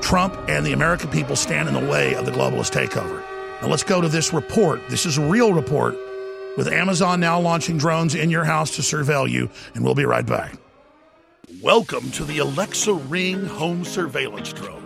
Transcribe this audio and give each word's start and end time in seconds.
Trump 0.00 0.34
and 0.48 0.64
the 0.64 0.72
American 0.72 1.10
people 1.10 1.36
stand 1.36 1.68
in 1.68 1.74
the 1.74 1.90
way 1.90 2.14
of 2.14 2.24
the 2.24 2.32
globalist 2.32 2.72
takeover. 2.72 3.22
Now 3.60 3.68
let's 3.68 3.82
go 3.82 4.00
to 4.00 4.08
this 4.08 4.32
report. 4.32 4.80
This 4.88 5.06
is 5.06 5.18
a 5.18 5.26
real 5.26 5.52
report 5.52 5.96
with 6.56 6.68
Amazon 6.68 7.20
now 7.20 7.40
launching 7.40 7.78
drones 7.78 8.14
in 8.14 8.30
your 8.30 8.44
house 8.44 8.76
to 8.76 8.82
surveil 8.82 9.28
you, 9.28 9.50
and 9.74 9.84
we'll 9.84 9.94
be 9.94 10.04
right 10.04 10.24
back. 10.24 10.54
Welcome 11.64 12.10
to 12.10 12.24
the 12.26 12.40
Alexa 12.40 12.92
Ring 12.92 13.46
Home 13.46 13.86
Surveillance 13.86 14.52
Drone, 14.52 14.83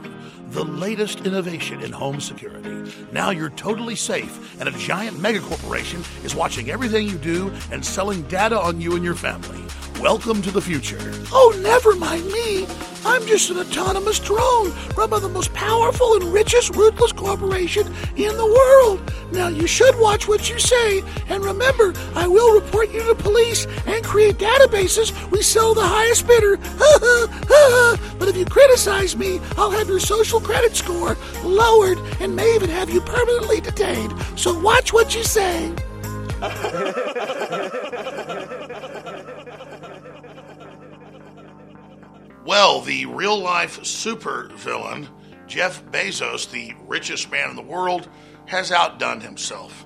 the 0.51 0.65
latest 0.65 1.27
innovation 1.27 1.83
in 1.83 1.93
home 1.93 2.20
security. 2.20 2.91
Now 3.12 3.30
you're 3.30 3.51
totally 3.51 3.97
safe, 3.97 4.59
and 4.59 4.69
a 4.69 4.73
giant 4.73 5.16
megacorporation 5.19 6.02
is 6.24 6.35
watching 6.35 6.71
everything 6.71 7.07
you 7.07 7.18
do 7.18 7.52
and 7.71 7.85
selling 7.85 8.23
data 8.23 8.59
on 8.59 8.80
you 8.80 8.95
and 8.95 9.04
your 9.04 9.15
family. 9.15 9.63
Welcome 10.01 10.43
to 10.43 10.51
the 10.51 10.63
future. 10.63 10.99
Oh, 11.32 11.59
never 11.63 11.96
mind 11.96 12.24
me. 12.26 12.66
I'm 13.04 13.26
just 13.26 13.51
an 13.51 13.59
autonomous 13.59 14.19
drone 14.19 14.73
run 14.96 15.10
by 15.10 15.19
the 15.19 15.29
most 15.29 15.52
powerful 15.54 16.15
and 16.15 16.24
richest 16.24 16.74
ruthless 16.74 17.13
corporation 17.13 17.87
in 18.16 18.37
the 18.37 18.46
world. 18.46 19.13
Now, 19.32 19.49
you 19.49 19.66
should 19.66 19.99
watch 19.99 20.29
what 20.29 20.49
you 20.49 20.59
say, 20.59 21.02
and 21.29 21.45
remember, 21.45 21.95
I 22.15 22.26
will 22.29 22.60
report 22.60 22.91
you 22.91 23.02
to 23.09 23.15
police 23.15 23.66
and 23.87 24.04
create 24.04 24.38
databases. 24.38 25.13
We 25.30 25.43
sell 25.43 25.74
the 25.74 25.82
highest 25.85 26.26
bidder. 26.26 26.57
but 28.19 28.29
if 28.29 28.37
you 28.37 28.45
criticize 28.45 29.16
me, 29.16 29.41
I'll 29.57 29.71
have 29.71 29.88
your 29.88 30.01
social 30.01 30.38
credit 30.41 30.77
score 30.77 31.17
lowered 31.45 31.99
and 32.21 32.35
may 32.35 32.55
even 32.55 32.71
have 32.71 32.91
you 32.91 33.01
permanently 33.01 33.61
detained. 33.61 34.15
So 34.37 34.59
watch 34.61 34.93
what 34.93 35.15
you 35.15 35.23
say. 35.25 35.75
Well, 42.45 42.81
the 42.81 43.05
real 43.07 43.39
life 43.39 43.85
super 43.85 44.49
villain, 44.55 45.09
Jeff 45.47 45.85
Bezos, 45.91 46.51
the 46.51 46.75
richest 46.87 47.31
man 47.31 47.51
in 47.51 47.57
the 47.57 47.63
world, 47.63 48.09
has 48.47 48.73
outdone 48.73 49.21
himself. 49.21 49.85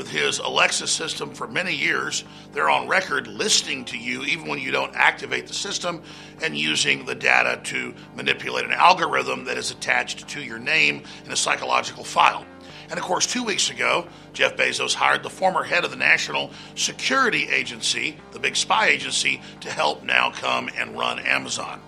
With 0.00 0.08
his 0.08 0.38
Alexa 0.38 0.86
system 0.86 1.34
for 1.34 1.46
many 1.46 1.74
years, 1.74 2.24
they're 2.54 2.70
on 2.70 2.88
record 2.88 3.26
listening 3.26 3.84
to 3.84 3.98
you 3.98 4.24
even 4.24 4.48
when 4.48 4.58
you 4.58 4.70
don't 4.70 4.96
activate 4.96 5.46
the 5.46 5.52
system 5.52 6.02
and 6.40 6.56
using 6.56 7.04
the 7.04 7.14
data 7.14 7.60
to 7.64 7.94
manipulate 8.16 8.64
an 8.64 8.72
algorithm 8.72 9.44
that 9.44 9.58
is 9.58 9.70
attached 9.70 10.26
to 10.26 10.40
your 10.40 10.58
name 10.58 11.02
in 11.26 11.32
a 11.32 11.36
psychological 11.36 12.02
file. 12.02 12.46
And 12.88 12.98
of 12.98 13.04
course, 13.04 13.26
two 13.26 13.44
weeks 13.44 13.68
ago, 13.68 14.08
Jeff 14.32 14.56
Bezos 14.56 14.94
hired 14.94 15.22
the 15.22 15.28
former 15.28 15.64
head 15.64 15.84
of 15.84 15.90
the 15.90 15.98
National 15.98 16.50
Security 16.76 17.50
Agency, 17.50 18.16
the 18.32 18.38
big 18.38 18.56
spy 18.56 18.86
agency, 18.86 19.42
to 19.60 19.70
help 19.70 20.02
now 20.02 20.30
come 20.30 20.70
and 20.78 20.98
run 20.98 21.18
Amazon. 21.18 21.78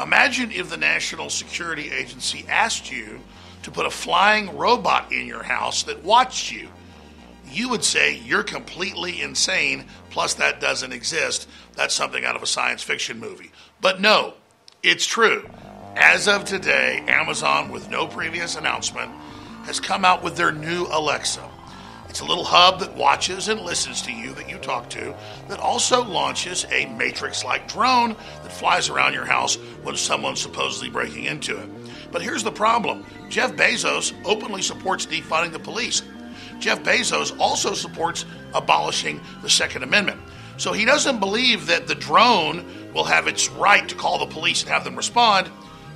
Imagine 0.00 0.52
if 0.52 0.70
the 0.70 0.76
National 0.76 1.28
Security 1.28 1.90
Agency 1.90 2.44
asked 2.48 2.92
you 2.92 3.18
to 3.64 3.72
put 3.72 3.86
a 3.86 3.90
flying 3.90 4.56
robot 4.56 5.10
in 5.10 5.26
your 5.26 5.42
house 5.42 5.82
that 5.82 6.04
watched 6.04 6.52
you. 6.52 6.68
You 7.52 7.68
would 7.70 7.84
say 7.84 8.16
you're 8.16 8.42
completely 8.42 9.20
insane, 9.20 9.86
plus, 10.10 10.34
that 10.34 10.60
doesn't 10.60 10.92
exist. 10.92 11.48
That's 11.74 11.94
something 11.94 12.24
out 12.24 12.36
of 12.36 12.42
a 12.42 12.46
science 12.46 12.82
fiction 12.82 13.18
movie. 13.18 13.50
But 13.80 14.00
no, 14.00 14.34
it's 14.82 15.06
true. 15.06 15.48
As 15.96 16.28
of 16.28 16.44
today, 16.44 17.02
Amazon, 17.08 17.70
with 17.70 17.90
no 17.90 18.06
previous 18.06 18.56
announcement, 18.56 19.10
has 19.64 19.80
come 19.80 20.04
out 20.04 20.22
with 20.22 20.36
their 20.36 20.52
new 20.52 20.86
Alexa. 20.90 21.48
It's 22.08 22.20
a 22.20 22.24
little 22.24 22.44
hub 22.44 22.80
that 22.80 22.96
watches 22.96 23.48
and 23.48 23.60
listens 23.60 24.02
to 24.02 24.12
you 24.12 24.34
that 24.34 24.48
you 24.50 24.58
talk 24.58 24.90
to, 24.90 25.14
that 25.48 25.60
also 25.60 26.02
launches 26.02 26.66
a 26.70 26.86
Matrix 26.86 27.44
like 27.44 27.68
drone 27.68 28.16
that 28.42 28.52
flies 28.52 28.88
around 28.88 29.14
your 29.14 29.24
house 29.24 29.54
when 29.84 29.96
someone's 29.96 30.40
supposedly 30.40 30.90
breaking 30.90 31.24
into 31.24 31.56
it. 31.56 31.68
But 32.10 32.22
here's 32.22 32.42
the 32.42 32.50
problem 32.50 33.06
Jeff 33.28 33.52
Bezos 33.52 34.12
openly 34.24 34.62
supports 34.62 35.06
defunding 35.06 35.52
the 35.52 35.60
police. 35.60 36.02
Jeff 36.60 36.82
Bezos 36.82 37.36
also 37.38 37.74
supports 37.74 38.24
abolishing 38.54 39.20
the 39.42 39.50
Second 39.50 39.82
Amendment. 39.82 40.20
So 40.56 40.72
he 40.72 40.84
doesn't 40.84 41.20
believe 41.20 41.66
that 41.66 41.86
the 41.86 41.94
drone 41.94 42.92
will 42.92 43.04
have 43.04 43.26
its 43.26 43.48
right 43.48 43.88
to 43.88 43.94
call 43.94 44.18
the 44.18 44.26
police 44.26 44.62
and 44.62 44.70
have 44.70 44.84
them 44.84 44.94
respond, 44.94 45.50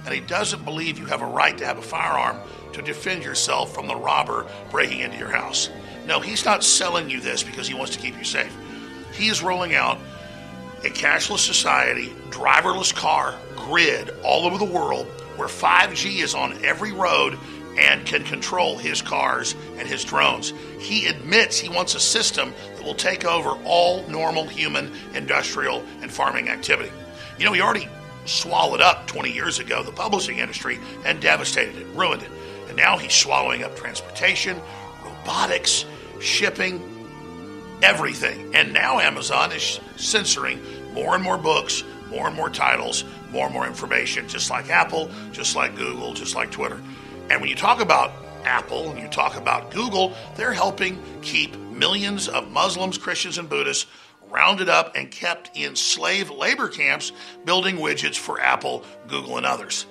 and 0.05 0.15
he 0.15 0.21
doesn't 0.21 0.65
believe 0.65 0.99
you 0.99 1.05
have 1.07 1.23
a 1.23 1.27
right 1.27 1.57
to 1.59 1.67
have 1.67 1.79
a 1.79 1.83
firearm 1.83 2.39
to 2.73 2.83
defend 2.83 3.23
yourself 3.23 3.75
from 3.75 3.87
the 3.87 3.95
robber 3.95 4.47
breaking 4.71 5.01
into 5.01 5.19
your 5.19 5.29
house. 5.29 5.69
No, 6.07 6.21
he's 6.21 6.45
not 6.45 6.65
selling 6.65 7.09
you 7.11 7.21
this 7.21 7.43
because 7.43 7.69
he 7.69 7.75
wants 7.75 7.95
to 7.95 8.01
keep 8.01 8.17
you 8.17 8.25
safe. 8.25 8.55
He 9.13 9.29
is 9.29 9.43
rolling 9.43 9.75
out 9.75 9.99
a 10.83 10.89
cashless 10.89 11.39
society, 11.39 12.09
driverless 12.31 12.95
car 12.95 13.35
grid 13.55 14.11
all 14.23 14.45
over 14.47 14.59
the 14.59 14.65
world 14.65 15.07
where 15.37 15.49
5G 15.49 16.23
is 16.23 16.35
on 16.35 16.65
every 16.65 16.93
road 16.93 17.39
and 17.79 18.07
can 18.07 18.25
control 18.25 18.79
his 18.79 19.03
cars 19.03 19.55
and 19.79 19.89
his 19.89 20.05
drones. 20.05 20.53
He 20.79 21.07
admits 21.07 21.59
he 21.59 21.69
wants 21.69 21.95
a 21.95 22.01
system 22.01 22.55
that 22.77 22.85
will 22.85 22.95
take 22.95 23.25
over 23.25 23.51
all 23.65 24.07
normal 24.09 24.45
human, 24.47 24.93
industrial, 25.15 25.83
and 26.01 26.11
farming 26.11 26.49
activity. 26.49 26.93
You 27.39 27.45
know, 27.45 27.53
he 27.53 27.61
already 27.61 27.89
swallowed 28.27 28.81
up 28.81 29.07
20 29.07 29.33
years 29.33 29.59
ago 29.59 29.83
the 29.83 29.93
publishing 29.93 30.39
industry 30.39 30.79
and 31.05 31.21
devastated 31.21 31.77
it, 31.77 31.87
ruined 31.95 32.23
it. 32.23 32.31
And 32.69 32.77
now 32.77 32.97
he's 32.97 33.15
swallowing 33.15 33.63
up 33.63 33.77
transportation, 33.77 34.61
robotics, 35.05 35.85
shipping, 36.21 36.81
everything. 37.83 38.55
And 38.55 38.73
now 38.73 38.99
Amazon 38.99 39.53
is 39.53 39.81
censoring 39.97 40.61
more 40.95 41.15
and 41.15 41.23
more 41.23 41.39
books, 41.39 41.85
more 42.09 42.27
and 42.27 42.37
more 42.37 42.51
titles, 42.51 43.05
more 43.31 43.47
and 43.47 43.55
more 43.55 43.67
information, 43.67 44.29
just 44.29 44.51
like 44.51 44.71
Apple, 44.71 45.11
just 45.33 45.57
like 45.57 45.77
Google, 45.77 46.15
just 46.15 46.35
like 46.35 46.51
Twitter. 46.51 46.81
And 47.31 47.41
when 47.41 47.49
you 47.49 47.57
talk 47.57 47.81
about 47.81 48.13
Apple 48.45 48.91
and 48.91 49.01
you 49.01 49.09
talk 49.09 49.37
about 49.37 49.71
Google, 49.71 50.13
they're 50.37 50.53
helping 50.53 51.03
keep 51.23 51.57
millions 51.57 52.29
of 52.29 52.51
Muslims, 52.51 52.99
Christians, 52.99 53.39
and 53.39 53.49
Buddhists 53.49 53.87
rounded 54.31 54.69
up 54.69 54.97
and 54.97 55.11
kept 55.11 55.57
in 55.57 55.77
slave 55.77 56.31
labor 56.31 56.69
camps 56.69 57.13
building 57.45 57.77
widgets 57.77 58.17
for 58.17 58.41
Apple, 58.41 58.85
Google, 59.07 59.37
and 59.37 59.47
others. 59.47 59.87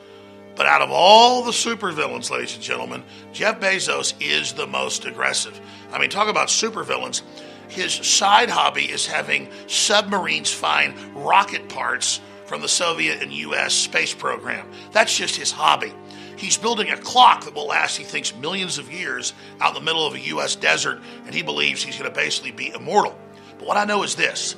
But 0.55 0.67
out 0.67 0.81
of 0.81 0.91
all 0.91 1.44
the 1.44 1.51
supervillains, 1.51 2.29
ladies 2.29 2.53
and 2.53 2.63
gentlemen, 2.63 3.03
Jeff 3.31 3.59
Bezos 3.59 4.13
is 4.19 4.53
the 4.53 4.67
most 4.67 5.05
aggressive. 5.05 5.59
I 5.91 5.97
mean, 5.97 6.09
talk 6.09 6.29
about 6.29 6.50
supervillains. 6.50 7.23
His 7.69 7.94
side 7.94 8.50
hobby 8.50 8.83
is 8.83 9.07
having 9.07 9.50
submarines 9.67 10.53
find 10.53 10.95
rocket 11.15 11.69
parts 11.69 12.19
from 12.45 12.61
the 12.61 12.67
Soviet 12.67 13.23
and 13.23 13.33
US 13.33 13.73
space 13.73 14.13
program. 14.13 14.69
That's 14.91 15.17
just 15.17 15.35
his 15.35 15.51
hobby. 15.51 15.91
He's 16.38 16.57
building 16.57 16.89
a 16.89 16.97
clock 16.97 17.45
that 17.45 17.53
will 17.53 17.67
last, 17.67 17.97
he 17.97 18.03
thinks, 18.03 18.35
millions 18.35 18.77
of 18.77 18.91
years 18.91 19.33
out 19.59 19.69
in 19.69 19.75
the 19.75 19.85
middle 19.85 20.06
of 20.06 20.13
a 20.13 20.19
US 20.19 20.56
desert, 20.56 21.01
and 21.25 21.33
he 21.33 21.41
believes 21.41 21.83
he's 21.83 21.97
going 21.97 22.09
to 22.09 22.15
basically 22.15 22.51
be 22.51 22.74
immortal. 22.74 23.18
But 23.57 23.68
what 23.68 23.77
I 23.77 23.85
know 23.85 24.03
is 24.03 24.15
this 24.15 24.56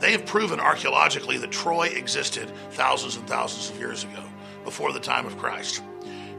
they 0.00 0.12
have 0.12 0.24
proven 0.24 0.60
archaeologically 0.60 1.36
that 1.38 1.50
Troy 1.50 1.88
existed 1.88 2.50
thousands 2.70 3.16
and 3.16 3.28
thousands 3.28 3.70
of 3.70 3.78
years 3.78 4.04
ago 4.04 4.22
before 4.64 4.92
the 4.92 5.00
time 5.00 5.26
of 5.26 5.36
Christ. 5.36 5.82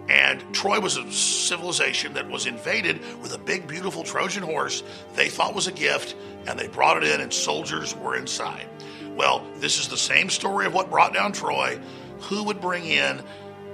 And 0.09 0.43
Troy 0.53 0.79
was 0.79 0.97
a 0.97 1.09
civilization 1.11 2.13
that 2.13 2.27
was 2.27 2.47
invaded 2.47 2.99
with 3.21 3.33
a 3.33 3.37
big, 3.37 3.67
beautiful 3.67 4.03
Trojan 4.03 4.43
horse 4.43 4.83
they 5.15 5.29
thought 5.29 5.53
was 5.53 5.67
a 5.67 5.71
gift, 5.71 6.15
and 6.47 6.59
they 6.59 6.67
brought 6.67 6.97
it 6.97 7.03
in, 7.03 7.21
and 7.21 7.31
soldiers 7.31 7.95
were 7.95 8.15
inside. 8.15 8.67
Well, 9.15 9.45
this 9.57 9.79
is 9.79 9.87
the 9.87 9.97
same 9.97 10.29
story 10.29 10.65
of 10.65 10.73
what 10.73 10.89
brought 10.89 11.13
down 11.13 11.31
Troy. 11.31 11.79
Who 12.21 12.43
would 12.45 12.59
bring 12.61 12.85
in 12.85 13.23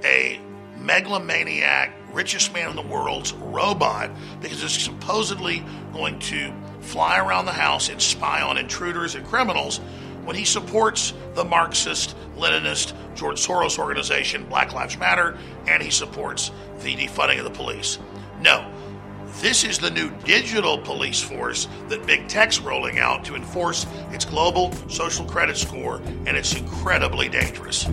a 0.03 0.39
megalomaniac, 0.79 1.93
richest 2.11 2.53
man 2.53 2.69
in 2.69 2.75
the 2.75 2.81
world's 2.81 3.33
robot 3.33 4.09
because 4.41 4.63
it's 4.63 4.81
supposedly 4.81 5.63
going 5.93 6.19
to 6.19 6.53
fly 6.81 7.19
around 7.19 7.45
the 7.45 7.51
house 7.51 7.89
and 7.89 8.01
spy 8.01 8.41
on 8.41 8.57
intruders 8.57 9.15
and 9.15 9.25
criminals 9.25 9.79
when 10.23 10.35
he 10.35 10.43
supports 10.43 11.13
the 11.35 11.43
Marxist, 11.43 12.15
Leninist, 12.35 12.93
George 13.15 13.37
Soros 13.37 13.79
organization, 13.79 14.43
Black 14.45 14.73
Lives 14.73 14.97
Matter, 14.97 15.37
and 15.67 15.81
he 15.81 15.89
supports 15.89 16.51
the 16.79 16.95
defunding 16.95 17.37
of 17.37 17.45
the 17.45 17.49
police. 17.49 17.97
No. 18.41 18.69
This 19.41 19.63
is 19.63 19.77
the 19.77 19.91
new 19.91 20.09
digital 20.25 20.79
police 20.79 21.21
force 21.21 21.67
that 21.89 22.05
big 22.07 22.27
tech's 22.27 22.59
rolling 22.59 22.99
out 22.99 23.23
to 23.25 23.35
enforce 23.35 23.85
its 24.11 24.25
global 24.25 24.73
social 24.89 25.25
credit 25.25 25.57
score, 25.57 26.01
and 26.25 26.29
it's 26.29 26.55
incredibly 26.55 27.29
dangerous. 27.29 27.87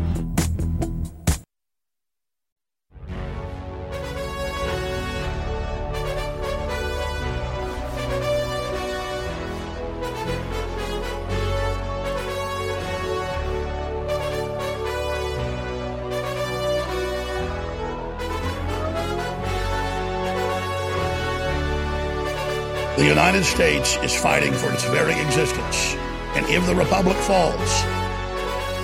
United 23.34 23.50
States 23.50 23.96
is 23.96 24.14
fighting 24.14 24.52
for 24.52 24.70
its 24.70 24.84
very 24.84 25.12
existence. 25.20 25.96
And 26.36 26.46
if 26.46 26.64
the 26.66 26.75
Republic 26.76 27.16
falls, 27.16 27.84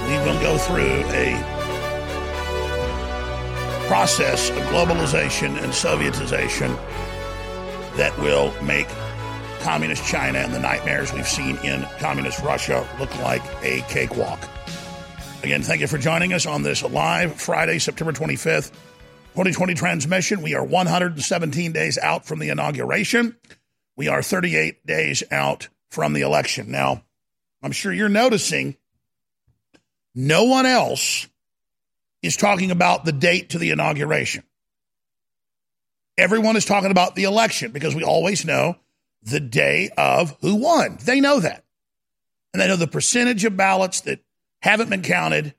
we 0.08 0.16
will 0.26 0.40
go 0.40 0.58
through 0.58 1.04
a 1.14 1.38
process 3.86 4.50
of 4.50 4.56
globalization 4.64 5.56
and 5.62 5.72
Sovietization 5.72 6.74
that 7.96 8.12
will 8.18 8.52
make 8.64 8.88
communist 9.60 10.04
China 10.04 10.40
and 10.40 10.52
the 10.52 10.58
nightmares 10.58 11.12
we've 11.12 11.28
seen 11.28 11.56
in 11.58 11.82
communist 12.00 12.40
Russia 12.40 12.84
look 12.98 13.16
like 13.20 13.42
a 13.62 13.82
cakewalk. 13.82 14.40
Again, 15.44 15.62
thank 15.62 15.80
you 15.80 15.86
for 15.86 15.98
joining 15.98 16.32
us 16.32 16.44
on 16.44 16.64
this 16.64 16.82
live 16.82 17.40
Friday, 17.40 17.78
September 17.78 18.12
25th, 18.12 18.72
2020 19.34 19.74
transmission. 19.74 20.42
We 20.42 20.56
are 20.56 20.64
117 20.64 21.70
days 21.70 21.98
out 21.98 22.26
from 22.26 22.40
the 22.40 22.48
inauguration. 22.48 23.36
We 23.96 24.08
are 24.08 24.22
38 24.22 24.86
days 24.86 25.22
out 25.30 25.68
from 25.90 26.12
the 26.12 26.22
election. 26.22 26.70
Now, 26.70 27.02
I'm 27.62 27.72
sure 27.72 27.92
you're 27.92 28.08
noticing 28.08 28.76
no 30.14 30.44
one 30.44 30.66
else 30.66 31.28
is 32.22 32.36
talking 32.36 32.70
about 32.70 33.04
the 33.04 33.12
date 33.12 33.50
to 33.50 33.58
the 33.58 33.70
inauguration. 33.70 34.44
Everyone 36.18 36.56
is 36.56 36.64
talking 36.64 36.90
about 36.90 37.14
the 37.14 37.24
election 37.24 37.72
because 37.72 37.94
we 37.94 38.04
always 38.04 38.44
know 38.44 38.76
the 39.22 39.40
day 39.40 39.90
of 39.96 40.36
who 40.40 40.56
won. 40.56 40.98
They 41.02 41.20
know 41.20 41.40
that. 41.40 41.64
And 42.52 42.60
they 42.60 42.68
know 42.68 42.76
the 42.76 42.86
percentage 42.86 43.44
of 43.44 43.56
ballots 43.56 44.02
that 44.02 44.20
haven't 44.60 44.90
been 44.90 45.02
counted 45.02 45.54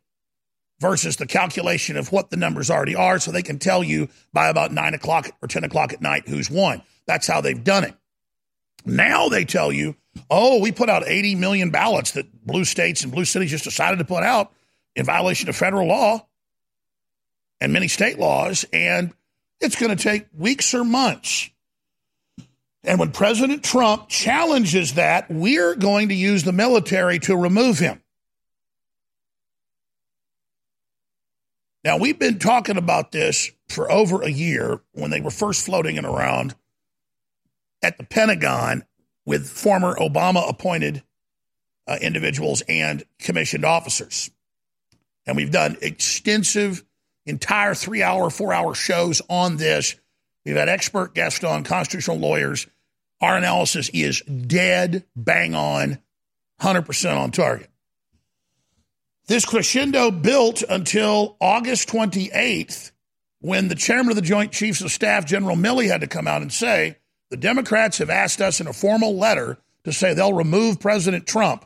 versus 0.79 1.15
the 1.15 1.27
calculation 1.27 1.95
of 1.95 2.11
what 2.11 2.29
the 2.29 2.37
numbers 2.37 2.69
already 2.69 2.95
are. 2.95 3.19
So 3.19 3.31
they 3.31 3.43
can 3.43 3.59
tell 3.59 3.83
you 3.83 4.09
by 4.33 4.49
about 4.49 4.71
nine 4.71 4.93
o'clock 4.93 5.29
or 5.41 5.47
10 5.47 5.63
o'clock 5.63 5.93
at 5.93 6.01
night 6.01 6.27
who's 6.27 6.49
won. 6.49 6.81
That's 7.05 7.27
how 7.27 7.41
they've 7.41 7.63
done 7.63 7.83
it. 7.85 7.95
Now 8.85 9.29
they 9.29 9.45
tell 9.45 9.71
you, 9.71 9.95
oh, 10.29 10.59
we 10.59 10.71
put 10.71 10.89
out 10.89 11.03
80 11.07 11.35
million 11.35 11.69
ballots 11.69 12.11
that 12.11 12.45
blue 12.45 12.65
states 12.65 13.03
and 13.03 13.11
blue 13.11 13.25
cities 13.25 13.51
just 13.51 13.63
decided 13.63 13.99
to 13.99 14.05
put 14.05 14.23
out 14.23 14.51
in 14.95 15.05
violation 15.05 15.49
of 15.49 15.55
federal 15.55 15.87
law 15.87 16.25
and 17.59 17.71
many 17.71 17.87
state 17.87 18.17
laws, 18.17 18.65
and 18.73 19.13
it's 19.59 19.75
going 19.75 19.95
to 19.95 20.03
take 20.03 20.25
weeks 20.35 20.73
or 20.73 20.83
months. 20.83 21.49
And 22.83 22.99
when 22.99 23.11
President 23.11 23.63
Trump 23.63 24.09
challenges 24.09 24.95
that, 24.95 25.29
we're 25.29 25.75
going 25.75 26.09
to 26.09 26.15
use 26.15 26.43
the 26.43 26.51
military 26.51 27.19
to 27.19 27.37
remove 27.37 27.77
him. 27.77 28.01
Now, 31.83 31.97
we've 31.97 32.17
been 32.17 32.39
talking 32.39 32.77
about 32.77 33.11
this 33.11 33.51
for 33.69 33.91
over 33.91 34.21
a 34.21 34.29
year 34.29 34.81
when 34.93 35.11
they 35.11 35.21
were 35.21 35.31
first 35.31 35.65
floating 35.65 35.95
it 35.95 36.05
around 36.05 36.55
at 37.81 37.97
the 37.97 38.03
Pentagon 38.03 38.83
with 39.25 39.49
former 39.49 39.95
Obama 39.95 40.47
appointed 40.49 41.03
uh, 41.87 41.97
individuals 42.01 42.61
and 42.67 43.03
commissioned 43.19 43.65
officers. 43.65 44.29
And 45.25 45.35
we've 45.35 45.51
done 45.51 45.77
extensive, 45.81 46.83
entire 47.25 47.73
three 47.73 48.03
hour, 48.03 48.29
four 48.29 48.53
hour 48.53 48.73
shows 48.73 49.21
on 49.29 49.57
this. 49.57 49.95
We've 50.45 50.55
had 50.55 50.69
expert 50.69 51.13
guests 51.13 51.43
on, 51.43 51.63
constitutional 51.63 52.17
lawyers. 52.17 52.67
Our 53.19 53.37
analysis 53.37 53.89
is 53.89 54.21
dead, 54.21 55.05
bang 55.15 55.53
on, 55.53 55.99
100% 56.61 57.17
on 57.17 57.31
target. 57.31 57.69
This 59.27 59.45
crescendo 59.45 60.09
built 60.09 60.63
until 60.67 61.37
August 61.39 61.87
28th 61.89 62.91
when 63.39 63.67
the 63.67 63.75
chairman 63.75 64.09
of 64.09 64.15
the 64.15 64.21
Joint 64.21 64.51
Chiefs 64.51 64.81
of 64.81 64.91
Staff, 64.91 65.25
General 65.25 65.55
Milley, 65.55 65.87
had 65.87 66.01
to 66.01 66.07
come 66.07 66.27
out 66.27 66.41
and 66.41 66.53
say, 66.53 66.97
the 67.31 67.37
Democrats 67.37 67.97
have 67.99 68.09
asked 68.09 68.41
us 68.41 68.59
in 68.59 68.67
a 68.67 68.73
formal 68.73 69.15
letter 69.15 69.57
to 69.85 69.93
say 69.93 70.13
they'll 70.13 70.33
remove 70.33 70.81
President 70.81 71.25
Trump 71.25 71.65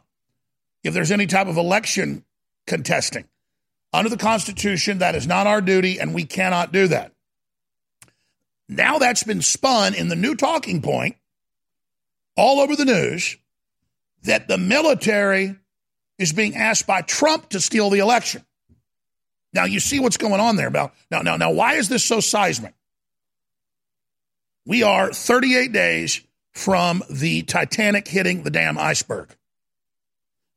if 0.84 0.94
there's 0.94 1.12
any 1.12 1.26
type 1.26 1.48
of 1.48 1.58
election 1.58 2.24
contesting. 2.68 3.26
Under 3.92 4.10
the 4.10 4.18
Constitution, 4.18 5.00
that 5.00 5.16
is 5.16 5.26
not 5.26 5.48
our 5.48 5.62
duty, 5.62 6.00
and 6.00 6.14
we 6.14 6.24
cannot 6.24 6.72
do 6.72 6.88
that. 6.90 7.12
Now 8.70 9.00
that's 9.00 9.24
been 9.24 9.42
spun 9.42 9.96
in 9.96 10.08
the 10.08 10.16
new 10.16 10.36
talking 10.36 10.84
point 10.84 11.16
all 12.38 12.60
over 12.60 12.76
the 12.76 12.86
news 12.86 13.36
that 14.24 14.48
the 14.48 14.60
military 14.60 15.56
is 16.20 16.32
being 16.32 16.56
asked 16.56 16.86
by 16.86 17.02
Trump 17.02 17.50
to 17.50 17.60
steal 17.60 17.90
the 17.90 18.00
election. 18.00 18.46
Now 19.52 19.66
you 19.66 19.80
see 19.80 20.00
what's 20.00 20.18
going 20.18 20.40
on 20.40 20.58
there. 20.58 20.70
Now, 20.70 20.92
now, 21.10 21.22
now, 21.22 21.38
now 21.38 21.52
why 21.52 21.74
is 21.74 21.90
this 21.90 22.04
so 22.04 22.20
seismic? 22.20 22.76
We 24.66 24.84
are 24.84 25.12
38 25.12 25.72
days 25.72 26.22
from 26.54 27.04
the 27.10 27.44
Titanic 27.44 28.08
hitting 28.08 28.44
the 28.44 28.50
damn 28.50 28.78
iceberg. 28.78 29.36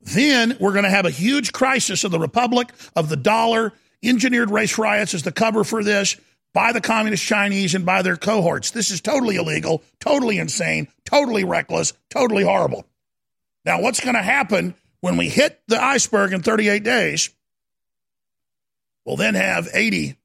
Then 0.01 0.57
we're 0.59 0.71
going 0.71 0.85
to 0.85 0.89
have 0.89 1.05
a 1.05 1.11
huge 1.11 1.51
crisis 1.51 2.03
of 2.03 2.11
the 2.11 2.19
republic, 2.19 2.69
of 2.95 3.09
the 3.09 3.17
dollar. 3.17 3.73
Engineered 4.01 4.49
race 4.49 4.77
riots 4.77 5.13
is 5.13 5.23
the 5.23 5.31
cover 5.31 5.63
for 5.63 5.83
this 5.83 6.15
by 6.53 6.71
the 6.71 6.81
communist 6.81 7.23
Chinese 7.23 7.75
and 7.75 7.85
by 7.85 8.01
their 8.01 8.15
cohorts. 8.15 8.71
This 8.71 8.91
is 8.91 9.01
totally 9.01 9.35
illegal, 9.35 9.83
totally 9.99 10.39
insane, 10.39 10.87
totally 11.05 11.43
reckless, 11.43 11.93
totally 12.09 12.43
horrible. 12.43 12.85
Now, 13.65 13.81
what's 13.81 13.99
going 13.99 14.15
to 14.15 14.23
happen 14.23 14.73
when 15.01 15.17
we 15.17 15.29
hit 15.29 15.61
the 15.67 15.81
iceberg 15.81 16.33
in 16.33 16.41
38 16.41 16.83
days? 16.83 17.29
We'll 19.05 19.17
then 19.17 19.35
have 19.35 19.67
80 19.73 20.17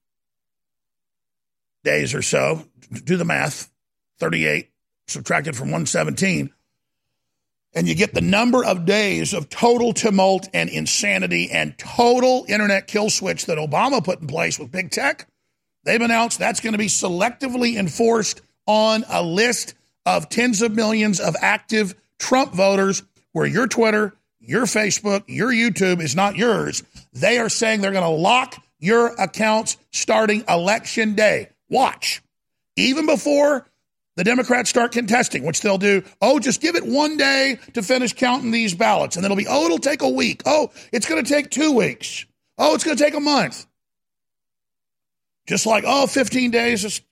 days 1.83 2.15
or 2.15 2.23
so, 2.23 2.65
do 3.05 3.17
the 3.17 3.25
math, 3.25 3.71
38 4.19 4.71
subtracted 5.07 5.57
from 5.57 5.67
117, 5.67 6.51
and 7.75 7.89
you 7.89 7.95
get 7.95 8.15
the 8.15 8.21
number 8.21 8.65
of 8.65 8.87
days 8.87 9.35
of 9.35 9.49
total 9.49 9.93
tumult 9.93 10.49
and 10.55 10.71
insanity 10.71 11.51
and 11.51 11.77
total 11.77 12.47
internet 12.49 12.87
kill 12.87 13.11
switch 13.11 13.47
that 13.47 13.59
Obama 13.59 14.03
put 14.03 14.21
in 14.21 14.27
place 14.27 14.59
with 14.59 14.71
big 14.71 14.91
tech. 14.91 15.29
They've 15.85 16.01
announced 16.01 16.39
that's 16.39 16.61
going 16.61 16.73
to 16.73 16.79
be 16.79 16.87
selectively 16.87 17.77
enforced 17.77 18.41
on 18.67 19.05
a 19.09 19.23
list 19.23 19.75
of 20.07 20.29
tens 20.29 20.63
of 20.63 20.75
millions 20.75 21.21
of 21.21 21.35
active 21.41 21.95
Trump 22.19 22.55
voters 22.55 23.03
where 23.33 23.47
your 23.47 23.67
Twitter, 23.67 24.15
your 24.41 24.65
Facebook, 24.65 25.25
your 25.27 25.51
YouTube 25.51 26.01
is 26.01 26.15
not 26.15 26.37
yours. 26.37 26.83
They 27.13 27.39
are 27.39 27.49
saying 27.49 27.81
they're 27.81 27.93
going 27.93 28.05
to 28.05 28.09
lock 28.09 28.63
your 28.79 29.09
accounts 29.19 29.77
starting 29.93 30.45
election 30.49 31.15
day. 31.15 31.49
Watch. 31.69 32.23
Even 32.77 33.07
before 33.07 33.67
the 34.17 34.25
Democrats 34.25 34.71
start 34.71 34.93
contesting, 34.93 35.45
which 35.45 35.61
they'll 35.61 35.79
do, 35.79 36.03
oh, 36.23 36.39
just 36.39 36.61
give 36.61 36.77
it 36.77 36.87
one 36.87 37.17
day 37.17 37.59
to 37.73 37.83
finish 37.83 38.13
counting 38.13 38.53
these 38.53 38.75
ballots. 38.75 39.17
And 39.17 39.25
then 39.25 39.33
it'll 39.33 39.43
be, 39.43 39.49
oh, 39.49 39.65
it'll 39.65 39.79
take 39.79 40.03
a 40.03 40.09
week. 40.09 40.43
Oh, 40.47 40.71
it's 40.93 41.09
going 41.09 41.23
to 41.23 41.29
take 41.29 41.51
two 41.51 41.73
weeks. 41.73 42.25
Oh, 42.57 42.75
it's 42.75 42.85
going 42.85 42.97
to 42.97 43.03
take 43.03 43.15
a 43.15 43.21
month. 43.21 43.67
Just 45.47 45.67
like, 45.67 45.85
oh, 45.87 46.07
15 46.07 46.51
days, 46.53 46.83
just 46.83 47.03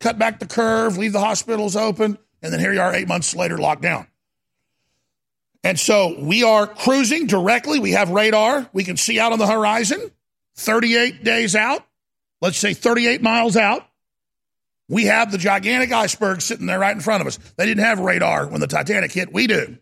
cut 0.00 0.18
back 0.18 0.38
the 0.38 0.46
curve, 0.46 0.98
leave 0.98 1.12
the 1.12 1.20
hospitals 1.20 1.76
open. 1.76 2.18
And 2.42 2.52
then 2.52 2.60
here 2.60 2.72
you 2.72 2.80
are 2.80 2.94
eight 2.94 3.08
months 3.08 3.34
later, 3.34 3.58
locked 3.58 3.82
down. 3.82 4.06
And 5.64 5.78
so 5.78 6.16
we 6.18 6.42
are 6.42 6.66
cruising 6.66 7.26
directly. 7.26 7.78
We 7.78 7.92
have 7.92 8.10
radar. 8.10 8.68
We 8.72 8.84
can 8.84 8.96
see 8.96 9.18
out 9.18 9.32
on 9.32 9.38
the 9.38 9.46
horizon 9.46 10.10
38 10.56 11.24
days 11.24 11.54
out. 11.54 11.84
Let's 12.40 12.56
say 12.56 12.72
38 12.74 13.22
miles 13.22 13.56
out. 13.56 13.86
We 14.90 15.04
have 15.04 15.30
the 15.30 15.38
gigantic 15.38 15.92
iceberg 15.92 16.42
sitting 16.42 16.66
there 16.66 16.80
right 16.80 16.94
in 16.94 17.00
front 17.00 17.20
of 17.20 17.28
us. 17.28 17.38
They 17.56 17.64
didn't 17.64 17.84
have 17.84 18.00
radar 18.00 18.48
when 18.48 18.60
the 18.60 18.66
Titanic 18.66 19.12
hit. 19.12 19.32
We 19.32 19.46
do. 19.46 19.78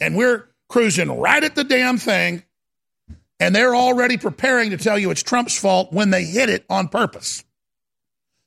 And 0.00 0.16
we're 0.16 0.48
cruising 0.68 1.18
right 1.18 1.42
at 1.42 1.56
the 1.56 1.64
damn 1.64 1.98
thing. 1.98 2.44
And 3.40 3.52
they're 3.52 3.74
already 3.74 4.18
preparing 4.18 4.70
to 4.70 4.76
tell 4.76 4.96
you 4.96 5.10
it's 5.10 5.24
Trump's 5.24 5.58
fault 5.58 5.92
when 5.92 6.10
they 6.10 6.22
hit 6.22 6.48
it 6.48 6.64
on 6.70 6.86
purpose. 6.86 7.42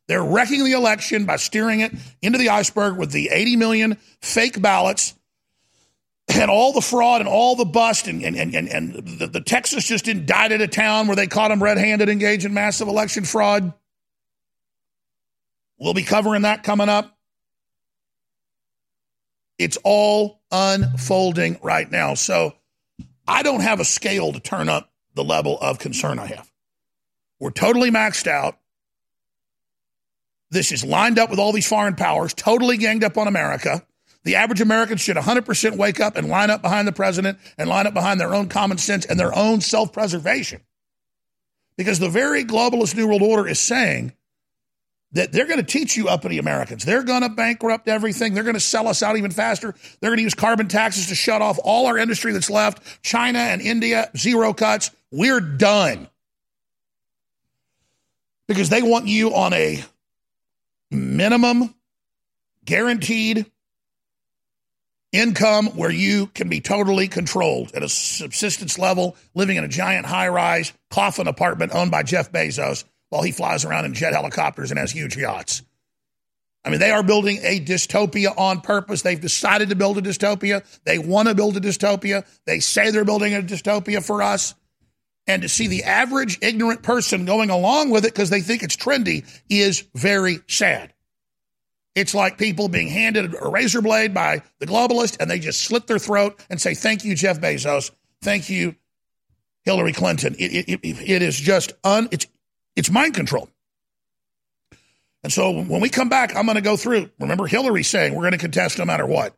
They're 0.08 0.24
wrecking 0.24 0.64
the 0.64 0.72
election 0.72 1.26
by 1.26 1.36
steering 1.36 1.82
it 1.82 1.92
into 2.22 2.38
the 2.38 2.50
iceberg 2.50 2.98
with 2.98 3.12
the 3.12 3.28
80 3.30 3.58
million 3.58 3.98
fake 4.22 4.62
ballots 4.62 5.14
and 6.30 6.50
all 6.50 6.72
the 6.72 6.80
fraud 6.80 7.20
and 7.20 7.28
all 7.28 7.58
the 7.58 7.66
bust. 7.66 8.08
And, 8.08 8.24
and, 8.24 8.38
and, 8.38 8.70
and 8.70 8.94
the, 8.94 9.28
the 9.28 9.42
Texas 9.42 9.86
just 9.86 10.08
indicted 10.08 10.62
a 10.62 10.70
town 10.70 11.08
where 11.08 11.18
they 11.18 11.28
caught 11.28 11.52
him 11.52 11.62
red 11.62 11.78
handed 11.78 12.08
engaged 12.08 12.46
in 12.46 12.54
massive 12.54 12.88
election 12.88 13.26
fraud. 13.26 13.74
We'll 15.78 15.94
be 15.94 16.04
covering 16.04 16.44
that 16.44 16.64
coming 16.64 16.90
up. 16.90 17.18
It's 19.58 19.78
all 19.84 20.42
unfolding 20.52 21.60
right 21.62 21.90
now. 21.90 22.14
So 22.14 22.56
I 23.28 23.44
don't 23.44 23.62
have 23.62 23.80
a 23.80 23.86
scale 23.86 24.34
to 24.34 24.40
turn 24.40 24.70
up 24.70 24.92
the 25.14 25.24
level 25.24 25.58
of 25.60 25.80
concern 25.80 26.20
I 26.20 26.28
have. 26.28 26.52
We're 27.40 27.52
totally 27.52 27.92
maxed 27.92 28.28
out. 28.28 28.58
This 30.52 30.72
is 30.72 30.84
lined 30.84 31.20
up 31.20 31.30
with 31.30 31.40
all 31.40 31.52
these 31.52 31.68
foreign 31.68 31.96
powers, 31.96 32.34
totally 32.34 32.78
ganged 32.78 33.04
up 33.04 33.18
on 33.18 33.28
America. 33.28 33.86
The 34.24 34.36
average 34.36 34.62
American 34.62 34.98
should 34.98 35.18
100% 35.18 35.78
wake 35.78 36.00
up 36.00 36.16
and 36.18 36.30
line 36.30 36.50
up 36.50 36.62
behind 36.62 36.88
the 36.88 36.92
president 36.92 37.38
and 37.58 37.70
line 37.70 37.88
up 37.88 37.94
behind 37.94 38.20
their 38.20 38.34
own 38.34 38.48
common 38.48 38.78
sense 38.78 39.06
and 39.06 39.20
their 39.20 39.36
own 39.36 39.62
self 39.62 39.92
preservation. 39.94 40.62
Because 41.78 42.00
the 42.00 42.10
very 42.10 42.46
globalist 42.46 42.96
New 42.96 43.08
World 43.08 43.22
Order 43.22 43.48
is 43.48 43.60
saying 43.60 44.14
that 45.16 45.32
they're 45.32 45.48
going 45.48 45.60
to 45.60 45.64
teach 45.64 45.96
you 45.96 46.10
uppity 46.10 46.38
Americans. 46.38 46.84
They're 46.84 47.02
going 47.04 47.22
to 47.22 47.30
bankrupt 47.30 47.88
everything. 47.88 48.34
They're 48.34 48.44
going 48.44 48.56
to 48.56 48.60
sell 48.60 48.88
us 48.88 49.02
out 49.02 49.16
even 49.16 49.32
faster. 49.32 49.74
They're 50.00 50.10
going 50.10 50.18
to 50.18 50.24
use 50.24 50.36
carbon 50.36 50.68
taxes 50.68 51.08
to 51.08 51.16
shut 51.16 51.42
off 51.42 51.58
all 51.64 51.88
our 51.88 51.98
industry 51.98 52.34
that's 52.34 52.50
left. 52.50 53.02
China 53.02 53.40
and 53.40 53.62
India, 53.62 54.12
zero 54.16 54.54
cuts. 54.54 54.92
We're 55.12 55.40
done. 55.40 56.10
Because 58.48 58.70
they 58.70 58.82
want 58.82 59.08
you 59.08 59.34
on 59.34 59.54
a 59.54 59.84
minimum 60.92 61.74
guaranteed 62.66 63.46
income 65.14 65.68
where 65.78 65.92
you 65.92 66.28
can 66.28 66.50
be 66.50 66.60
totally 66.60 67.08
controlled 67.08 67.72
at 67.74 67.84
a 67.84 67.90
subsistence 67.90 68.78
level, 68.78 69.16
living 69.34 69.56
in 69.56 69.64
a 69.64 69.70
giant 69.70 70.06
high 70.06 70.28
rise 70.28 70.74
coffin 70.90 71.28
apartment 71.28 71.74
owned 71.74 71.90
by 71.90 72.04
Jeff 72.04 72.34
Bezos 72.34 72.84
while 73.16 73.24
he 73.24 73.32
flies 73.32 73.64
around 73.64 73.86
in 73.86 73.94
jet 73.94 74.12
helicopters 74.12 74.72
and 74.72 74.78
has 74.78 74.92
huge 74.92 75.16
yachts. 75.16 75.64
I 76.66 76.70
mean, 76.70 76.82
they 76.82 76.92
are 76.92 77.02
building 77.02 77.40
a 77.44 77.62
dystopia 77.62 78.38
on 78.38 78.60
purpose. 78.60 79.04
They've 79.04 79.22
decided 79.22 79.70
to 79.70 79.76
build 79.76 79.98
a 79.98 80.02
dystopia. 80.02 80.66
They 80.84 81.00
want 81.00 81.30
to 81.30 81.34
build 81.34 81.56
a 81.56 81.62
dystopia. 81.62 82.28
They 82.46 82.60
say 82.60 82.92
they're 82.92 83.06
building 83.06 83.34
a 83.34 83.42
dystopia 83.42 84.06
for 84.06 84.22
us. 84.22 84.54
And 85.28 85.44
to 85.44 85.50
see 85.50 85.68
the 85.68 85.86
average 85.86 86.40
ignorant 86.42 86.84
person 86.84 87.24
going 87.24 87.52
along 87.52 87.92
with 87.92 88.04
it 88.04 88.14
because 88.14 88.30
they 88.30 88.42
think 88.42 88.64
it's 88.64 88.76
trendy 88.76 89.26
is 89.50 89.86
very 89.96 90.40
sad. 90.50 90.94
It's 91.96 92.14
like 92.14 92.38
people 92.38 92.68
being 92.68 92.90
handed 92.90 93.34
a 93.34 93.48
razor 93.48 93.82
blade 93.82 94.14
by 94.14 94.42
the 94.60 94.68
globalist 94.68 95.22
and 95.22 95.32
they 95.32 95.40
just 95.40 95.62
slit 95.64 95.88
their 95.88 96.00
throat 96.00 96.44
and 96.50 96.60
say, 96.60 96.74
Thank 96.74 97.06
you, 97.06 97.16
Jeff 97.16 97.40
Bezos. 97.40 97.92
Thank 98.22 98.50
you, 98.50 98.76
Hillary 99.64 99.94
Clinton. 99.94 100.36
It, 100.38 100.68
it, 100.68 100.80
it 100.84 101.22
is 101.22 101.40
just 101.40 101.72
un, 101.86 102.10
it's, 102.12 102.28
it's 102.76 102.92
mind 102.92 103.14
control. 103.14 103.50
And 105.24 105.34
so 105.34 105.52
when 105.52 105.82
we 105.82 105.90
come 105.90 106.10
back, 106.10 106.36
I'm 106.36 106.46
going 106.46 106.56
to 106.56 106.62
go 106.62 106.78
through. 106.78 107.10
Remember 107.20 107.48
Hillary 107.48 107.84
saying 107.84 108.14
we're 108.14 108.22
going 108.22 108.34
to 108.34 108.38
contest 108.38 108.78
no 108.78 108.86
matter 108.86 109.06
what. 109.06 109.36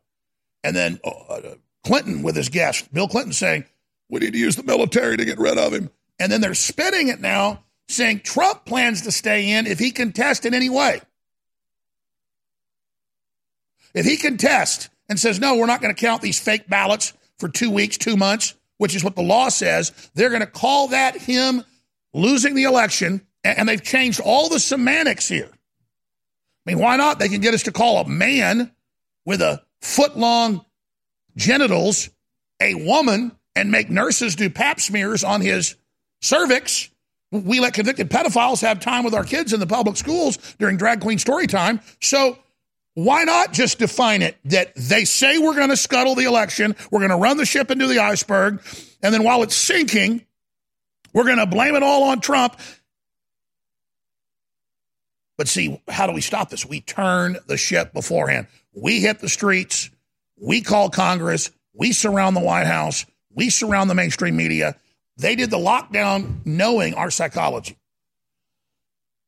And 0.62 0.76
then 0.76 1.00
uh, 1.02 1.40
Clinton 1.84 2.22
with 2.22 2.36
his 2.36 2.50
guest, 2.50 2.92
Bill 2.92 3.08
Clinton 3.08 3.32
saying 3.32 3.64
we 4.10 4.20
need 4.20 4.32
to 4.32 4.38
use 4.38 4.56
the 4.56 4.62
military 4.62 5.16
to 5.16 5.24
get 5.24 5.38
rid 5.38 5.56
of 5.56 5.72
him. 5.72 5.90
And 6.18 6.30
then 6.30 6.40
they're 6.40 6.54
spinning 6.54 7.08
it 7.08 7.20
now, 7.20 7.64
saying 7.88 8.20
Trump 8.20 8.66
plans 8.66 9.02
to 9.02 9.12
stay 9.12 9.52
in 9.52 9.66
if 9.66 9.78
he 9.78 9.90
contests 9.90 10.44
in 10.44 10.52
any 10.52 10.68
way. 10.68 11.00
If 13.94 14.04
he 14.04 14.16
contests 14.16 14.90
and 15.08 15.18
says, 15.18 15.40
no, 15.40 15.56
we're 15.56 15.66
not 15.66 15.80
going 15.80 15.94
to 15.94 16.00
count 16.00 16.20
these 16.20 16.38
fake 16.38 16.68
ballots 16.68 17.14
for 17.38 17.48
two 17.48 17.70
weeks, 17.70 17.96
two 17.96 18.16
months, 18.16 18.54
which 18.76 18.94
is 18.94 19.02
what 19.02 19.16
the 19.16 19.22
law 19.22 19.48
says, 19.48 20.10
they're 20.14 20.28
going 20.28 20.40
to 20.40 20.46
call 20.46 20.88
that 20.88 21.16
him 21.16 21.64
losing 22.12 22.54
the 22.54 22.64
election. 22.64 23.22
And 23.44 23.68
they've 23.68 23.82
changed 23.82 24.20
all 24.20 24.48
the 24.48 24.60
semantics 24.60 25.28
here. 25.28 25.48
I 25.52 26.70
mean, 26.70 26.78
why 26.78 26.96
not? 26.96 27.18
They 27.18 27.28
can 27.28 27.40
get 27.40 27.54
us 27.54 27.62
to 27.64 27.72
call 27.72 27.98
a 27.98 28.08
man 28.08 28.72
with 29.24 29.40
a 29.40 29.62
foot 29.80 30.16
long 30.16 30.64
genitals 31.36 32.10
a 32.60 32.74
woman 32.74 33.32
and 33.54 33.70
make 33.70 33.90
nurses 33.90 34.36
do 34.36 34.50
pap 34.50 34.80
smears 34.80 35.24
on 35.24 35.40
his 35.40 35.76
cervix. 36.20 36.90
We 37.30 37.60
let 37.60 37.74
convicted 37.74 38.10
pedophiles 38.10 38.62
have 38.62 38.80
time 38.80 39.04
with 39.04 39.14
our 39.14 39.24
kids 39.24 39.52
in 39.52 39.60
the 39.60 39.66
public 39.66 39.96
schools 39.96 40.36
during 40.58 40.76
drag 40.76 41.00
queen 41.00 41.18
story 41.18 41.46
time. 41.46 41.80
So 42.00 42.38
why 42.94 43.24
not 43.24 43.52
just 43.52 43.78
define 43.78 44.22
it 44.22 44.36
that 44.46 44.74
they 44.74 45.04
say 45.04 45.38
we're 45.38 45.54
going 45.54 45.68
to 45.68 45.76
scuttle 45.76 46.14
the 46.14 46.24
election, 46.24 46.74
we're 46.90 47.00
going 47.00 47.10
to 47.10 47.16
run 47.16 47.36
the 47.36 47.46
ship 47.46 47.70
into 47.70 47.86
the 47.86 48.00
iceberg, 48.00 48.60
and 49.02 49.14
then 49.14 49.22
while 49.22 49.42
it's 49.42 49.54
sinking, 49.54 50.24
we're 51.12 51.24
going 51.24 51.38
to 51.38 51.46
blame 51.46 51.76
it 51.76 51.82
all 51.82 52.04
on 52.04 52.20
Trump. 52.20 52.58
But 55.38 55.48
see, 55.48 55.80
how 55.88 56.06
do 56.06 56.12
we 56.12 56.20
stop 56.20 56.50
this? 56.50 56.66
We 56.66 56.82
turn 56.82 57.38
the 57.46 57.56
ship 57.56 57.94
beforehand. 57.94 58.48
We 58.74 59.00
hit 59.00 59.20
the 59.20 59.28
streets, 59.30 59.88
we 60.36 60.60
call 60.60 60.90
Congress, 60.90 61.50
we 61.72 61.92
surround 61.92 62.36
the 62.36 62.40
White 62.40 62.66
House, 62.66 63.06
we 63.32 63.48
surround 63.48 63.88
the 63.88 63.94
mainstream 63.94 64.36
media. 64.36 64.76
They 65.16 65.36
did 65.36 65.50
the 65.50 65.56
lockdown 65.56 66.44
knowing 66.44 66.92
our 66.94 67.10
psychology 67.10 67.78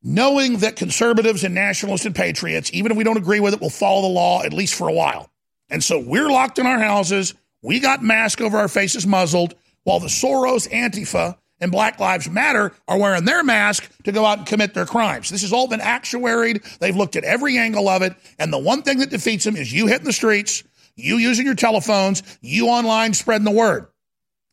knowing 0.03 0.59
that 0.59 0.77
conservatives 0.77 1.45
and 1.45 1.55
nationalists 1.55 2.07
and 2.07 2.15
patriots, 2.15 2.71
even 2.73 2.93
if 2.93 2.99
we 2.99 3.05
don't 3.05 3.17
agree 3.17 3.41
with 3.41 3.55
it, 3.55 3.61
will 3.61 3.71
follow 3.71 4.03
the 4.03 4.09
law 4.09 4.43
at 4.43 4.53
least 4.53 4.75
for 4.75 4.89
a 4.89 4.93
while. 4.93 5.31
And 5.69 5.83
so 5.85 5.99
we're 5.99 6.31
locked 6.31 6.59
in 6.59 6.67
our 6.67 6.79
houses. 6.79 7.35
We 7.63 7.81
got 7.81 8.03
masks 8.03 8.41
over 8.41 8.59
our 8.59 8.69
faces 8.69 9.07
muzzled, 9.07 9.55
while 9.85 10.01
the 10.01 10.09
Soros, 10.09 10.69
Antifa, 10.71 11.37
and 11.61 11.71
Black 11.71 12.01
Lives 12.01 12.29
Matter 12.29 12.73
are 12.89 12.99
wearing 12.99 13.25
their 13.25 13.45
mask 13.45 13.91
to 14.05 14.13
go 14.13 14.25
out 14.25 14.39
and 14.39 14.47
commit 14.47 14.75
their 14.75 14.87
crimes. 14.87 15.29
This 15.29 15.43
has 15.43 15.53
all 15.53 15.69
been 15.69 15.81
actuaried. 15.81 16.79
They've 16.79 16.97
looked 16.97 17.17
at 17.17 17.25
every 17.25 17.59
angle 17.59 17.89
of 17.89 18.03
it. 18.03 18.15
And 18.39 18.53
the 18.53 18.59
one 18.59 18.83
thing 18.83 18.99
that 18.99 19.11
defeats 19.11 19.45
them 19.45 19.57
is 19.57 19.73
you 19.73 19.87
hitting 19.87 20.07
the 20.07 20.13
streets, 20.13 20.65
you 20.97 21.17
using 21.17 21.47
your 21.47 21.55
telephones, 21.55 22.23
you 22.41 22.69
online 22.69 23.15
spreading 23.15 23.45
the 23.45 23.51
word. 23.51 23.87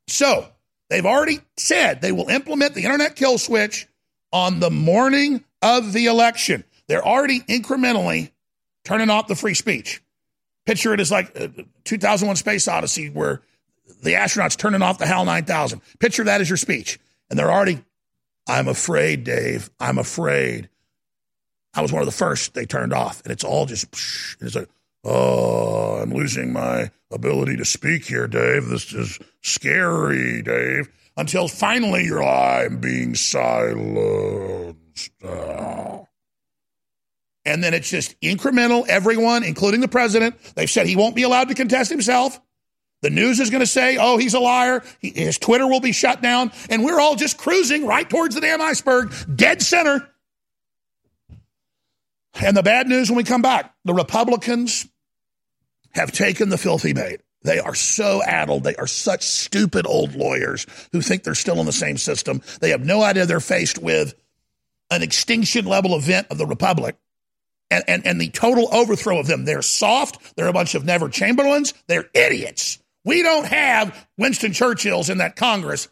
So 0.07 0.47
they've 0.89 1.05
already 1.05 1.39
said 1.57 2.01
they 2.01 2.11
will 2.11 2.29
implement 2.29 2.73
the 2.73 2.83
internet 2.83 3.15
kill 3.15 3.37
switch 3.37 3.87
on 4.31 4.59
the 4.59 4.71
morning 4.71 5.43
of 5.61 5.93
the 5.93 6.07
election. 6.07 6.63
They're 6.87 7.05
already 7.05 7.41
incrementally 7.41 8.31
turning 8.85 9.09
off 9.09 9.27
the 9.27 9.35
free 9.35 9.53
speech. 9.53 10.01
Picture 10.65 10.93
it 10.93 10.99
as 10.99 11.11
like 11.11 11.39
uh, 11.39 11.47
2001 11.85 12.35
Space 12.35 12.67
Odyssey, 12.67 13.09
where 13.09 13.41
the 14.03 14.13
astronauts 14.13 14.57
turning 14.57 14.81
off 14.81 14.97
the 14.97 15.07
HAL 15.07 15.25
9000. 15.25 15.81
Picture 15.99 16.23
that 16.25 16.41
as 16.41 16.49
your 16.49 16.57
speech. 16.57 16.99
And 17.29 17.37
they're 17.37 17.51
already, 17.51 17.83
I'm 18.47 18.67
afraid, 18.67 19.23
Dave. 19.23 19.69
I'm 19.79 19.97
afraid. 19.97 20.69
I 21.73 21.81
was 21.81 21.91
one 21.91 22.01
of 22.01 22.07
the 22.07 22.11
first 22.11 22.53
they 22.53 22.65
turned 22.65 22.93
off. 22.93 23.21
And 23.23 23.31
it's 23.31 23.43
all 23.43 23.65
just, 23.65 23.85
it's 24.41 24.55
like, 24.55 24.69
oh, 25.03 25.99
I'm 26.01 26.11
losing 26.11 26.53
my 26.53 26.91
ability 27.11 27.57
to 27.57 27.65
speak 27.65 28.05
here, 28.05 28.27
Dave. 28.27 28.67
This 28.67 28.93
is 28.93 29.19
scary, 29.41 30.41
Dave 30.41 30.89
until 31.17 31.47
finally 31.47 32.05
you're, 32.05 32.23
I'm 32.23 32.79
being 32.79 33.15
silenced. 33.15 35.11
Ah. 35.25 36.01
And 37.43 37.63
then 37.63 37.73
it's 37.73 37.89
just 37.89 38.19
incremental, 38.21 38.87
everyone, 38.87 39.43
including 39.43 39.81
the 39.81 39.87
president. 39.87 40.35
They've 40.55 40.69
said 40.69 40.85
he 40.85 40.95
won't 40.95 41.15
be 41.15 41.23
allowed 41.23 41.49
to 41.49 41.55
contest 41.55 41.89
himself. 41.89 42.39
The 43.01 43.09
news 43.09 43.39
is 43.39 43.49
going 43.49 43.61
to 43.61 43.67
say, 43.67 43.97
oh, 43.99 44.17
he's 44.17 44.33
a 44.33 44.39
liar. 44.39 44.83
He, 44.99 45.11
his 45.11 45.37
Twitter 45.37 45.67
will 45.67 45.79
be 45.79 45.91
shut 45.91 46.21
down. 46.21 46.51
And 46.69 46.83
we're 46.83 46.99
all 46.99 47.15
just 47.15 47.37
cruising 47.37 47.85
right 47.85 48.09
towards 48.09 48.35
the 48.35 48.41
damn 48.41 48.61
iceberg, 48.61 49.13
dead 49.35 49.61
center. 49.61 50.09
And 52.35 52.55
the 52.55 52.63
bad 52.63 52.87
news 52.87 53.09
when 53.09 53.17
we 53.17 53.23
come 53.23 53.41
back 53.41 53.73
the 53.85 53.93
Republicans 53.93 54.87
have 55.91 56.11
taken 56.11 56.49
the 56.49 56.57
filthy 56.57 56.93
bait. 56.93 57.21
They 57.43 57.59
are 57.59 57.75
so 57.75 58.21
addled. 58.23 58.63
They 58.63 58.75
are 58.75 58.87
such 58.87 59.23
stupid 59.23 59.87
old 59.87 60.15
lawyers 60.15 60.65
who 60.91 61.01
think 61.01 61.23
they're 61.23 61.35
still 61.35 61.59
in 61.59 61.65
the 61.65 61.71
same 61.71 61.97
system. 61.97 62.41
They 62.59 62.71
have 62.71 62.83
no 62.83 63.01
idea 63.01 63.25
they're 63.25 63.39
faced 63.39 63.77
with 63.77 64.15
an 64.91 65.03
extinction 65.03 65.65
level 65.65 65.95
event 65.95 66.27
of 66.29 66.37
the 66.37 66.45
Republic 66.45 66.97
and, 67.69 67.83
and, 67.87 68.05
and 68.05 68.19
the 68.19 68.29
total 68.29 68.73
overthrow 68.73 69.19
of 69.19 69.27
them. 69.27 69.45
They're 69.45 69.61
soft. 69.61 70.35
They're 70.35 70.47
a 70.47 70.53
bunch 70.53 70.75
of 70.75 70.85
Neville 70.85 71.09
Chamberlains. 71.09 71.73
They're 71.87 72.09
idiots. 72.13 72.79
We 73.07 73.23
don't 73.23 73.45
have 73.45 74.07
Winston 74.17 74.51
Churchill's 74.51 75.09
in 75.09 75.19
that 75.19 75.37
Congress. 75.37 75.87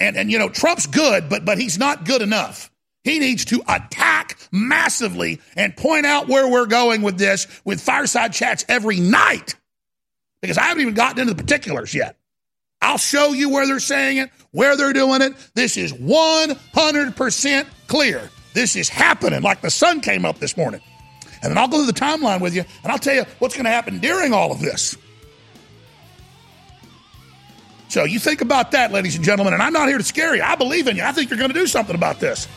And, 0.00 0.16
and 0.16 0.32
you 0.32 0.38
know, 0.38 0.48
Trump's 0.48 0.86
good, 0.86 1.28
but, 1.28 1.44
but 1.44 1.58
he's 1.58 1.76
not 1.78 2.06
good 2.06 2.22
enough. 2.22 2.70
He 3.04 3.18
needs 3.18 3.44
to 3.46 3.62
attack 3.68 4.38
massively 4.50 5.42
and 5.56 5.76
point 5.76 6.06
out 6.06 6.28
where 6.28 6.48
we're 6.48 6.64
going 6.64 7.02
with 7.02 7.18
this 7.18 7.46
with 7.66 7.82
fireside 7.82 8.32
chats 8.32 8.64
every 8.66 8.98
night 8.98 9.56
because 10.40 10.56
I 10.56 10.62
haven't 10.62 10.80
even 10.80 10.94
gotten 10.94 11.20
into 11.20 11.34
the 11.34 11.42
particulars 11.42 11.94
yet. 11.94 12.16
I'll 12.80 12.96
show 12.96 13.34
you 13.34 13.50
where 13.50 13.66
they're 13.66 13.78
saying 13.78 14.16
it, 14.16 14.30
where 14.52 14.74
they're 14.74 14.94
doing 14.94 15.20
it. 15.20 15.34
This 15.54 15.76
is 15.76 15.92
100% 15.92 17.66
clear. 17.88 18.30
This 18.54 18.74
is 18.74 18.88
happening 18.88 19.42
like 19.42 19.60
the 19.60 19.70
sun 19.70 20.00
came 20.00 20.24
up 20.24 20.38
this 20.38 20.56
morning. 20.56 20.80
And 21.42 21.50
then 21.50 21.58
I'll 21.58 21.68
go 21.68 21.84
through 21.84 21.92
the 21.92 22.00
timeline 22.00 22.40
with 22.40 22.54
you 22.54 22.64
and 22.82 22.90
I'll 22.90 22.98
tell 22.98 23.14
you 23.14 23.24
what's 23.38 23.54
going 23.54 23.66
to 23.66 23.70
happen 23.70 23.98
during 23.98 24.32
all 24.32 24.50
of 24.50 24.60
this. 24.60 24.96
So 27.92 28.04
you 28.04 28.18
think 28.18 28.40
about 28.40 28.70
that, 28.70 28.90
ladies 28.90 29.16
and 29.16 29.22
gentlemen, 29.22 29.52
and 29.52 29.62
I'm 29.62 29.74
not 29.74 29.86
here 29.86 29.98
to 29.98 30.02
scare 30.02 30.34
you. 30.34 30.40
I 30.40 30.54
believe 30.54 30.88
in 30.88 30.96
you. 30.96 31.02
I 31.02 31.12
think 31.12 31.28
you're 31.28 31.38
going 31.38 31.52
to 31.52 31.58
do 31.58 31.66
something 31.66 31.94
about 31.94 32.20
this. 32.20 32.48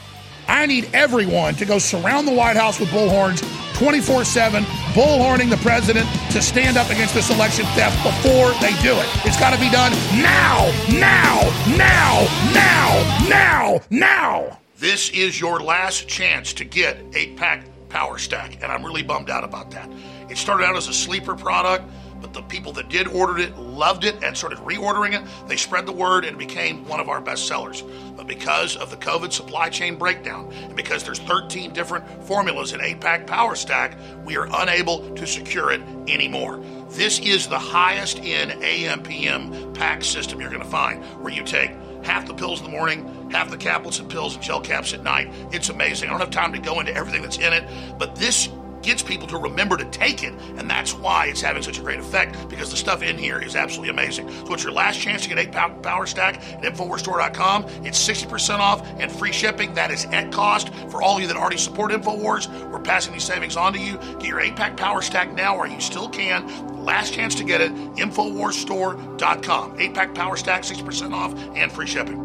I 0.47 0.65
need 0.65 0.89
everyone 0.93 1.55
to 1.55 1.65
go 1.65 1.77
surround 1.77 2.25
the 2.25 2.31
White 2.31 2.55
House 2.55 2.79
with 2.79 2.87
bullhorns 2.87 3.43
24 3.77 4.23
7, 4.23 4.63
bullhorning 4.93 5.49
the 5.49 5.57
president 5.57 6.07
to 6.31 6.41
stand 6.41 6.77
up 6.77 6.89
against 6.89 7.13
this 7.13 7.29
election 7.31 7.65
theft 7.75 8.01
before 8.01 8.51
they 8.61 8.71
do 8.81 8.93
it. 8.95 9.07
It's 9.25 9.37
got 9.37 9.53
to 9.53 9.59
be 9.59 9.69
done 9.69 9.91
now, 10.21 10.71
now, 10.89 11.41
now, 11.75 12.25
now, 12.53 13.27
now, 13.27 13.81
now. 13.89 14.59
This 14.77 15.09
is 15.09 15.37
your 15.37 15.59
last 15.59 16.07
chance 16.07 16.53
to 16.53 16.63
get 16.63 16.97
8 17.13 17.35
pack 17.35 17.65
Power 17.89 18.17
Stack, 18.17 18.63
and 18.63 18.71
I'm 18.71 18.85
really 18.85 19.03
bummed 19.03 19.29
out 19.29 19.43
about 19.43 19.71
that. 19.71 19.89
It 20.29 20.37
started 20.37 20.63
out 20.63 20.77
as 20.77 20.87
a 20.87 20.93
sleeper 20.93 21.35
product 21.35 21.83
but 22.25 22.33
the 22.33 22.41
people 22.41 22.71
that 22.73 22.89
did 22.89 23.07
order 23.07 23.37
it 23.37 23.55
loved 23.55 24.03
it 24.03 24.23
and 24.23 24.35
started 24.35 24.57
reordering 24.59 25.13
it. 25.13 25.23
They 25.47 25.57
spread 25.57 25.85
the 25.85 25.91
word 25.91 26.25
and 26.25 26.39
became 26.39 26.83
one 26.87 26.99
of 26.99 27.07
our 27.07 27.21
best 27.21 27.47
sellers. 27.47 27.83
But 28.17 28.25
because 28.25 28.75
of 28.75 28.89
the 28.89 28.97
COVID 28.97 29.31
supply 29.31 29.69
chain 29.69 29.95
breakdown 29.95 30.51
and 30.51 30.75
because 30.75 31.03
there's 31.03 31.19
13 31.19 31.71
different 31.71 32.23
formulas 32.23 32.73
in 32.73 32.79
8-pack 32.79 33.27
Power 33.27 33.53
Stack, 33.53 33.95
we 34.25 34.37
are 34.37 34.47
unable 34.59 35.13
to 35.13 35.27
secure 35.27 35.71
it 35.71 35.81
anymore. 36.07 36.63
This 36.89 37.19
is 37.19 37.47
the 37.47 37.59
highest 37.59 38.17
in 38.17 38.51
AM 38.63 39.03
PM 39.03 39.73
pack 39.75 40.03
system 40.03 40.41
you're 40.41 40.49
going 40.49 40.63
to 40.63 40.67
find 40.67 41.03
where 41.21 41.31
you 41.31 41.43
take 41.43 41.73
half 42.03 42.25
the 42.25 42.33
pills 42.33 42.59
in 42.59 42.65
the 42.65 42.71
morning, 42.71 43.29
half 43.29 43.51
the 43.51 43.57
caplets 43.57 43.99
and 43.99 44.09
pills 44.09 44.33
and 44.33 44.43
gel 44.43 44.61
caps 44.61 44.93
at 44.93 45.03
night. 45.03 45.31
It's 45.51 45.69
amazing. 45.69 46.09
I 46.09 46.11
don't 46.13 46.21
have 46.21 46.31
time 46.31 46.53
to 46.53 46.59
go 46.59 46.79
into 46.79 46.95
everything 46.95 47.21
that's 47.21 47.37
in 47.37 47.53
it, 47.53 47.69
but 47.99 48.15
this 48.15 48.49
gets 48.85 49.01
people 49.03 49.27
to 49.27 49.37
remember 49.37 49.77
to 49.77 49.85
take 49.85 50.23
it, 50.23 50.33
and 50.57 50.69
that's 50.69 50.93
why 50.93 51.27
it's 51.27 51.41
having 51.41 51.63
such 51.63 51.79
a 51.79 51.81
great 51.81 51.99
effect 51.99 52.47
because 52.49 52.69
the 52.71 52.77
stuff 52.77 53.01
in 53.01 53.17
here 53.17 53.39
is 53.39 53.55
absolutely 53.55 53.89
amazing. 53.89 54.29
So 54.45 54.53
it's 54.53 54.63
your 54.63 54.73
last 54.73 54.99
chance 54.99 55.23
to 55.23 55.29
get 55.29 55.37
8 55.37 55.51
Power 55.81 56.05
Stack 56.05 56.37
at 56.37 56.61
InfoWarsStore.com. 56.61 57.65
It's 57.83 58.07
60% 58.07 58.59
off 58.59 58.85
and 58.99 59.11
free 59.11 59.31
shipping. 59.31 59.73
That 59.73 59.91
is 59.91 60.05
at 60.05 60.31
cost. 60.31 60.73
For 60.89 61.01
all 61.01 61.15
of 61.15 61.21
you 61.21 61.27
that 61.27 61.37
already 61.37 61.57
support 61.57 61.91
InfoWars, 61.91 62.71
we're 62.71 62.79
passing 62.79 63.13
these 63.13 63.23
savings 63.23 63.57
on 63.57 63.73
to 63.73 63.79
you. 63.79 63.97
Get 64.19 64.25
your 64.25 64.39
8 64.39 64.55
pack 64.55 64.77
Power 64.77 65.01
Stack 65.01 65.33
now 65.33 65.57
while 65.57 65.67
you 65.67 65.81
still 65.81 66.09
can. 66.09 66.47
Last 66.85 67.13
chance 67.13 67.35
to 67.35 67.43
get 67.43 67.61
it, 67.61 67.73
InfoWarsStore.com. 67.95 69.79
8 69.79 69.93
pack 69.93 70.13
Power 70.13 70.37
Stack, 70.37 70.61
60% 70.63 71.13
off 71.13 71.33
and 71.55 71.71
free 71.71 71.87
shipping. 71.87 72.24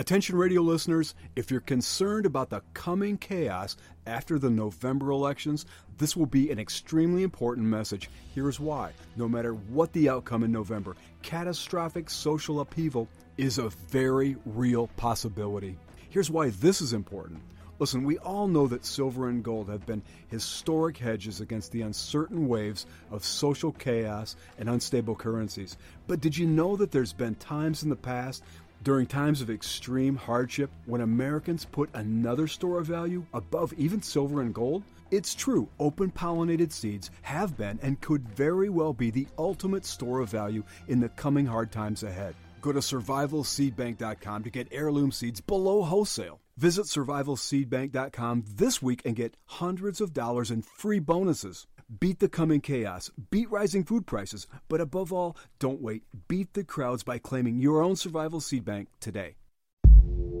Attention 0.00 0.36
radio 0.36 0.62
listeners, 0.62 1.14
if 1.36 1.50
you're 1.50 1.60
concerned 1.60 2.24
about 2.24 2.48
the 2.48 2.62
coming 2.72 3.18
chaos 3.18 3.76
after 4.06 4.38
the 4.38 4.48
November 4.48 5.10
elections, 5.10 5.66
this 5.98 6.16
will 6.16 6.24
be 6.24 6.50
an 6.50 6.58
extremely 6.58 7.22
important 7.22 7.66
message. 7.66 8.08
Here's 8.34 8.58
why. 8.58 8.92
No 9.16 9.28
matter 9.28 9.52
what 9.52 9.92
the 9.92 10.08
outcome 10.08 10.42
in 10.42 10.50
November, 10.50 10.96
catastrophic 11.20 12.08
social 12.08 12.60
upheaval 12.60 13.10
is 13.36 13.58
a 13.58 13.68
very 13.68 14.38
real 14.46 14.86
possibility. 14.96 15.76
Here's 16.08 16.30
why 16.30 16.48
this 16.48 16.80
is 16.80 16.94
important. 16.94 17.42
Listen, 17.80 18.04
we 18.04 18.18
all 18.18 18.46
know 18.46 18.66
that 18.66 18.84
silver 18.84 19.30
and 19.30 19.42
gold 19.42 19.70
have 19.70 19.86
been 19.86 20.02
historic 20.28 20.98
hedges 20.98 21.40
against 21.40 21.72
the 21.72 21.80
uncertain 21.80 22.46
waves 22.46 22.84
of 23.10 23.24
social 23.24 23.72
chaos 23.72 24.36
and 24.58 24.68
unstable 24.68 25.14
currencies. 25.14 25.78
But 26.06 26.20
did 26.20 26.36
you 26.36 26.46
know 26.46 26.76
that 26.76 26.90
there's 26.90 27.14
been 27.14 27.36
times 27.36 27.82
in 27.82 27.88
the 27.88 27.96
past 27.96 28.44
during 28.82 29.06
times 29.06 29.42
of 29.42 29.50
extreme 29.50 30.16
hardship, 30.16 30.70
when 30.86 31.02
Americans 31.02 31.66
put 31.66 31.90
another 31.92 32.46
store 32.46 32.78
of 32.78 32.86
value 32.86 33.24
above 33.34 33.74
even 33.74 34.00
silver 34.00 34.40
and 34.40 34.54
gold, 34.54 34.82
it's 35.10 35.34
true, 35.34 35.68
open 35.78 36.10
pollinated 36.10 36.72
seeds 36.72 37.10
have 37.20 37.58
been 37.58 37.78
and 37.82 38.00
could 38.00 38.26
very 38.28 38.70
well 38.70 38.94
be 38.94 39.10
the 39.10 39.26
ultimate 39.38 39.84
store 39.84 40.20
of 40.20 40.30
value 40.30 40.62
in 40.88 40.98
the 40.98 41.10
coming 41.10 41.44
hard 41.44 41.70
times 41.70 42.04
ahead. 42.04 42.34
Go 42.62 42.72
to 42.72 42.78
survivalseedbank.com 42.78 44.44
to 44.44 44.50
get 44.50 44.68
heirloom 44.70 45.12
seeds 45.12 45.40
below 45.40 45.82
wholesale. 45.82 46.40
Visit 46.56 46.86
survivalseedbank.com 46.86 48.44
this 48.56 48.80
week 48.80 49.02
and 49.04 49.16
get 49.16 49.34
hundreds 49.46 50.00
of 50.00 50.14
dollars 50.14 50.50
in 50.50 50.62
free 50.62 51.00
bonuses. 51.00 51.66
Beat 51.98 52.20
the 52.20 52.28
coming 52.28 52.60
chaos, 52.60 53.10
beat 53.30 53.50
rising 53.50 53.82
food 53.82 54.06
prices, 54.06 54.46
but 54.68 54.80
above 54.80 55.12
all, 55.12 55.36
don't 55.58 55.80
wait. 55.80 56.04
Beat 56.28 56.54
the 56.54 56.62
crowds 56.62 57.02
by 57.02 57.18
claiming 57.18 57.58
your 57.58 57.82
own 57.82 57.96
survival 57.96 58.40
seed 58.40 58.64
bank 58.64 58.88
today. 59.00 59.34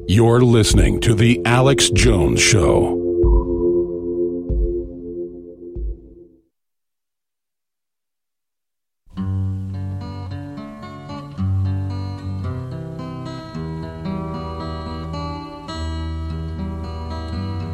You're 0.06 0.42
listening 0.42 1.00
to 1.00 1.12
The 1.12 1.40
Alex 1.44 1.90
Jones 1.90 2.40
Show. 2.40 2.94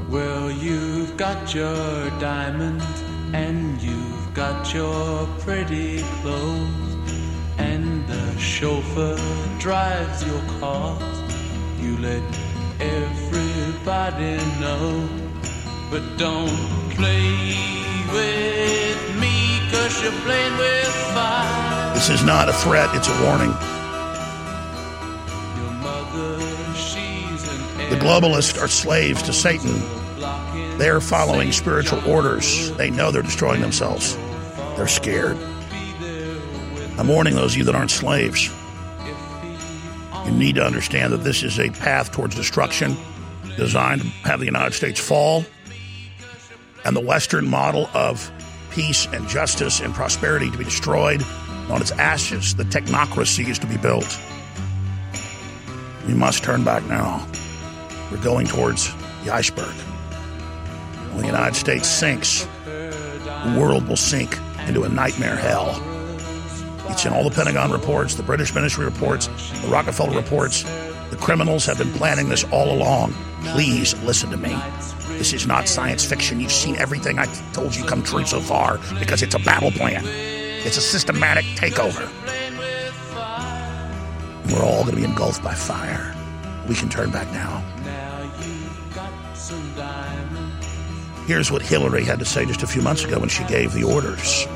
Well, 0.09 0.51
you've 0.51 1.14
got 1.18 1.55
your 1.55 2.09
diamonds 2.18 3.15
and 3.37 3.83
you've 3.83 4.33
got 4.33 4.72
your 4.72 5.27
pretty 5.40 6.03
clothes, 6.20 6.96
and 7.59 8.07
the 8.09 8.38
chauffeur 8.38 9.18
drives 9.59 10.25
your 10.27 10.42
cars. 10.59 11.18
You 11.79 11.99
let 11.99 12.25
everybody 12.81 14.37
know, 14.62 15.07
but 15.90 16.03
don't 16.16 16.57
play 16.96 17.55
with 18.16 19.01
me, 19.22 19.37
cause 19.70 19.94
you're 20.03 20.20
playing 20.27 20.57
with 20.57 20.92
fire. 21.14 21.94
This 21.94 22.09
is 22.09 22.25
not 22.25 22.49
a 22.49 22.55
threat, 22.64 22.88
it's 22.94 23.09
a 23.09 23.16
warning. 23.25 23.55
Your 25.61 25.75
mother, 25.88 26.31
she's 26.88 27.42
an 27.53 27.90
The 27.90 28.01
globalists 28.07 28.59
are 28.62 28.68
slaves 28.68 29.20
to 29.25 29.35
Satan. 29.35 30.06
They're 30.79 31.01
following 31.01 31.53
spiritual 31.53 32.07
orders. 32.07 32.71
They 32.73 32.91
know 32.91 33.11
they're 33.11 33.23
destroying 33.23 33.62
themselves. 33.62 34.15
They're 34.77 34.87
scared. 34.87 35.39
I'm 36.99 37.09
warning 37.09 37.35
those 37.35 37.53
of 37.53 37.59
you 37.59 37.65
that 37.65 37.75
aren't 37.75 37.91
slaves. 37.91 38.51
You 40.27 40.33
need 40.33 40.57
to 40.57 40.65
understand 40.65 41.15
that 41.15 41.25
this 41.25 41.43
is 41.43 41.59
a 41.59 41.71
path 41.71 42.12
towards 42.12 42.35
destruction 42.35 42.97
designed 43.57 44.03
to 44.03 44.09
have 44.29 44.41
the 44.41 44.45
United 44.45 44.75
States 44.75 45.01
fall 45.01 45.45
and 46.85 46.95
the 46.95 47.01
Western 47.01 47.49
model 47.49 47.89
of 47.95 48.31
peace 48.71 49.07
and 49.07 49.27
justice 49.29 49.81
and 49.81 49.95
prosperity 49.95 50.51
to 50.51 50.59
be 50.59 50.65
destroyed. 50.65 51.23
On 51.71 51.81
its 51.81 51.93
ashes, 51.93 52.55
the 52.55 52.65
technocracy 52.65 53.49
is 53.49 53.59
to 53.61 53.67
be 53.67 53.79
built. 53.79 54.21
We 56.07 56.12
must 56.12 56.45
turn 56.45 56.65
back 56.65 56.85
now. 56.85 57.27
We're 58.12 58.23
going 58.23 58.47
towards 58.47 58.93
the 59.25 59.33
iceberg. 59.33 59.75
When 61.16 61.22
the 61.22 61.29
United 61.29 61.57
States 61.57 61.88
sinks, 61.88 62.46
the 62.66 63.57
world 63.59 63.88
will 63.88 63.96
sink 63.96 64.38
into 64.66 64.83
a 64.83 64.88
nightmare 64.90 65.35
hell. 65.35 65.83
It's 66.90 67.07
in 67.07 67.14
all 67.14 67.24
the 67.24 67.35
Pentagon 67.35 67.72
reports, 67.72 68.16
the 68.16 68.22
British 68.22 68.55
ministry 68.55 68.85
reports, 68.85 69.29
the 69.62 69.68
Rockefeller 69.68 70.14
reports. 70.14 70.64
The 71.09 71.16
criminals 71.16 71.64
have 71.64 71.79
been 71.79 71.90
planning 71.94 72.29
this 72.29 72.44
all 72.52 72.70
along. 72.70 73.14
Please 73.44 73.98
listen 74.02 74.29
to 74.29 74.37
me. 74.37 74.55
This 75.16 75.33
is 75.33 75.46
not 75.46 75.68
science 75.68 76.05
fiction. 76.05 76.38
You've 76.38 76.52
seen 76.52 76.76
everything 76.76 77.18
I 77.18 77.24
told 77.55 77.74
you 77.74 77.85
come 77.85 78.02
true 78.02 78.26
so 78.26 78.38
far 78.38 78.79
because 78.98 79.22
it's 79.22 79.35
a 79.35 79.38
battle 79.38 79.70
plan. 79.70 80.05
It's 80.05 80.76
a 80.76 80.83
systematic 80.83 81.46
takeover. 81.57 82.12
We're 84.52 84.62
all 84.62 84.83
going 84.83 84.96
to 84.96 85.00
be 85.00 85.05
engulfed 85.05 85.42
by 85.42 85.55
fire. 85.55 86.14
We 86.68 86.74
can 86.74 86.90
turn 86.90 87.11
back 87.11 87.33
now. 87.33 87.64
Here's 91.27 91.51
what 91.51 91.62
Hillary 91.62 92.05
had 92.05 92.19
to 92.21 92.25
say 92.25 92.45
just 92.47 92.62
a 92.62 92.67
few 92.67 92.83
months 92.83 93.05
ago 93.05 93.19
when 93.19 93.29
she 93.29 93.43
gave 93.45 93.73
the 93.73 93.83
orders. 93.83 94.47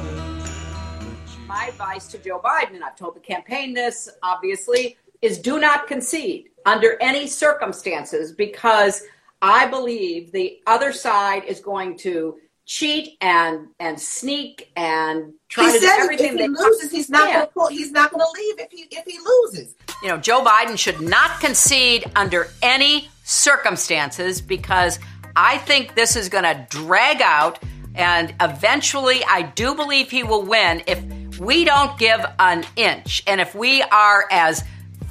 My 1.49 1.67
advice 1.67 2.07
to 2.09 2.19
Joe 2.19 2.41
Biden, 2.43 2.75
and 2.75 2.85
I've 2.85 2.97
told 2.97 3.17
the 3.17 3.21
campaign 3.21 3.75
this, 3.75 4.09
obviously, 4.23 4.97
is 5.21 5.39
do 5.39 5.59
not 5.59 5.89
concede 5.89 6.51
under 6.67 6.97
any 7.01 7.27
circumstances 7.27 8.31
because 8.33 9.03
I 9.43 9.67
believe 9.67 10.31
the 10.31 10.61
other 10.67 10.93
side 10.93 11.45
is 11.45 11.59
going 11.61 11.99
to 11.99 12.37
cheat 12.67 13.17
and 13.21 13.67
and 13.81 14.01
sneak 14.01 14.71
and 14.77 15.33
try 15.49 15.65
He 15.67 15.73
to 15.73 15.81
do 15.81 15.87
said 15.87 15.97
if 15.97 16.03
everything 16.05 16.33
he 16.33 16.39
they 16.39 16.49
loses, 16.49 16.93
he's 16.93 17.11
not 17.11 17.27
can. 17.27 17.35
going 17.35 17.47
to 17.47 17.53
pull. 17.53 17.69
He's 17.69 17.91
not 17.91 18.13
going 18.13 18.25
to 18.25 18.41
leave 18.41 18.61
if 18.61 18.71
he 18.71 18.87
if 18.97 19.05
he 19.07 19.19
loses. 19.19 19.75
you 20.05 20.09
know, 20.09 20.19
Joe 20.19 20.45
Biden 20.45 20.79
should 20.79 21.01
not 21.01 21.41
concede 21.41 22.05
under 22.15 22.47
any 22.63 23.09
circumstances 23.25 24.41
because 24.41 25.01
I 25.37 25.59
think 25.59 25.95
this 25.95 26.17
is 26.17 26.29
going 26.29 26.45
to 26.45 26.67
drag 26.71 27.23
out 27.23 27.59
and 27.95 28.35
eventually 28.41 29.23
I 29.25 29.43
do 29.43 29.75
believe 29.75 30.11
he 30.11 30.23
will 30.23 30.43
win 30.43 30.83
if 30.87 31.03
we 31.39 31.65
don't 31.65 31.99
give 31.99 32.25
an 32.39 32.65
inch 32.77 33.23
and 33.27 33.41
if 33.41 33.55
we 33.55 33.83
are 33.83 34.27
as 34.31 34.63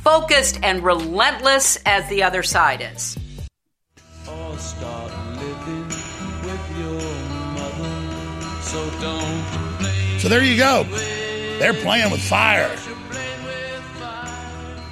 focused 0.01 0.59
and 0.63 0.83
relentless 0.83 1.77
as 1.85 2.07
the 2.09 2.23
other 2.23 2.43
side 2.43 2.81
is. 2.93 3.17
Or 4.27 4.57
start 4.57 5.11
living 5.37 5.85
with 5.87 6.77
your 6.77 7.01
mother. 7.53 8.61
So 8.61 8.89
don't 9.01 10.19
So 10.19 10.29
there 10.29 10.43
you 10.43 10.57
go. 10.57 10.83
They're 11.59 11.73
playing 11.73 12.11
with 12.11 12.21
fire. 12.21 12.69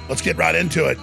Let's 0.08 0.22
get 0.22 0.36
right 0.36 0.54
into 0.54 0.86
it. 0.86 0.98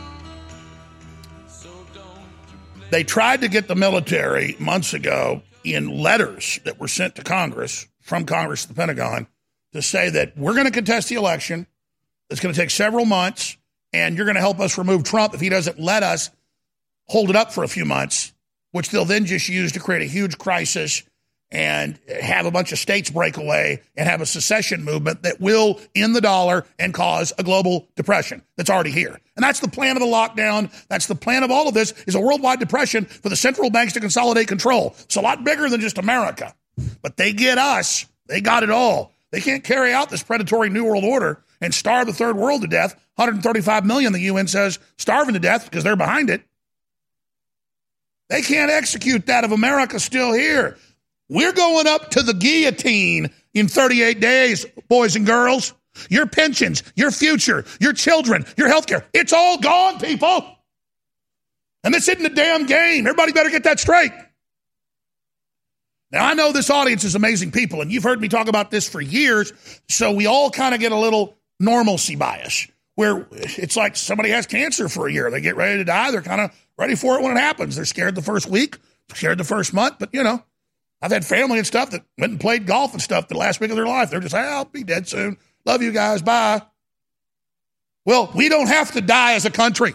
They 2.91 3.03
tried 3.03 3.41
to 3.41 3.47
get 3.47 3.67
the 3.67 3.75
military 3.75 4.55
months 4.59 4.93
ago 4.93 5.41
in 5.63 5.89
letters 5.89 6.59
that 6.65 6.79
were 6.79 6.87
sent 6.87 7.15
to 7.15 7.23
Congress, 7.23 7.87
from 8.01 8.25
Congress 8.25 8.61
to 8.63 8.67
the 8.69 8.73
Pentagon, 8.75 9.27
to 9.73 9.81
say 9.81 10.09
that 10.11 10.37
we're 10.37 10.53
going 10.53 10.67
to 10.67 10.71
contest 10.71 11.09
the 11.09 11.15
election. 11.15 11.65
It's 12.29 12.39
going 12.39 12.53
to 12.53 12.59
take 12.59 12.69
several 12.69 13.05
months, 13.05 13.57
and 13.91 14.15
you're 14.15 14.25
going 14.25 14.35
to 14.35 14.41
help 14.41 14.59
us 14.59 14.77
remove 14.77 15.03
Trump 15.03 15.33
if 15.33 15.41
he 15.41 15.49
doesn't 15.49 15.79
let 15.79 16.03
us 16.03 16.29
hold 17.07 17.29
it 17.29 17.35
up 17.35 17.51
for 17.51 17.63
a 17.63 17.67
few 17.67 17.85
months, 17.85 18.33
which 18.71 18.89
they'll 18.89 19.05
then 19.05 19.25
just 19.25 19.49
use 19.49 19.71
to 19.71 19.79
create 19.79 20.03
a 20.03 20.05
huge 20.05 20.37
crisis 20.37 21.03
and 21.55 21.97
have 22.21 22.45
a 22.45 22.51
bunch 22.51 22.73
of 22.73 22.77
states 22.77 23.09
break 23.09 23.37
away 23.37 23.81
and 23.95 24.09
have 24.09 24.19
a 24.19 24.25
secession 24.25 24.83
movement 24.83 25.23
that 25.23 25.39
will 25.39 25.79
end 25.95 26.13
the 26.13 26.19
dollar 26.19 26.65
and 26.77 26.93
cause 26.93 27.31
a 27.37 27.43
global 27.43 27.87
depression 27.95 28.41
that's 28.57 28.69
already 28.69 28.91
here. 28.91 29.17
And 29.37 29.43
that's 29.43 29.61
the 29.61 29.69
plan 29.69 29.95
of 29.95 30.01
the 30.01 30.07
lockdown. 30.07 30.69
That's 30.89 31.07
the 31.07 31.15
plan 31.15 31.43
of 31.43 31.51
all 31.51 31.69
of 31.69 31.73
this 31.73 31.93
is 32.07 32.15
a 32.15 32.19
worldwide 32.19 32.59
depression 32.59 33.05
for 33.05 33.29
the 33.29 33.37
central 33.37 33.69
banks 33.69 33.93
to 33.93 34.01
consolidate 34.01 34.49
control. 34.49 34.95
It's 34.99 35.15
a 35.15 35.21
lot 35.21 35.45
bigger 35.45 35.69
than 35.69 35.79
just 35.79 35.97
America. 35.97 36.53
But 37.01 37.15
they 37.15 37.31
get 37.31 37.57
us. 37.57 38.05
They 38.27 38.41
got 38.41 38.63
it 38.63 38.69
all. 38.69 39.13
They 39.31 39.39
can't 39.39 39.63
carry 39.63 39.93
out 39.93 40.09
this 40.09 40.23
predatory 40.23 40.69
new 40.69 40.83
world 40.83 41.05
order 41.05 41.41
and 41.61 41.73
starve 41.73 42.07
the 42.07 42.13
third 42.13 42.35
world 42.35 42.63
to 42.63 42.67
death. 42.67 43.01
135 43.15 43.85
million, 43.85 44.11
the 44.11 44.19
UN 44.19 44.47
says, 44.47 44.77
starving 44.97 45.35
to 45.35 45.39
death 45.39 45.63
because 45.63 45.85
they're 45.85 45.95
behind 45.95 46.29
it. 46.29 46.41
They 48.27 48.41
can't 48.41 48.71
execute 48.71 49.27
that 49.27 49.45
if 49.45 49.51
America's 49.51 50.03
still 50.03 50.33
here. 50.33 50.75
We're 51.29 51.53
going 51.53 51.87
up 51.87 52.11
to 52.11 52.21
the 52.21 52.33
guillotine 52.33 53.31
in 53.53 53.67
38 53.67 54.19
days, 54.19 54.65
boys 54.87 55.15
and 55.15 55.25
girls. 55.25 55.73
Your 56.09 56.27
pensions, 56.27 56.83
your 56.95 57.09
future, 57.09 57.63
your 57.79 57.93
children, 57.93 58.45
your 58.57 58.67
health 58.67 58.85
care, 58.85 59.05
it's 59.13 59.31
all 59.31 59.57
gone, 59.57 59.97
people. 59.97 60.45
And 61.85 61.93
this 61.93 62.09
isn't 62.09 62.25
a 62.25 62.35
damn 62.35 62.65
game. 62.65 63.07
Everybody 63.07 63.31
better 63.31 63.49
get 63.49 63.63
that 63.63 63.79
straight. 63.79 64.11
Now, 66.11 66.25
I 66.25 66.33
know 66.33 66.51
this 66.51 66.69
audience 66.69 67.03
is 67.03 67.15
amazing 67.15 67.51
people, 67.51 67.81
and 67.81 67.91
you've 67.91 68.03
heard 68.03 68.19
me 68.19 68.27
talk 68.27 68.47
about 68.47 68.71
this 68.71 68.89
for 68.89 69.01
years, 69.01 69.53
so 69.87 70.11
we 70.11 70.27
all 70.27 70.49
kind 70.49 70.73
of 70.73 70.81
get 70.81 70.91
a 70.91 70.97
little 70.97 71.37
normalcy 71.59 72.15
bias 72.15 72.67
where 72.95 73.27
it's 73.31 73.75
like 73.75 73.95
somebody 73.95 74.29
has 74.29 74.47
cancer 74.47 74.89
for 74.89 75.07
a 75.07 75.11
year. 75.13 75.29
They 75.29 75.41
get 75.41 75.55
ready 75.55 75.77
to 75.77 75.83
die. 75.83 76.11
They're 76.11 76.21
kind 76.21 76.41
of 76.41 76.51
ready 76.77 76.95
for 76.95 77.17
it 77.17 77.21
when 77.21 77.35
it 77.35 77.39
happens. 77.39 77.75
They're 77.75 77.85
scared 77.85 78.15
the 78.15 78.21
first 78.21 78.47
week, 78.47 78.77
scared 79.13 79.37
the 79.37 79.43
first 79.43 79.73
month, 79.73 79.95
but 79.99 80.09
you 80.13 80.23
know, 80.23 80.43
I've 81.01 81.11
had 81.11 81.25
family 81.25 81.57
and 81.57 81.67
stuff 81.67 81.91
that 81.91 82.03
went 82.17 82.31
and 82.31 82.39
played 82.39 82.65
golf 82.65 82.93
and 82.93 83.01
stuff 83.01 83.27
the 83.27 83.37
last 83.37 83.59
week 83.59 83.69
of 83.69 83.75
their 83.75 83.85
life. 83.85 84.09
They're 84.09 84.19
just, 84.19 84.33
I'll 84.33 84.65
be 84.65 84.83
dead 84.83 85.07
soon. 85.07 85.37
Love 85.65 85.81
you 85.81 85.91
guys. 85.91 86.21
Bye. 86.21 86.61
Well, 88.05 88.31
we 88.35 88.49
don't 88.49 88.67
have 88.67 88.91
to 88.93 89.01
die 89.01 89.33
as 89.33 89.45
a 89.45 89.51
country. 89.51 89.93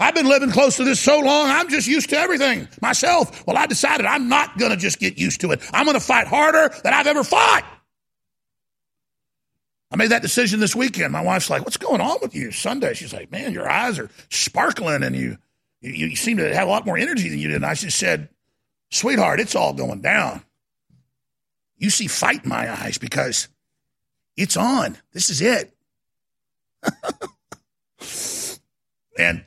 I've 0.00 0.14
been 0.14 0.26
living 0.26 0.50
close 0.50 0.78
to 0.78 0.84
this 0.84 0.98
so 0.98 1.20
long, 1.20 1.48
I'm 1.48 1.68
just 1.68 1.86
used 1.86 2.10
to 2.10 2.18
everything 2.18 2.66
myself. 2.80 3.46
Well, 3.46 3.56
I 3.56 3.66
decided 3.66 4.04
I'm 4.04 4.28
not 4.28 4.58
going 4.58 4.72
to 4.72 4.76
just 4.76 4.98
get 4.98 5.16
used 5.16 5.42
to 5.42 5.52
it. 5.52 5.60
I'm 5.72 5.84
going 5.84 5.96
to 5.96 6.04
fight 6.04 6.26
harder 6.26 6.74
than 6.82 6.92
I've 6.92 7.06
ever 7.06 7.22
fought. 7.22 7.64
I 9.92 9.96
made 9.96 10.10
that 10.10 10.22
decision 10.22 10.58
this 10.58 10.74
weekend. 10.74 11.12
My 11.12 11.20
wife's 11.20 11.50
like, 11.50 11.62
What's 11.62 11.76
going 11.76 12.00
on 12.00 12.16
with 12.20 12.34
you? 12.34 12.50
Sunday. 12.50 12.94
She's 12.94 13.12
like, 13.12 13.30
Man, 13.30 13.52
your 13.52 13.70
eyes 13.70 13.98
are 13.98 14.10
sparkling 14.30 15.04
and 15.04 15.14
you, 15.14 15.36
you, 15.80 16.08
you 16.08 16.16
seem 16.16 16.38
to 16.38 16.54
have 16.54 16.66
a 16.66 16.70
lot 16.70 16.86
more 16.86 16.96
energy 16.96 17.28
than 17.28 17.38
you 17.38 17.48
did. 17.48 17.56
And 17.56 17.66
I 17.66 17.74
just 17.74 17.98
said, 17.98 18.28
Sweetheart, 18.92 19.40
it's 19.40 19.54
all 19.54 19.72
going 19.72 20.02
down. 20.02 20.42
You 21.78 21.88
see 21.88 22.06
fight 22.06 22.44
in 22.44 22.50
my 22.50 22.70
eyes 22.70 22.98
because 22.98 23.48
it's 24.36 24.56
on. 24.56 24.98
This 25.12 25.30
is 25.30 25.40
it. 25.40 25.72
and 29.18 29.42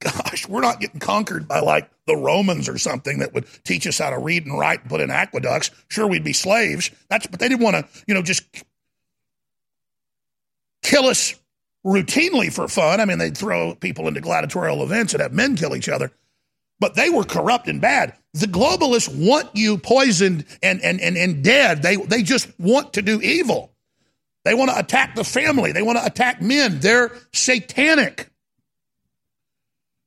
gosh, 0.00 0.48
we're 0.48 0.62
not 0.62 0.80
getting 0.80 0.98
conquered 0.98 1.46
by 1.46 1.60
like 1.60 1.90
the 2.06 2.16
Romans 2.16 2.66
or 2.66 2.78
something 2.78 3.18
that 3.18 3.34
would 3.34 3.46
teach 3.64 3.86
us 3.86 3.98
how 3.98 4.08
to 4.08 4.18
read 4.18 4.46
and 4.46 4.58
write 4.58 4.80
and 4.80 4.88
put 4.88 5.02
in 5.02 5.10
aqueducts. 5.10 5.70
Sure, 5.88 6.06
we'd 6.06 6.24
be 6.24 6.32
slaves. 6.32 6.90
That's 7.10 7.26
but 7.26 7.40
they 7.40 7.50
didn't 7.50 7.62
want 7.62 7.76
to, 7.76 8.02
you 8.06 8.14
know, 8.14 8.22
just 8.22 8.44
kill 10.82 11.04
us 11.04 11.34
routinely 11.84 12.50
for 12.50 12.66
fun. 12.66 13.00
I 13.00 13.04
mean, 13.04 13.18
they'd 13.18 13.36
throw 13.36 13.74
people 13.74 14.08
into 14.08 14.22
gladiatorial 14.22 14.82
events 14.82 15.12
and 15.12 15.20
have 15.20 15.34
men 15.34 15.54
kill 15.54 15.76
each 15.76 15.90
other 15.90 16.12
but 16.80 16.94
they 16.94 17.10
were 17.10 17.24
corrupt 17.24 17.68
and 17.68 17.80
bad. 17.80 18.14
The 18.32 18.46
globalists 18.46 19.08
want 19.14 19.50
you 19.54 19.78
poisoned 19.78 20.44
and, 20.62 20.82
and, 20.82 21.00
and, 21.00 21.16
and 21.16 21.44
dead. 21.44 21.82
They, 21.82 21.96
they 21.96 22.22
just 22.22 22.48
want 22.58 22.94
to 22.94 23.02
do 23.02 23.20
evil. 23.20 23.72
They 24.44 24.54
want 24.54 24.70
to 24.70 24.78
attack 24.78 25.14
the 25.14 25.24
family. 25.24 25.72
They 25.72 25.82
want 25.82 25.98
to 25.98 26.04
attack 26.04 26.42
men. 26.42 26.80
They're 26.80 27.12
satanic. 27.32 28.28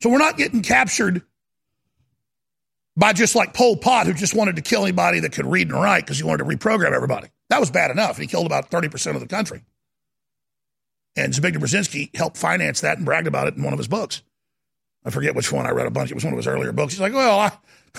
So 0.01 0.10
we're 0.10 0.19
not 0.19 0.38
getting 0.38 0.62
captured 0.62 1.23
by 2.95 3.13
just 3.13 3.36
like 3.36 3.53
Pol 3.53 3.77
Pot, 3.77 4.08
who 4.08 4.13
just 4.13 4.36
wanted 4.36 4.58
to 4.58 4.62
kill 4.62 4.84
anybody 4.84 5.19
that 5.21 5.32
could 5.32 5.45
read 5.45 5.69
and 5.69 5.82
write 5.82 6.06
because 6.06 6.17
he 6.17 6.23
wanted 6.23 6.43
to 6.43 6.49
reprogram 6.49 6.93
everybody. 6.93 7.30
That 7.49 7.60
was 7.60 7.71
bad 7.71 7.91
enough. 7.91 8.17
He 8.17 8.27
killed 8.27 8.45
about 8.45 8.69
30% 8.69 9.15
of 9.15 9.21
the 9.21 9.27
country. 9.27 9.63
And 11.15 11.34
Zbigniew 11.34 11.58
Brzezinski 11.58 12.15
helped 12.15 12.38
finance 12.38 12.82
that 12.82 12.97
and 12.97 13.06
bragged 13.06 13.27
about 13.27 13.47
it 13.47 13.56
in 13.56 13.63
one 13.63 13.73
of 13.73 13.80
his 13.80 13.88
books. 13.88 14.21
I 15.07 15.09
forget 15.09 15.35
which 15.35 15.53
one 15.53 15.65
I 15.65 15.69
read 15.69 15.87
a 15.87 15.89
bunch. 15.89 16.11
It 16.11 16.15
was 16.15 16.25
one 16.25 16.33
of 16.33 16.37
his 16.37 16.47
earlier 16.47 16.73
books. 16.73 16.91
He's 16.91 16.99
like, 16.99 17.13
well, 17.13 17.39
I, 17.39 17.51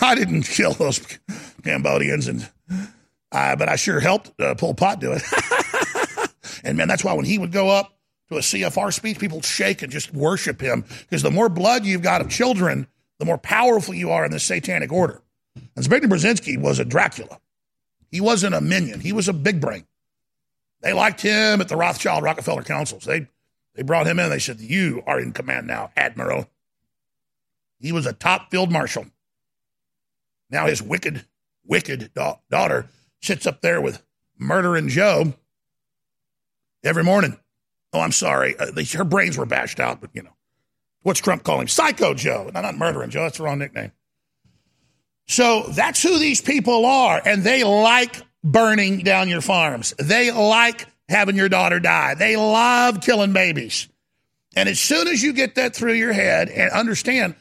I 0.03 0.15
didn't 0.15 0.43
kill 0.49 0.75
those 0.75 1.01
Cambodians, 1.65 2.29
and 2.29 2.47
uh, 3.33 3.57
but 3.57 3.71
I 3.71 3.77
sure 3.77 3.99
helped 3.99 4.39
uh, 4.39 4.55
Pol 4.55 4.75
Pot 4.75 5.01
do 5.01 5.13
it. 5.13 5.23
and 6.65 6.77
man, 6.77 6.87
that's 6.87 7.03
why 7.03 7.15
when 7.15 7.25
he 7.25 7.39
would 7.39 7.51
go 7.51 7.71
up 7.71 7.99
to 8.29 8.37
a 8.37 8.41
CFR 8.41 8.93
speech, 8.93 9.19
people 9.19 9.41
shake 9.41 9.81
and 9.81 9.91
just 9.91 10.13
worship 10.13 10.61
him 10.61 10.85
because 11.01 11.23
the 11.23 11.31
more 11.31 11.49
blood 11.49 11.87
you've 11.87 12.03
got 12.03 12.21
of 12.21 12.29
children, 12.29 12.87
the 13.19 13.25
more 13.25 13.39
powerful 13.39 13.95
you 13.95 14.11
are 14.11 14.27
in 14.27 14.31
the 14.31 14.39
satanic 14.39 14.93
order. 14.93 15.23
And 15.77 15.85
Zbigniew 15.85 16.11
Brzezinski 16.11 16.61
was 16.61 16.79
a 16.79 16.85
Dracula. 16.85 17.41
He 18.11 18.21
wasn't 18.21 18.55
a 18.55 18.61
minion. 18.61 19.01
He 19.01 19.13
was 19.13 19.29
a 19.29 19.33
big 19.33 19.63
brain. 19.63 19.87
They 20.83 20.93
liked 20.93 21.23
him 21.23 21.63
at 21.63 21.69
the 21.69 21.77
Rothschild 21.77 22.23
Rockefeller 22.23 22.63
councils. 22.63 23.05
They 23.05 23.29
they 23.75 23.83
brought 23.83 24.07
him 24.07 24.19
in. 24.19 24.29
They 24.29 24.39
said, 24.39 24.61
"You 24.61 25.03
are 25.07 25.19
in 25.19 25.33
command 25.33 25.67
now, 25.67 25.91
Admiral." 25.97 26.51
He 27.81 27.93
was 27.93 28.07
a 28.07 28.13
top 28.13 28.51
field 28.51 28.71
marshal. 28.71 29.07
Now 30.51 30.67
his 30.67 30.83
wicked, 30.83 31.25
wicked 31.65 32.13
da- 32.15 32.39
daughter 32.51 32.89
sits 33.21 33.47
up 33.47 33.61
there 33.61 33.81
with 33.81 34.03
murdering 34.39 34.89
Joe 34.89 35.35
every 36.85 37.05
morning. 37.05 37.39
Oh, 37.93 38.01
I'm 38.01 38.13
sorry. 38.13 38.57
Uh, 38.59 38.73
her 38.95 39.05
brains 39.05 39.39
were 39.39 39.47
bashed 39.47 39.81
out, 39.81 40.01
but 40.01 40.11
you 40.13 40.23
know. 40.23 40.35
What's 41.03 41.21
Trump 41.21 41.45
calling 41.45 41.69
Psycho 41.69 42.15
Joe. 42.15 42.51
No, 42.53 42.61
not 42.61 42.77
murdering 42.77 43.11
Joe. 43.11 43.23
That's 43.23 43.39
the 43.39 43.45
wrong 43.45 43.59
nickname. 43.59 43.93
So 45.27 45.65
that's 45.69 46.03
who 46.03 46.19
these 46.19 46.41
people 46.41 46.85
are. 46.87 47.21
And 47.25 47.45
they 47.45 47.63
like 47.63 48.21
burning 48.43 49.01
down 49.05 49.29
your 49.29 49.41
farms. 49.41 49.95
They 49.99 50.31
like 50.31 50.87
having 51.09 51.37
your 51.37 51.49
daughter 51.49 51.81
die. 51.81 52.15
They 52.15 52.37
love 52.37 53.01
killing 53.01 53.33
babies. 53.33 53.89
And 54.57 54.69
as 54.69 54.81
soon 54.81 55.07
as 55.07 55.23
you 55.23 55.33
get 55.33 55.55
that 55.55 55.75
through 55.75 55.95
your 55.95 56.13
head 56.13 56.49
and 56.49 56.71
understand 56.73 57.37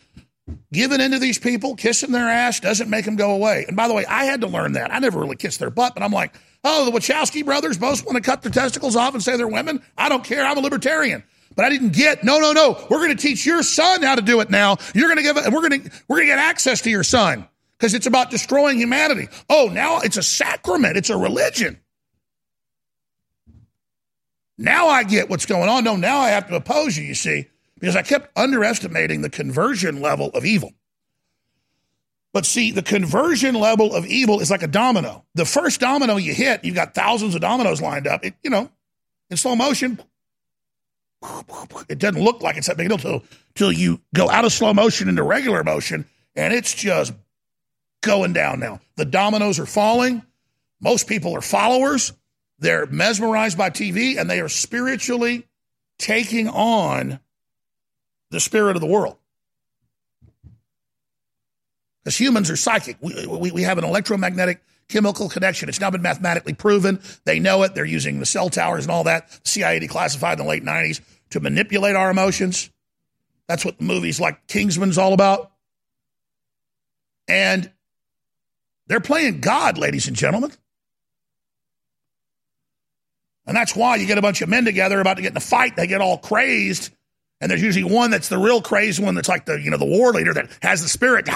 Giving 0.71 1.01
into 1.01 1.19
these 1.19 1.37
people, 1.37 1.75
kissing 1.75 2.11
their 2.11 2.29
ass 2.29 2.59
doesn't 2.59 2.89
make 2.89 3.05
them 3.05 3.15
go 3.15 3.31
away. 3.31 3.65
And 3.67 3.75
by 3.75 3.87
the 3.87 3.93
way, 3.93 4.05
I 4.05 4.25
had 4.25 4.41
to 4.41 4.47
learn 4.47 4.73
that. 4.73 4.93
I 4.93 4.99
never 4.99 5.19
really 5.19 5.35
kissed 5.35 5.59
their 5.59 5.69
butt, 5.69 5.93
but 5.93 6.03
I'm 6.03 6.11
like, 6.11 6.35
oh, 6.63 6.85
the 6.85 6.91
Wachowski 6.91 7.43
brothers 7.43 7.77
both 7.77 8.05
want 8.05 8.15
to 8.15 8.21
cut 8.21 8.41
their 8.41 8.51
testicles 8.51 8.95
off 8.95 9.13
and 9.13 9.23
say 9.23 9.35
they're 9.37 9.47
women. 9.47 9.81
I 9.97 10.09
don't 10.09 10.23
care. 10.23 10.45
I'm 10.45 10.57
a 10.57 10.61
libertarian. 10.61 11.23
But 11.55 11.65
I 11.65 11.69
didn't 11.69 11.93
get, 11.93 12.23
no, 12.23 12.39
no, 12.39 12.51
no. 12.51 12.85
We're 12.89 12.99
going 12.99 13.15
to 13.15 13.21
teach 13.21 13.45
your 13.45 13.63
son 13.63 14.03
how 14.03 14.15
to 14.15 14.21
do 14.21 14.39
it 14.41 14.49
now. 14.49 14.77
You're 14.93 15.13
going 15.13 15.17
to 15.17 15.23
give 15.23 15.35
we're 15.53 15.67
going 15.67 15.81
to, 15.81 15.91
we're 16.07 16.17
going 16.17 16.27
to 16.27 16.33
get 16.33 16.39
access 16.39 16.81
to 16.81 16.89
your 16.89 17.03
son 17.03 17.47
because 17.77 17.93
it's 17.93 18.05
about 18.05 18.29
destroying 18.29 18.77
humanity. 18.77 19.27
Oh, 19.49 19.69
now 19.71 19.99
it's 19.99 20.17
a 20.17 20.23
sacrament. 20.23 20.97
It's 20.97 21.09
a 21.09 21.17
religion. 21.17 21.79
Now 24.57 24.87
I 24.87 25.03
get 25.03 25.29
what's 25.29 25.45
going 25.45 25.69
on. 25.69 25.83
No, 25.83 25.95
now 25.95 26.19
I 26.19 26.29
have 26.29 26.47
to 26.49 26.55
oppose 26.55 26.97
you, 26.97 27.03
you 27.03 27.15
see 27.15 27.47
because 27.79 27.95
I 27.95 28.01
kept 28.01 28.37
underestimating 28.37 29.21
the 29.21 29.29
conversion 29.29 30.01
level 30.01 30.29
of 30.29 30.45
evil. 30.45 30.73
But 32.33 32.45
see, 32.45 32.71
the 32.71 32.83
conversion 32.83 33.55
level 33.55 33.95
of 33.95 34.05
evil 34.05 34.39
is 34.39 34.51
like 34.51 34.63
a 34.63 34.67
domino. 34.67 35.25
The 35.35 35.45
first 35.45 35.79
domino 35.79 36.17
you 36.17 36.33
hit, 36.33 36.63
you've 36.63 36.75
got 36.75 36.93
thousands 36.93 37.35
of 37.35 37.41
dominoes 37.41 37.81
lined 37.81 38.05
up. 38.05 38.23
It, 38.23 38.35
you 38.43 38.49
know, 38.49 38.69
in 39.29 39.37
slow 39.37 39.55
motion, 39.55 39.99
it 41.89 41.99
doesn't 41.99 42.21
look 42.21 42.41
like 42.41 42.57
it's 42.57 42.67
that 42.67 42.77
big 42.77 42.89
deal 42.89 43.23
until 43.49 43.71
you 43.71 44.01
go 44.13 44.29
out 44.29 44.45
of 44.45 44.51
slow 44.53 44.73
motion 44.73 45.09
into 45.09 45.23
regular 45.23 45.63
motion, 45.63 46.05
and 46.35 46.53
it's 46.53 46.73
just 46.73 47.13
going 48.01 48.33
down 48.33 48.59
now. 48.59 48.81
The 48.97 49.05
dominoes 49.05 49.59
are 49.59 49.65
falling. 49.65 50.21
Most 50.79 51.07
people 51.07 51.35
are 51.35 51.41
followers. 51.41 52.13
They're 52.59 52.85
mesmerized 52.85 53.57
by 53.57 53.69
TV, 53.69 54.17
and 54.19 54.29
they 54.29 54.41
are 54.41 54.49
spiritually 54.49 55.47
taking 55.97 56.47
on 56.47 57.19
the 58.29 58.39
spirit 58.39 58.75
of 58.75 58.81
the 58.81 58.87
world. 58.87 59.17
Because 62.03 62.19
humans 62.19 62.49
are 62.49 62.55
psychic. 62.55 62.97
We, 63.01 63.25
we, 63.27 63.51
we 63.51 63.63
have 63.63 63.77
an 63.77 63.83
electromagnetic 63.83 64.61
chemical 64.87 65.29
connection. 65.29 65.67
It's 65.69 65.79
now 65.79 65.89
been 65.89 66.01
mathematically 66.01 66.53
proven. 66.53 67.01
They 67.25 67.39
know 67.39 67.63
it. 67.63 67.75
They're 67.75 67.85
using 67.85 68.19
the 68.19 68.25
cell 68.25 68.49
towers 68.49 68.85
and 68.85 68.91
all 68.91 69.03
that. 69.03 69.29
The 69.43 69.49
CIA 69.49 69.79
declassified 69.79 70.33
in 70.33 70.39
the 70.39 70.45
late 70.45 70.63
90s 70.63 71.01
to 71.31 71.39
manipulate 71.39 71.95
our 71.95 72.09
emotions. 72.09 72.69
That's 73.47 73.65
what 73.65 73.77
the 73.77 73.83
movies 73.83 74.19
like 74.19 74.47
Kingsman's 74.47 74.97
all 74.97 75.13
about. 75.13 75.51
And 77.27 77.71
they're 78.87 79.01
playing 79.01 79.41
God, 79.41 79.77
ladies 79.77 80.07
and 80.07 80.15
gentlemen. 80.15 80.51
And 83.45 83.55
that's 83.55 83.75
why 83.75 83.95
you 83.95 84.05
get 84.05 84.17
a 84.17 84.21
bunch 84.21 84.41
of 84.41 84.49
men 84.49 84.65
together 84.65 84.99
about 84.99 85.15
to 85.15 85.21
get 85.21 85.31
in 85.31 85.37
a 85.37 85.41
fight. 85.41 85.75
They 85.75 85.87
get 85.87 86.01
all 86.01 86.17
crazed. 86.17 86.91
And 87.39 87.51
there's 87.51 87.61
usually 87.61 87.83
one 87.83 88.09
that's 88.09 88.29
the 88.29 88.37
real 88.37 88.63
crazy 88.63 89.03
one 89.03 89.13
that's 89.13 89.29
like 89.29 89.45
the, 89.45 89.61
you 89.61 89.69
know, 89.69 89.77
the 89.77 89.85
war 89.85 90.11
leader 90.11 90.33
that 90.33 90.49
has 90.63 90.81
the 90.81 90.89
spirit. 90.89 91.27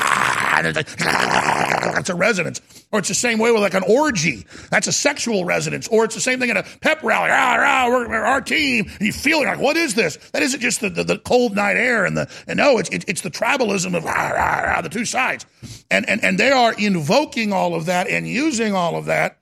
That's 0.61 2.09
a 2.09 2.15
resonance. 2.15 2.61
Or 2.91 2.99
it's 2.99 3.07
the 3.07 3.15
same 3.15 3.37
way 3.37 3.51
with 3.51 3.61
like 3.61 3.73
an 3.73 3.83
orgy. 3.87 4.45
That's 4.69 4.87
a 4.87 4.91
sexual 4.91 5.45
resonance. 5.45 5.87
Or 5.87 6.05
it's 6.05 6.15
the 6.15 6.21
same 6.21 6.39
thing 6.39 6.49
in 6.49 6.57
a 6.57 6.63
pep 6.81 7.03
rally. 7.03 7.29
Rah, 7.29 7.55
rah, 7.55 7.87
we're, 7.87 8.07
we're 8.09 8.23
our 8.23 8.41
team. 8.41 8.89
And 8.89 9.01
you 9.01 9.13
feel 9.13 9.43
like, 9.43 9.59
what 9.59 9.77
is 9.77 9.93
this? 9.93 10.17
That 10.33 10.41
isn't 10.41 10.59
just 10.59 10.81
the, 10.81 10.89
the, 10.89 11.03
the 11.03 11.17
cold 11.19 11.55
night 11.55 11.77
air 11.77 12.05
and 12.05 12.17
the, 12.17 12.29
and 12.47 12.57
no, 12.57 12.77
it's, 12.77 12.89
it, 12.89 13.05
it's 13.07 13.21
the 13.21 13.31
tribalism 13.31 13.95
of 13.95 14.03
rah, 14.03 14.29
rah, 14.29 14.61
rah, 14.61 14.81
the 14.81 14.89
two 14.89 15.05
sides. 15.05 15.45
And, 15.89 16.07
and, 16.09 16.23
and 16.23 16.39
they 16.39 16.51
are 16.51 16.73
invoking 16.73 17.53
all 17.53 17.75
of 17.75 17.85
that 17.85 18.07
and 18.07 18.27
using 18.27 18.73
all 18.73 18.95
of 18.95 19.05
that 19.05 19.37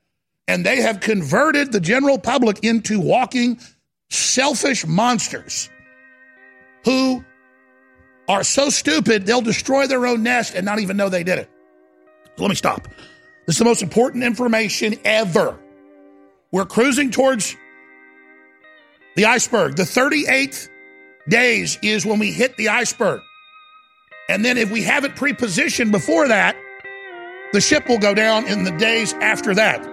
and 0.48 0.66
they 0.66 0.82
have 0.82 1.00
converted 1.00 1.72
the 1.72 1.80
general 1.80 2.18
public 2.18 2.64
into 2.64 3.00
walking 3.00 3.60
selfish 4.10 4.86
monsters 4.86 5.70
who 6.86 7.24
are 8.28 8.44
so 8.44 8.70
stupid 8.70 9.26
they'll 9.26 9.42
destroy 9.42 9.88
their 9.88 10.06
own 10.06 10.24
nest 10.24 10.54
and 10.56 10.66
not 10.66 10.80
even 10.80 10.98
know 10.98 11.10
they 11.10 11.24
did 11.24 11.40
it. 11.40 11.50
So 12.38 12.44
let 12.44 12.50
me 12.50 12.56
stop. 12.56 12.88
This 13.46 13.56
is 13.56 13.58
the 13.58 13.66
most 13.66 13.82
important 13.82 14.24
information 14.24 14.96
ever. 15.04 15.60
We're 16.52 16.66
cruising 16.66 17.12
towards 17.12 17.56
the 19.16 19.26
iceberg. 19.26 19.76
The 19.76 19.84
38th 19.84 20.70
days 21.28 21.78
is 21.82 22.06
when 22.06 22.20
we 22.20 22.32
hit 22.32 22.56
the 22.58 22.70
iceberg. 22.70 23.22
And 24.30 24.46
then 24.46 24.58
if 24.58 24.72
we 24.72 24.84
have 24.84 25.06
it 25.06 25.16
pre-positioned 25.16 25.92
before 25.92 26.28
that, 26.28 26.56
the 27.52 27.62
ship 27.62 27.88
will 27.90 27.98
go 27.98 28.14
down 28.14 28.48
in 28.48 28.64
the 28.64 28.72
days 28.72 29.14
after 29.14 29.56
that. 29.56 29.84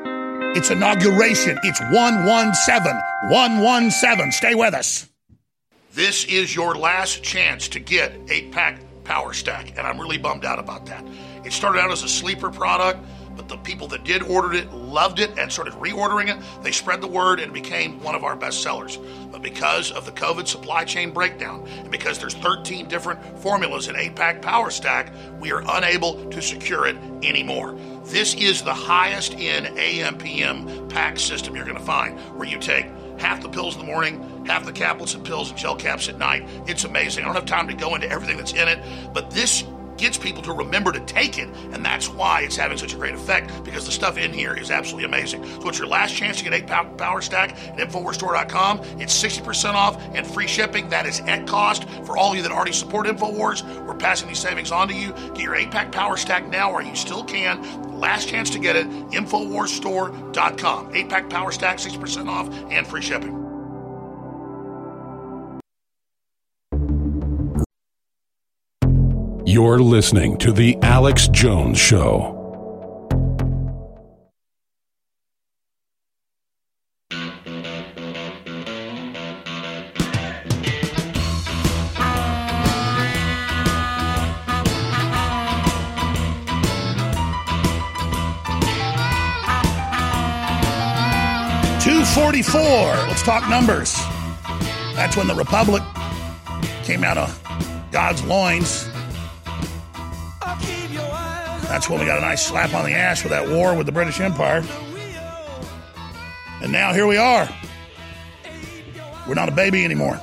It's 0.55 0.71
inauguration. 0.71 1.59
It's 1.63 1.81
117. 1.81 2.95
117. 3.31 4.33
Stay 4.33 4.55
with 4.55 4.75
us. 4.75 5.09
This 5.97 6.27
is 6.27 6.55
your 6.55 6.75
last 6.75 7.23
chance 7.23 7.69
to 7.69 7.81
get 7.81 8.15
8 8.29 8.53
pack 8.53 8.81
Power 9.05 9.33
Stack, 9.33 9.79
and 9.79 9.87
I'm 9.87 9.99
really 9.99 10.19
bummed 10.19 10.45
out 10.45 10.59
about 10.59 10.85
that. 10.85 11.03
It 11.43 11.55
started 11.55 11.81
out 11.81 11.91
as 11.91 12.03
a 12.03 12.09
sleeper 12.09 12.51
product, 12.51 13.03
but 13.35 13.49
the 13.49 13.57
people 13.57 13.89
that 13.89 14.05
did 14.05 14.23
order 14.23 14.53
it 14.53 14.71
loved 14.75 15.21
it 15.21 15.39
and 15.39 15.51
started 15.51 15.73
reordering 15.73 16.29
it. 16.29 16.37
They 16.63 16.71
spread 16.71 17.01
the 17.01 17.07
word 17.07 17.41
and 17.41 17.51
it 17.51 17.55
became 17.55 17.99
one 18.03 18.15
of 18.15 18.25
our 18.25 18.37
best 18.37 18.63
sellers. 18.63 18.99
But 19.33 19.41
because 19.41 19.91
of 19.91 20.05
the 20.05 20.13
COVID 20.13 20.47
supply 20.47 20.85
chain 20.85 21.13
breakdown 21.13 21.67
and 21.67 21.91
because 21.91 22.19
there's 22.19 22.35
13 22.35 22.89
different 22.89 23.41
formulas 23.41 23.89
in 23.89 23.97
8 23.97 24.15
pack 24.15 24.43
Power 24.43 24.71
Stack, 24.71 25.11
we 25.41 25.51
are 25.51 25.63
unable 25.67 26.29
to 26.29 26.43
secure 26.43 26.87
it 26.87 26.97
anymore. 27.23 27.75
This 28.05 28.35
is 28.35 28.61
the 28.61 28.75
highest 28.75 29.33
in 29.33 29.65
AMPM 29.65 30.91
pack 30.91 31.19
system 31.19 31.57
you're 31.57 31.65
going 31.65 31.79
to 31.79 31.83
find, 31.83 32.21
where 32.37 32.47
you 32.47 32.59
take 32.59 32.85
half 33.19 33.41
the 33.41 33.49
pills 33.49 33.77
in 33.77 33.81
the 33.81 33.87
morning, 33.87 34.36
half 34.47 34.65
the 34.65 34.73
caplets 34.73 35.15
and 35.15 35.25
pills 35.25 35.51
and 35.51 35.59
gel 35.59 35.77
caps 35.77 36.09
at 36.09 36.19
night. 36.19 36.49
It's 36.67 36.85
amazing. 36.85 37.25
I 37.25 37.27
don't 37.27 37.35
have 37.35 37.47
time 37.47 37.69
to 37.69 37.75
go 37.75 37.95
into 37.95 38.11
everything 38.11 38.37
that's 38.37 38.53
in 38.53 38.69
it, 38.69 38.79
but 39.13 39.31
this 39.31 39.65
gets 39.97 40.19
people 40.19 40.43
to 40.43 40.53
remember 40.53 40.93
to 40.93 41.01
take 41.01 41.39
it, 41.39 41.49
and 41.73 41.85
that's 41.85 42.09
why 42.09 42.43
it's 42.43 42.57
having 42.57 42.79
such 42.79 42.93
a 42.93 42.97
great 42.97 43.15
effect 43.15 43.65
because 43.65 43.87
the 43.87 43.93
stuff 43.93 44.19
in 44.19 44.33
here 44.33 44.55
is 44.55 44.71
absolutely 44.71 45.05
amazing. 45.05 45.45
So 45.45 45.69
it's 45.69 45.79
your 45.79 45.89
last 45.89 46.15
chance 46.15 46.39
to 46.39 46.45
get 46.45 46.53
8 46.53 46.67
Power 46.97 47.21
Stack 47.21 47.53
at 47.53 47.79
InfoWarsStore.com. 47.79 48.81
It's 49.01 49.23
60% 49.23 49.75
off 49.75 50.01
and 50.15 50.27
free 50.27 50.47
shipping. 50.47 50.89
That 50.89 51.07
is 51.07 51.21
at 51.21 51.47
cost. 51.47 51.89
For 52.05 52.17
all 52.17 52.31
of 52.31 52.37
you 52.37 52.43
that 52.43 52.53
already 52.53 52.73
support 52.73 53.07
InfoWars, 53.07 53.87
we're 53.87 53.95
passing 53.95 54.29
these 54.29 54.39
savings 54.39 54.71
on 54.71 54.89
to 54.89 54.95
you. 54.95 55.13
Get 55.35 55.41
your 55.41 55.55
8 55.55 55.71
pack 55.71 55.93
Power 55.93 56.17
Stack 56.17 56.49
now 56.49 56.73
while 56.73 56.83
you 56.83 56.95
still 56.95 57.25
can. 57.25 57.99
Last 57.99 58.29
chance 58.29 58.51
to 58.51 58.59
get 58.59 58.77
it, 58.77 58.87
InfoWarsStore.com. 58.87 60.95
8 60.95 61.09
pack 61.09 61.31
Power 61.31 61.53
Stack, 61.53 61.79
60% 61.79 62.29
off 62.29 62.49
and 62.71 62.87
free 62.87 63.03
shipping. 63.03 63.46
You're 69.57 69.79
listening 69.79 70.37
to 70.41 70.53
The 70.53 70.77
Alex 70.83 71.29
Jones 71.29 71.79
Show. 71.79 72.35
Two 91.81 92.05
forty-four. 92.05 92.61
Let's 92.61 93.23
talk 93.23 93.49
numbers. 93.49 93.95
That's 94.93 95.17
when 95.17 95.27
the 95.27 95.35
Republic 95.35 95.83
came 96.83 97.03
out 97.03 97.17
of 97.17 97.43
God's 97.91 98.23
loins. 98.25 98.87
That's 101.69 101.91
when 101.91 102.01
we 102.01 102.07
got 102.07 102.19
a 102.19 102.23
nice 102.23 102.47
slap 102.47 102.75
on 102.75 102.85
the 102.85 102.93
ass 102.93 103.23
with 103.23 103.33
that 103.33 103.49
war 103.49 103.75
with 103.75 103.87
the 103.87 103.93
British 103.93 104.21
Empire. 104.21 104.65
And 106.63 106.73
now 106.73 106.93
here 106.93 107.07
we 107.07 107.17
are. 107.17 107.49
We're 109.27 109.35
not 109.35 109.49
a 109.49 109.53
baby 109.53 109.85
anymore. 109.85 110.21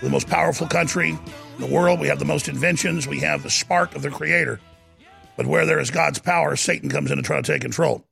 We're 0.00 0.08
the 0.08 0.10
most 0.10 0.28
powerful 0.28 0.66
country 0.66 1.10
in 1.10 1.60
the 1.60 1.66
world. 1.66 2.00
We 2.00 2.08
have 2.08 2.18
the 2.20 2.24
most 2.24 2.48
inventions. 2.48 3.06
We 3.06 3.20
have 3.20 3.42
the 3.42 3.50
spark 3.50 3.94
of 3.94 4.02
the 4.02 4.10
Creator. 4.10 4.60
But 5.36 5.46
where 5.46 5.66
there 5.66 5.80
is 5.80 5.90
God's 5.90 6.18
power, 6.18 6.54
Satan 6.56 6.88
comes 6.88 7.10
in 7.10 7.16
to 7.16 7.22
try 7.22 7.36
to 7.36 7.42
take 7.42 7.62
control. 7.62 8.04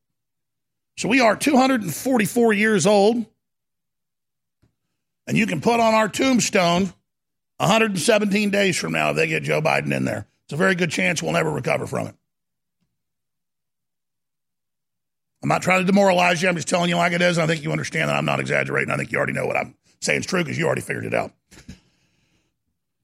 So 0.97 1.09
we 1.09 1.21
are 1.21 1.37
244 1.37 2.53
years 2.53 2.87
old. 2.87 3.25
And 5.27 5.37
you 5.37 5.47
can 5.47 5.61
put 5.61 5.79
on 5.79 5.95
our 5.95 6.09
tombstone 6.09 6.93
117 7.59 8.51
days 8.51 8.77
from 8.77 8.93
now 8.93 9.11
if 9.11 9.17
they 9.17 9.29
get 9.29 9.45
Joe 9.45 9.61
Biden 9.61 9.95
in 9.95 10.05
there. 10.05 10.27
It's 10.49 10.55
a 10.55 10.57
very 10.57 10.75
good 10.75 10.91
chance 10.91 11.23
we'll 11.23 11.33
never 11.33 11.51
recover 11.51 11.87
from 11.87 12.07
it. 12.07 12.15
I'm 15.43 15.51
not 15.51 15.61
trying 15.61 15.85
to 15.85 15.93
demoralize 15.93 16.41
you. 16.41 16.49
I'm 16.49 16.57
just 16.57 16.69
telling 16.69 16.89
you 16.89 16.97
like 16.97 17.13
it 17.13 17.21
is. 17.21 17.37
And 17.37 17.45
I 17.45 17.47
think 17.47 17.63
you 17.63 17.71
understand 17.71 18.09
that 18.09 18.17
I'm 18.17 18.25
not 18.25 18.41
exaggerating. 18.41 18.91
I 18.91 18.97
think 18.97 19.13
you 19.13 19.19
already 19.19 19.35
know 19.35 19.45
what 19.45 19.59
I'm 19.59 19.75
saying 20.01 20.21
is 20.21 20.27
true 20.27 20.43
because 20.43 20.57
you 20.57 20.65
already 20.65 20.81
figured 20.81 21.05
it 21.05 21.13
out. 21.13 21.33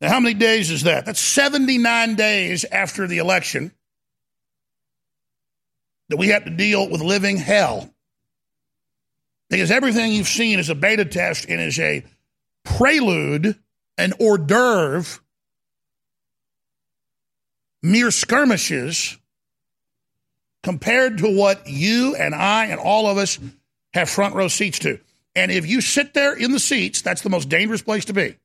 Now, 0.00 0.08
how 0.08 0.20
many 0.20 0.32
days 0.32 0.70
is 0.70 0.84
that? 0.84 1.04
That's 1.04 1.20
79 1.20 2.14
days 2.14 2.64
after 2.64 3.06
the 3.06 3.18
election 3.18 3.72
that 6.08 6.16
we 6.16 6.28
have 6.28 6.44
to 6.44 6.50
deal 6.50 6.88
with 6.88 7.02
living 7.02 7.36
hell. 7.36 7.90
Because 9.50 9.70
everything 9.70 10.12
you've 10.12 10.28
seen 10.28 10.58
is 10.58 10.70
a 10.70 10.74
beta 10.74 11.04
test 11.04 11.44
and 11.46 11.60
is 11.60 11.78
a 11.78 12.04
prelude, 12.64 13.58
an 13.98 14.14
hors 14.18 14.38
d'oeuvre, 14.38 15.20
mere 17.84 18.10
skirmishes 18.10 19.18
compared 20.62 21.18
to 21.18 21.36
what 21.36 21.68
you 21.68 22.16
and 22.16 22.34
I 22.34 22.66
and 22.66 22.80
all 22.80 23.06
of 23.06 23.18
us 23.18 23.38
have 23.92 24.08
front 24.08 24.34
row 24.34 24.48
seats 24.48 24.78
to. 24.80 24.98
And 25.36 25.52
if 25.52 25.66
you 25.66 25.82
sit 25.82 26.14
there 26.14 26.34
in 26.34 26.52
the 26.52 26.58
seats, 26.58 27.02
that's 27.02 27.20
the 27.20 27.28
most 27.28 27.50
dangerous 27.50 27.82
place 27.82 28.06
to 28.06 28.14
be 28.14 28.36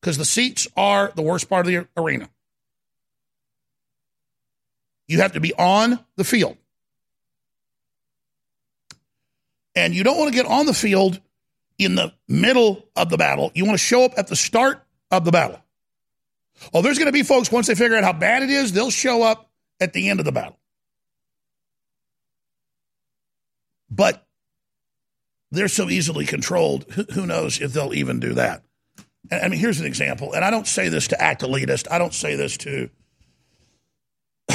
because 0.00 0.18
the 0.18 0.26
seats 0.26 0.68
are 0.76 1.10
the 1.16 1.22
worst 1.22 1.48
part 1.48 1.66
of 1.66 1.72
the 1.72 1.88
arena. 1.96 2.28
You 5.08 5.20
have 5.20 5.32
to 5.32 5.40
be 5.40 5.54
on 5.54 5.98
the 6.16 6.24
field. 6.24 6.58
And 9.74 9.94
you 9.94 10.04
don't 10.04 10.18
want 10.18 10.30
to 10.30 10.36
get 10.36 10.44
on 10.44 10.66
the 10.66 10.74
field 10.74 11.18
in 11.78 11.94
the 11.94 12.12
middle 12.28 12.84
of 12.94 13.08
the 13.08 13.16
battle. 13.16 13.50
You 13.54 13.64
want 13.64 13.78
to 13.78 13.84
show 13.84 14.04
up 14.04 14.12
at 14.18 14.26
the 14.26 14.36
start 14.36 14.82
of 15.10 15.24
the 15.24 15.30
battle. 15.30 15.61
Oh, 16.72 16.82
there's 16.82 16.98
going 16.98 17.06
to 17.06 17.12
be 17.12 17.22
folks, 17.22 17.50
once 17.50 17.66
they 17.66 17.74
figure 17.74 17.96
out 17.96 18.04
how 18.04 18.12
bad 18.12 18.42
it 18.42 18.50
is, 18.50 18.72
they'll 18.72 18.90
show 18.90 19.22
up 19.22 19.50
at 19.80 19.92
the 19.92 20.08
end 20.08 20.20
of 20.20 20.26
the 20.26 20.32
battle. 20.32 20.58
But 23.90 24.26
they're 25.50 25.68
so 25.68 25.90
easily 25.90 26.24
controlled, 26.24 26.90
who 27.12 27.26
knows 27.26 27.60
if 27.60 27.72
they'll 27.72 27.94
even 27.94 28.20
do 28.20 28.34
that. 28.34 28.62
I 29.30 29.48
mean, 29.48 29.60
here's 29.60 29.80
an 29.80 29.86
example, 29.86 30.32
and 30.32 30.44
I 30.44 30.50
don't 30.50 30.66
say 30.66 30.88
this 30.88 31.08
to 31.08 31.20
act 31.20 31.42
elitist. 31.42 31.86
I 31.90 31.98
don't 31.98 32.14
say 32.14 32.34
this 32.34 32.56
to 32.58 32.90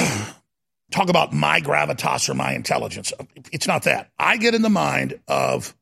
talk 0.92 1.10
about 1.10 1.34
my 1.34 1.62
gravitas 1.62 2.30
or 2.30 2.34
my 2.34 2.54
intelligence. 2.54 3.14
It's 3.52 3.68
not 3.68 3.84
that. 3.84 4.12
I 4.20 4.38
get 4.38 4.56
in 4.56 4.62
the 4.62 4.70
mind 4.70 5.20
of 5.28 5.76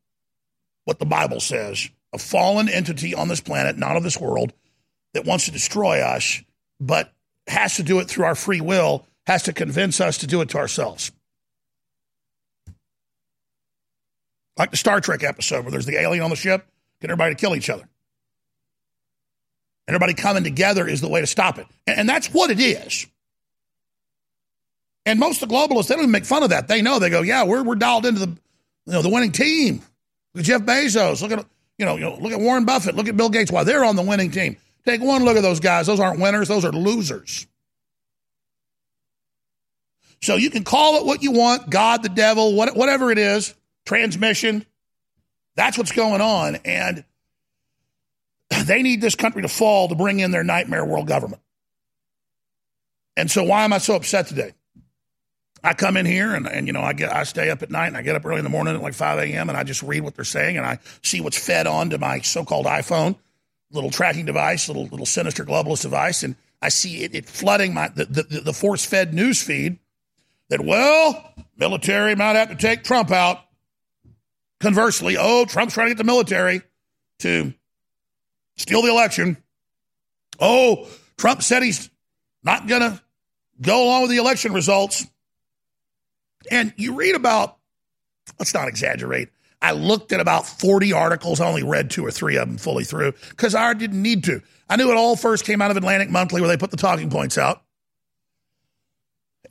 what 0.84 1.00
the 1.00 1.06
Bible 1.06 1.40
says 1.40 1.90
a 2.14 2.18
fallen 2.18 2.70
entity 2.70 3.14
on 3.14 3.28
this 3.28 3.42
planet, 3.42 3.78
not 3.78 3.98
of 3.98 4.04
this 4.04 4.20
world, 4.20 4.54
that 5.16 5.26
wants 5.26 5.46
to 5.46 5.52
destroy 5.52 6.02
us, 6.02 6.42
but 6.80 7.12
has 7.48 7.78
to 7.78 7.84
do 7.84 8.00
it 8.00 8.10
through 8.10 8.26
our 8.26 8.36
free 8.36 8.60
will, 8.60 9.08
has 9.26 9.44
to 9.44 9.54
convince 9.54 10.02
us 10.02 10.20
to 10.20 10.28
do 10.28 10.42
it 10.42 10.50
to 10.50 10.58
ourselves. 10.58 11.12
Like 14.58 14.72
the 14.72 14.78
Star 14.78 15.00
Trek 15.00 15.24
episode 15.24 15.64
where 15.64 15.72
there's 15.72 15.86
the 15.86 15.98
alien 16.00 16.22
on 16.22 16.30
the 16.30 16.36
ship, 16.36 16.68
get 17.00 17.10
everybody 17.10 17.34
to 17.34 17.40
kill 17.40 17.56
each 17.56 17.70
other. 17.70 17.88
And 19.88 19.96
everybody 19.96 20.14
coming 20.14 20.44
together 20.44 20.86
is 20.86 21.00
the 21.00 21.08
way 21.08 21.22
to 21.22 21.28
stop 21.28 21.60
it. 21.60 21.68
And, 21.88 22.00
and 22.00 22.10
that's 22.10 22.28
what 22.28 22.52
it 22.52 22.60
is. 22.60 23.08
And 25.06 25.18
most 25.18 25.42
of 25.42 25.48
the 25.48 25.56
globalists, 25.56 25.88
they 25.88 25.96
don't 25.96 26.04
even 26.04 26.12
make 26.12 26.26
fun 26.26 26.44
of 26.44 26.50
that. 26.50 26.68
They 26.68 26.82
know. 26.82 27.00
They 27.00 27.10
go, 27.10 27.22
yeah, 27.22 27.44
we're, 27.44 27.64
we're 27.64 27.76
dialed 27.76 28.06
into 28.06 28.20
the, 28.20 28.28
you 28.28 28.94
know, 28.94 29.02
the 29.02 29.10
winning 29.10 29.32
team. 29.32 29.82
Look 30.34 30.42
at 30.42 30.46
Jeff 30.46 30.62
Bezos. 30.64 31.22
Look 31.22 31.32
at, 31.32 31.46
you 31.78 31.86
know, 31.86 31.96
you 31.96 32.02
know, 32.02 32.18
look 32.20 32.34
at 32.34 32.40
Warren 32.40 32.66
Buffett. 32.66 32.96
Look 32.96 33.08
at 33.08 33.16
Bill 33.16 33.30
Gates. 33.30 33.52
Why 33.52 33.64
they're 33.64 33.86
on 33.86 33.96
the 33.96 34.02
winning 34.02 34.32
team. 34.32 34.58
Take 34.86 35.02
one 35.02 35.26
look 35.26 35.38
at 35.38 35.42
those 35.42 35.60
guys. 35.60 35.88
Those 35.88 36.00
aren't 36.00 36.20
winners. 36.20 36.48
Those 36.48 36.66
are 36.66 36.72
losers. 36.72 37.48
So 40.22 40.36
you 40.36 40.50
can 40.50 40.64
call 40.64 40.98
it 40.98 41.06
what 41.06 41.22
you 41.22 41.32
want, 41.32 41.70
God, 41.70 42.02
the 42.04 42.10
devil, 42.10 42.56
whatever 42.56 43.12
it 43.12 43.18
is, 43.18 43.54
transmission. 43.86 44.66
That's 45.56 45.78
what's 45.78 45.92
going 45.92 46.22
on. 46.22 46.56
And 46.66 47.04
they 48.66 48.82
need 48.82 49.02
this 49.02 49.16
country 49.16 49.42
to 49.42 49.48
fall 49.48 49.88
to 49.90 49.96
bring 49.96 50.20
in 50.20 50.32
their 50.32 50.44
nightmare 50.44 50.86
world 50.86 51.08
government. 51.08 51.42
And 53.18 53.30
so 53.30 53.44
why 53.44 53.64
am 53.64 53.74
I 53.74 53.78
so 53.78 53.96
upset 53.96 54.28
today? 54.28 54.54
I 55.64 55.74
come 55.74 55.98
in 55.98 56.06
here 56.06 56.36
and, 56.36 56.48
and 56.48 56.68
you 56.68 56.74
know 56.74 56.82
I 56.82 56.94
get 56.94 57.12
I 57.12 57.24
stay 57.24 57.50
up 57.50 57.64
at 57.64 57.72
night 57.72 57.88
and 57.88 57.98
I 57.98 58.04
get 58.04 58.16
up 58.16 58.24
early 58.24 58.38
in 58.38 58.44
the 58.44 58.52
morning 58.52 58.76
at 58.76 58.82
like 58.84 58.94
5 58.94 59.18
a.m. 59.20 59.50
and 59.50 59.58
I 59.58 59.64
just 59.64 59.82
read 59.82 60.02
what 60.02 60.16
they're 60.16 60.24
saying 60.24 60.58
and 60.58 60.66
I 60.66 60.78
see 61.02 61.22
what's 61.22 61.38
fed 61.38 61.66
on 61.66 61.90
to 61.90 61.98
my 61.98 62.20
so-called 62.20 62.68
iPhone, 62.68 63.16
little 63.76 63.92
tracking 63.92 64.26
device, 64.26 64.68
little 64.68 64.86
little 64.86 65.06
sinister 65.06 65.46
globalist 65.46 65.84
device, 65.84 66.24
and 66.24 66.36
I 66.62 66.70
see 66.70 67.04
it, 67.04 67.14
it 67.14 67.26
flooding 67.28 67.74
my 67.74 67.90
the, 67.90 68.06
the, 68.06 68.24
the 68.42 68.54
force-fed 68.54 69.14
news 69.14 69.44
feed 69.44 69.78
that 70.50 70.62
well 70.62 71.34
military 71.58 72.16
might 72.16 72.36
have 72.36 72.50
to 72.50 72.56
take 72.56 72.84
Trump 72.84 73.12
out. 73.12 73.40
Conversely, 74.60 75.18
oh 75.20 75.46
Trump's 75.46 75.74
trying 75.74 75.88
to 75.88 75.92
get 75.92 75.98
the 75.98 76.04
military 76.04 76.62
to 77.20 77.54
steal 78.56 78.82
the 78.82 78.90
election. 78.90 79.38
Oh, 80.40 80.88
Trump 81.18 81.42
said 81.42 81.64
he's 81.64 81.90
not 82.44 82.68
to 82.82 83.02
go 83.62 83.86
along 83.86 84.04
with 84.04 84.12
the 84.12 84.18
election 84.18 84.54
results. 84.54 85.06
And 86.52 86.74
you 86.78 86.96
read 86.96 87.16
about, 87.16 87.58
let's 88.38 88.54
not 88.54 88.68
exaggerate. 88.68 89.30
I 89.66 89.72
looked 89.72 90.12
at 90.12 90.20
about 90.20 90.46
40 90.46 90.94
articles. 90.94 91.42
I 91.42 91.48
only 91.48 91.64
read 91.64 91.90
two 91.90 92.06
or 92.06 92.12
three 92.12 92.38
of 92.38 92.48
them 92.48 92.60
fully 92.60 92.84
through 92.84 93.14
because 93.30 93.56
I 93.56 93.74
didn't 93.74 94.00
need 94.00 94.24
to. 94.26 94.42
I 94.70 94.76
knew 94.76 94.92
it 94.92 94.98
all 94.98 95.16
first 95.16 95.44
came 95.44 95.60
out 95.60 95.72
of 95.72 95.78
Atlantic 95.78 96.12
Monthly 96.12 96.40
where 96.40 96.48
they 96.48 96.58
put 96.58 96.70
the 96.70 96.78
talking 96.78 97.10
points 97.10 97.36
out. 97.36 97.64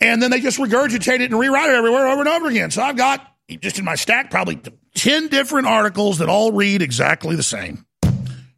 And 0.00 0.22
then 0.22 0.30
they 0.30 0.40
just 0.40 0.58
regurgitate 0.58 1.20
it 1.20 1.32
and 1.32 1.38
rewrite 1.38 1.68
it 1.68 1.74
everywhere 1.74 2.06
over 2.06 2.20
and 2.20 2.28
over 2.28 2.48
again. 2.48 2.70
So 2.70 2.80
I've 2.80 2.96
got 2.96 3.28
just 3.60 3.80
in 3.80 3.84
my 3.84 3.96
stack 3.96 4.30
probably 4.30 4.60
10 4.94 5.28
different 5.28 5.66
articles 5.66 6.18
that 6.18 6.28
all 6.28 6.52
read 6.52 6.80
exactly 6.80 7.34
the 7.34 7.42
same. 7.42 7.84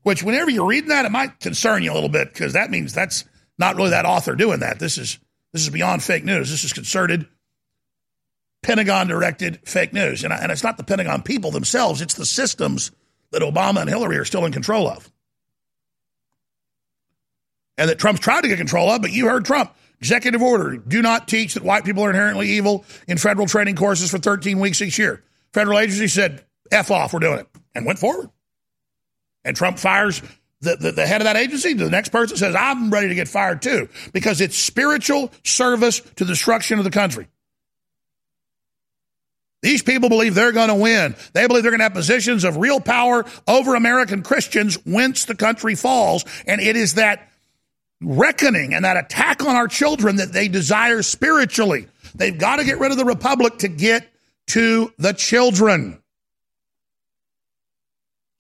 Which, 0.02 0.22
whenever 0.22 0.50
you're 0.50 0.66
reading 0.66 0.90
that, 0.90 1.04
it 1.04 1.10
might 1.10 1.40
concern 1.40 1.82
you 1.82 1.90
a 1.90 1.94
little 1.94 2.10
bit 2.10 2.32
because 2.32 2.52
that 2.52 2.70
means 2.70 2.92
that's 2.92 3.24
not 3.58 3.76
really 3.76 3.90
that 3.90 4.04
author 4.04 4.36
doing 4.36 4.60
that. 4.60 4.78
This 4.78 4.98
is 4.98 5.18
this 5.52 5.62
is 5.62 5.70
beyond 5.70 6.02
fake 6.02 6.24
news. 6.24 6.50
This 6.50 6.64
is 6.64 6.72
concerted, 6.72 7.26
Pentagon 8.66 9.07
directed 9.07 9.61
fake 9.64 9.92
news, 9.92 10.24
and, 10.24 10.33
and 10.33 10.50
it's 10.50 10.64
not 10.64 10.76
the 10.76 10.83
Pentagon 10.83 11.22
people 11.22 11.52
themselves; 11.52 12.02
it's 12.02 12.14
the 12.14 12.26
systems 12.26 12.90
that 13.31 13.42
Obama 13.42 13.81
and 13.81 13.88
Hillary 13.88 14.16
are 14.16 14.24
still 14.24 14.44
in 14.44 14.50
control 14.50 14.88
of, 14.88 15.09
and 17.79 17.88
that 17.88 18.00
Trump's 18.00 18.20
tried 18.20 18.40
to 18.40 18.48
get 18.48 18.59
control 18.59 18.90
of. 18.90 19.02
But 19.02 19.12
you 19.12 19.29
heard 19.29 19.44
Trump 19.44 19.72
executive 20.00 20.42
order: 20.42 20.79
do 20.79 21.00
not 21.00 21.29
teach 21.29 21.55
that 21.55 21.62
white 21.62 21.85
people 21.85 22.05
are 22.05 22.11
inherently 22.11 22.48
evil 22.48 22.85
in 23.07 23.18
federal 23.18 23.46
training 23.46 23.76
courses 23.76 24.11
for 24.11 24.18
13 24.18 24.59
weeks 24.59 24.83
each 24.83 24.98
year. 24.98 25.22
Federal 25.52 25.79
agency 25.79 26.09
said, 26.09 26.44
"F 26.72 26.90
off, 26.90 27.12
we're 27.12 27.20
doing 27.20 27.38
it," 27.38 27.48
and 27.74 27.87
went 27.87 28.00
forward 28.00 28.31
and 29.46 29.57
Trump 29.57 29.79
fires 29.79 30.20
the, 30.61 30.74
the, 30.76 30.90
the, 30.92 31.07
head 31.07 31.20
of 31.20 31.26
that 31.26 31.37
agency, 31.37 31.72
the 31.72 31.88
next 31.88 32.09
person 32.09 32.37
says, 32.37 32.55
I'm 32.55 32.90
ready 32.90 33.09
to 33.09 33.14
get 33.14 33.29
fired 33.29 33.62
too, 33.62 33.88
because 34.12 34.40
it's 34.40 34.57
spiritual 34.57 35.31
service 35.44 36.00
to 36.00 36.24
the 36.24 36.33
destruction 36.33 36.79
of 36.79 36.85
the 36.85 36.90
country. 36.90 37.29
These 39.66 39.83
people 39.83 40.09
believe 40.09 40.37
they're 40.37 40.52
going 40.52 40.68
to 40.68 40.76
win. 40.76 41.16
They 41.33 41.44
believe 41.48 41.64
they're 41.64 41.72
going 41.72 41.81
to 41.81 41.87
have 41.87 41.92
positions 41.92 42.44
of 42.44 42.57
real 42.57 42.79
power 42.79 43.24
over 43.48 43.74
American 43.74 44.22
Christians 44.22 44.76
whence 44.87 45.24
the 45.24 45.35
country 45.35 45.74
falls. 45.74 46.24
And 46.46 46.61
it 46.61 46.76
is 46.76 46.94
that 46.94 47.33
reckoning 48.00 48.74
and 48.74 48.85
that 48.85 48.96
attack 48.96 49.42
on 49.44 49.57
our 49.57 49.66
children 49.66 50.16
that 50.16 50.33
they 50.33 50.46
desire 50.46 51.02
spiritually. 51.02 51.88
They've 52.14 52.38
got 52.38 52.57
to 52.57 52.64
get 52.64 52.79
rid 52.79 52.92
of 52.92 52.96
the 52.96 53.05
republic 53.05 53.59
to 53.59 53.66
get 53.66 54.09
to 54.50 54.94
the 54.98 55.12
children. 55.12 56.00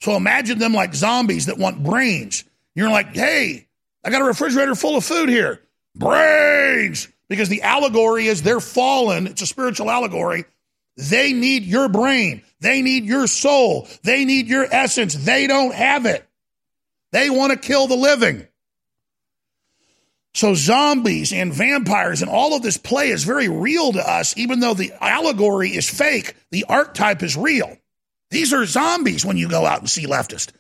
So 0.02 0.14
imagine 0.14 0.60
them 0.60 0.74
like 0.74 0.94
zombies 0.94 1.46
that 1.46 1.58
want 1.58 1.82
brains. 1.82 2.44
You're 2.76 2.90
like, 2.90 3.16
hey, 3.16 3.66
I 4.04 4.10
got 4.10 4.22
a 4.22 4.26
refrigerator 4.26 4.76
full 4.76 4.96
of 4.96 5.04
food 5.04 5.28
here. 5.28 5.60
Brains! 5.96 7.08
Because 7.28 7.48
the 7.48 7.62
allegory 7.62 8.28
is 8.28 8.42
they're 8.42 8.60
fallen. 8.60 9.26
It's 9.26 9.42
a 9.42 9.46
spiritual 9.46 9.90
allegory. 9.90 10.44
They 10.96 11.32
need 11.32 11.64
your 11.64 11.88
brain. 11.88 12.42
They 12.60 12.82
need 12.82 13.04
your 13.04 13.26
soul. 13.26 13.88
They 14.02 14.24
need 14.24 14.48
your 14.48 14.66
essence. 14.70 15.14
They 15.14 15.46
don't 15.46 15.74
have 15.74 16.06
it. 16.06 16.26
They 17.12 17.30
want 17.30 17.52
to 17.52 17.58
kill 17.58 17.86
the 17.86 17.96
living. 17.96 18.46
So 20.34 20.54
zombies 20.54 21.32
and 21.32 21.52
vampires 21.52 22.20
and 22.20 22.30
all 22.30 22.54
of 22.54 22.62
this 22.62 22.76
play 22.76 23.08
is 23.08 23.24
very 23.24 23.48
real 23.48 23.92
to 23.92 24.06
us, 24.06 24.36
even 24.36 24.60
though 24.60 24.74
the 24.74 24.92
allegory 25.00 25.70
is 25.70 25.88
fake. 25.88 26.34
The 26.50 26.66
archetype 26.68 27.22
is 27.22 27.36
real. 27.36 27.76
These 28.30 28.52
are 28.52 28.66
zombies 28.66 29.24
when 29.24 29.36
you 29.38 29.48
go 29.48 29.64
out 29.64 29.80
and 29.80 29.88
see 29.88 30.06
leftists. 30.06 30.52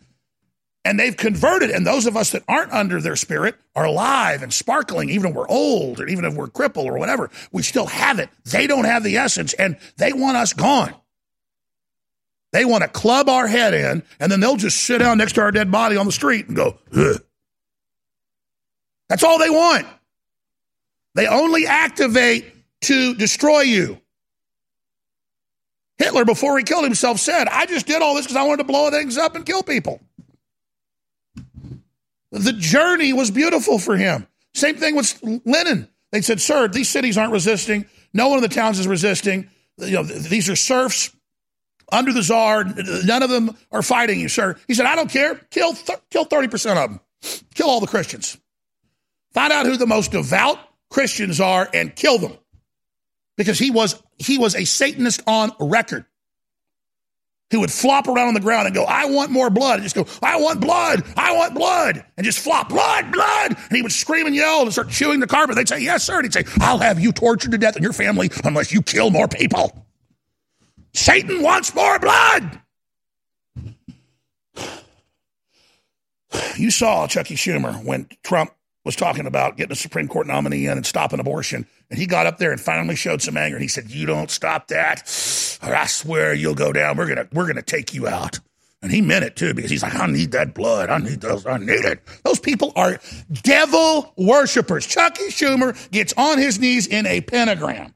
And 0.86 1.00
they've 1.00 1.16
converted, 1.16 1.70
and 1.70 1.84
those 1.84 2.06
of 2.06 2.16
us 2.16 2.30
that 2.30 2.44
aren't 2.46 2.72
under 2.72 3.00
their 3.00 3.16
spirit 3.16 3.56
are 3.74 3.86
alive 3.86 4.44
and 4.44 4.52
sparkling, 4.54 5.10
even 5.10 5.30
if 5.30 5.36
we're 5.36 5.48
old 5.48 5.98
or 5.98 6.06
even 6.06 6.24
if 6.24 6.34
we're 6.34 6.46
crippled 6.46 6.86
or 6.86 6.96
whatever. 6.96 7.28
We 7.50 7.64
still 7.64 7.86
have 7.86 8.20
it. 8.20 8.30
They 8.44 8.68
don't 8.68 8.84
have 8.84 9.02
the 9.02 9.16
essence, 9.16 9.52
and 9.54 9.78
they 9.96 10.12
want 10.12 10.36
us 10.36 10.52
gone. 10.52 10.94
They 12.52 12.64
want 12.64 12.84
to 12.84 12.88
club 12.88 13.28
our 13.28 13.48
head 13.48 13.74
in, 13.74 14.04
and 14.20 14.30
then 14.30 14.38
they'll 14.38 14.56
just 14.56 14.80
sit 14.80 14.98
down 14.98 15.18
next 15.18 15.32
to 15.32 15.40
our 15.40 15.50
dead 15.50 15.72
body 15.72 15.96
on 15.96 16.06
the 16.06 16.12
street 16.12 16.46
and 16.46 16.54
go, 16.54 16.78
Ugh. 16.96 17.20
That's 19.08 19.24
all 19.24 19.40
they 19.40 19.50
want. 19.50 19.88
They 21.16 21.26
only 21.26 21.66
activate 21.66 22.44
to 22.82 23.16
destroy 23.16 23.62
you. 23.62 24.00
Hitler, 25.98 26.24
before 26.24 26.56
he 26.58 26.62
killed 26.62 26.84
himself, 26.84 27.18
said, 27.18 27.48
I 27.48 27.66
just 27.66 27.86
did 27.86 28.02
all 28.02 28.14
this 28.14 28.26
because 28.26 28.36
I 28.36 28.44
wanted 28.44 28.58
to 28.58 28.68
blow 28.68 28.88
things 28.92 29.18
up 29.18 29.34
and 29.34 29.44
kill 29.44 29.64
people. 29.64 30.00
The 32.38 32.52
journey 32.52 33.12
was 33.12 33.30
beautiful 33.30 33.78
for 33.78 33.96
him. 33.96 34.26
Same 34.54 34.76
thing 34.76 34.96
with 34.96 35.18
Lenin. 35.44 35.88
They 36.12 36.22
said, 36.22 36.40
Sir, 36.40 36.68
these 36.68 36.88
cities 36.88 37.18
aren't 37.18 37.32
resisting. 37.32 37.86
No 38.12 38.28
one 38.28 38.38
in 38.38 38.42
the 38.42 38.48
towns 38.48 38.78
is 38.78 38.88
resisting. 38.88 39.48
You 39.78 39.96
know, 39.96 40.02
these 40.02 40.48
are 40.48 40.56
serfs 40.56 41.14
under 41.92 42.12
the 42.12 42.22
czar. 42.22 42.64
None 43.04 43.22
of 43.22 43.30
them 43.30 43.56
are 43.72 43.82
fighting 43.82 44.20
you, 44.20 44.28
sir. 44.28 44.56
He 44.66 44.74
said, 44.74 44.86
I 44.86 44.96
don't 44.96 45.10
care. 45.10 45.34
Kill, 45.50 45.74
th- 45.74 45.98
kill 46.10 46.24
30% 46.24 46.82
of 46.82 46.90
them. 46.90 47.00
Kill 47.54 47.68
all 47.68 47.80
the 47.80 47.86
Christians. 47.86 48.38
Find 49.32 49.52
out 49.52 49.66
who 49.66 49.76
the 49.76 49.86
most 49.86 50.12
devout 50.12 50.58
Christians 50.88 51.40
are 51.40 51.68
and 51.74 51.94
kill 51.94 52.18
them 52.18 52.32
because 53.36 53.58
he 53.58 53.70
was 53.70 54.02
he 54.18 54.38
was 54.38 54.54
a 54.54 54.64
Satanist 54.64 55.22
on 55.26 55.52
record. 55.60 56.06
He 57.50 57.56
would 57.56 57.70
flop 57.70 58.08
around 58.08 58.28
on 58.28 58.34
the 58.34 58.40
ground 58.40 58.66
and 58.66 58.74
go, 58.74 58.84
I 58.84 59.04
want 59.06 59.30
more 59.30 59.50
blood. 59.50 59.74
And 59.74 59.82
just 59.84 59.94
go, 59.94 60.04
I 60.20 60.36
want 60.40 60.60
blood. 60.60 61.04
I 61.16 61.32
want 61.32 61.54
blood. 61.54 62.04
And 62.16 62.24
just 62.24 62.40
flop, 62.40 62.68
blood, 62.68 63.12
blood. 63.12 63.56
And 63.56 63.76
he 63.76 63.82
would 63.82 63.92
scream 63.92 64.26
and 64.26 64.34
yell 64.34 64.62
and 64.62 64.72
start 64.72 64.90
chewing 64.90 65.20
the 65.20 65.28
carpet. 65.28 65.54
They'd 65.54 65.68
say, 65.68 65.80
Yes, 65.80 66.02
sir. 66.02 66.16
And 66.16 66.24
he'd 66.24 66.32
say, 66.32 66.44
I'll 66.60 66.78
have 66.78 66.98
you 66.98 67.12
tortured 67.12 67.52
to 67.52 67.58
death 67.58 67.76
and 67.76 67.84
your 67.84 67.92
family 67.92 68.30
unless 68.44 68.72
you 68.72 68.82
kill 68.82 69.10
more 69.10 69.28
people. 69.28 69.86
Satan 70.92 71.40
wants 71.42 71.72
more 71.74 71.98
blood. 72.00 72.60
You 76.56 76.70
saw 76.70 77.06
Chucky 77.06 77.36
Schumer 77.36 77.82
when 77.84 78.08
Trump 78.24 78.52
was 78.86 78.96
talking 78.96 79.26
about 79.26 79.56
getting 79.56 79.72
a 79.72 79.76
Supreme 79.76 80.06
Court 80.06 80.28
nominee 80.28 80.66
in 80.66 80.78
and 80.78 80.86
stopping 80.86 81.18
abortion. 81.18 81.66
And 81.90 81.98
he 81.98 82.06
got 82.06 82.26
up 82.26 82.38
there 82.38 82.52
and 82.52 82.60
finally 82.60 82.94
showed 82.94 83.20
some 83.20 83.36
anger. 83.36 83.56
And 83.56 83.62
he 83.62 83.68
said, 83.68 83.90
"You 83.90 84.06
don't 84.06 84.30
stop 84.30 84.68
that, 84.68 85.02
or 85.62 85.74
I 85.74 85.86
swear 85.86 86.32
you'll 86.32 86.54
go 86.54 86.72
down. 86.72 86.96
We're 86.96 87.08
gonna 87.08 87.28
we're 87.32 87.48
gonna 87.48 87.62
take 87.62 87.92
you 87.92 88.06
out." 88.06 88.38
And 88.82 88.92
he 88.92 89.00
meant 89.00 89.24
it 89.24 89.34
too 89.34 89.54
because 89.54 89.70
he's 89.70 89.82
like, 89.82 89.96
"I 89.96 90.06
need 90.06 90.30
that 90.32 90.54
blood. 90.54 90.88
I 90.88 90.98
need 90.98 91.20
those. 91.20 91.44
I 91.44 91.58
need 91.58 91.84
it." 91.84 92.00
Those 92.24 92.38
people 92.38 92.72
are 92.76 93.00
devil 93.42 94.14
worshippers. 94.16 94.86
Chucky 94.86 95.30
Schumer 95.30 95.76
gets 95.90 96.14
on 96.16 96.38
his 96.38 96.60
knees 96.60 96.86
in 96.86 97.06
a 97.06 97.20
pentagram. 97.20 97.92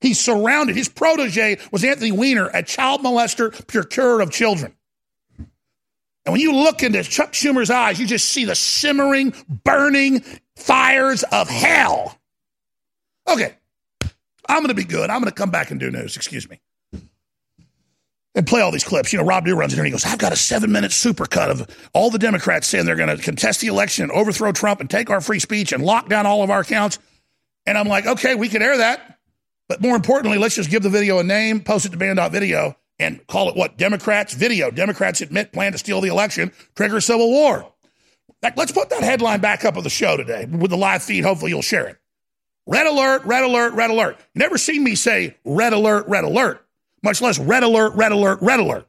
He's 0.00 0.18
surrounded. 0.18 0.76
His 0.76 0.88
protege 0.88 1.58
was 1.70 1.84
Anthony 1.84 2.12
Weiner, 2.12 2.48
a 2.54 2.62
child 2.62 3.02
molester, 3.02 3.66
procurer 3.66 4.22
of 4.22 4.30
children. 4.30 4.72
And 6.26 6.32
when 6.32 6.40
you 6.40 6.52
look 6.52 6.82
into 6.82 7.02
Chuck 7.04 7.32
Schumer's 7.32 7.70
eyes, 7.70 8.00
you 8.00 8.06
just 8.06 8.28
see 8.28 8.44
the 8.44 8.56
simmering, 8.56 9.32
burning 9.64 10.20
fires 10.56 11.22
of 11.22 11.48
hell. 11.48 12.18
Okay, 13.28 13.54
I'm 14.48 14.58
going 14.58 14.68
to 14.68 14.74
be 14.74 14.84
good. 14.84 15.08
I'm 15.08 15.20
going 15.20 15.30
to 15.30 15.34
come 15.34 15.50
back 15.50 15.70
and 15.70 15.78
do 15.78 15.90
news. 15.90 16.16
Excuse 16.16 16.50
me. 16.50 16.60
And 18.34 18.46
play 18.46 18.60
all 18.60 18.70
these 18.70 18.84
clips. 18.84 19.12
You 19.12 19.20
know, 19.20 19.24
Rob 19.24 19.46
Dew 19.46 19.54
runs 19.54 19.72
in 19.72 19.76
here 19.78 19.84
and 19.84 19.86
he 19.86 19.92
goes, 19.92 20.04
I've 20.04 20.18
got 20.18 20.32
a 20.32 20.36
seven 20.36 20.70
minute 20.70 20.90
supercut 20.90 21.48
of 21.48 21.88
all 21.94 22.10
the 22.10 22.18
Democrats 22.18 22.66
saying 22.66 22.84
they're 22.84 22.96
going 22.96 23.16
to 23.16 23.22
contest 23.22 23.60
the 23.60 23.68
election 23.68 24.02
and 24.02 24.12
overthrow 24.12 24.52
Trump 24.52 24.80
and 24.80 24.90
take 24.90 25.08
our 25.08 25.20
free 25.20 25.38
speech 25.38 25.72
and 25.72 25.82
lock 25.82 26.08
down 26.08 26.26
all 26.26 26.42
of 26.42 26.50
our 26.50 26.60
accounts. 26.60 26.98
And 27.64 27.78
I'm 27.78 27.88
like, 27.88 28.06
okay, 28.06 28.34
we 28.34 28.48
can 28.48 28.62
air 28.62 28.76
that. 28.78 29.18
But 29.68 29.80
more 29.80 29.96
importantly, 29.96 30.38
let's 30.38 30.54
just 30.54 30.70
give 30.70 30.82
the 30.82 30.90
video 30.90 31.18
a 31.18 31.24
name, 31.24 31.60
post 31.60 31.86
it 31.86 31.90
to 31.92 31.96
banned.video, 31.96 32.76
and 32.98 33.26
call 33.26 33.48
it 33.48 33.56
what? 33.56 33.76
Democrats 33.76 34.34
video. 34.34 34.70
Democrats 34.70 35.20
admit 35.20 35.52
plan 35.52 35.72
to 35.72 35.78
steal 35.78 36.00
the 36.00 36.08
election, 36.08 36.52
trigger 36.74 37.00
civil 37.00 37.30
war. 37.30 37.72
Like, 38.42 38.56
let's 38.56 38.72
put 38.72 38.90
that 38.90 39.02
headline 39.02 39.40
back 39.40 39.64
up 39.64 39.76
of 39.76 39.84
the 39.84 39.90
show 39.90 40.16
today 40.16 40.44
with 40.44 40.70
the 40.70 40.76
live 40.76 41.02
feed. 41.02 41.24
Hopefully, 41.24 41.50
you'll 41.50 41.62
share 41.62 41.86
it. 41.86 41.98
Red 42.66 42.86
alert, 42.86 43.24
red 43.24 43.44
alert, 43.44 43.74
red 43.74 43.90
alert. 43.90 44.18
You 44.34 44.40
never 44.40 44.58
seen 44.58 44.82
me 44.82 44.94
say 44.94 45.36
red 45.44 45.72
alert, 45.72 46.06
red 46.08 46.24
alert, 46.24 46.66
much 47.02 47.20
less 47.20 47.38
red 47.38 47.62
alert, 47.62 47.94
red 47.94 48.12
alert, 48.12 48.40
red 48.42 48.60
alert. 48.60 48.86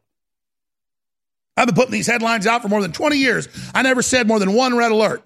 I've 1.56 1.68
been 1.68 1.76
putting 1.76 1.92
these 1.92 2.08
headlines 2.08 2.46
out 2.46 2.62
for 2.62 2.70
more 2.70 2.82
than 2.82 2.92
20 2.92 3.18
years. 3.18 3.48
I 3.74 3.82
never 3.82 4.02
said 4.02 4.28
more 4.28 4.40
than 4.40 4.54
one 4.54 4.76
red 4.78 4.92
alert. 4.92 5.24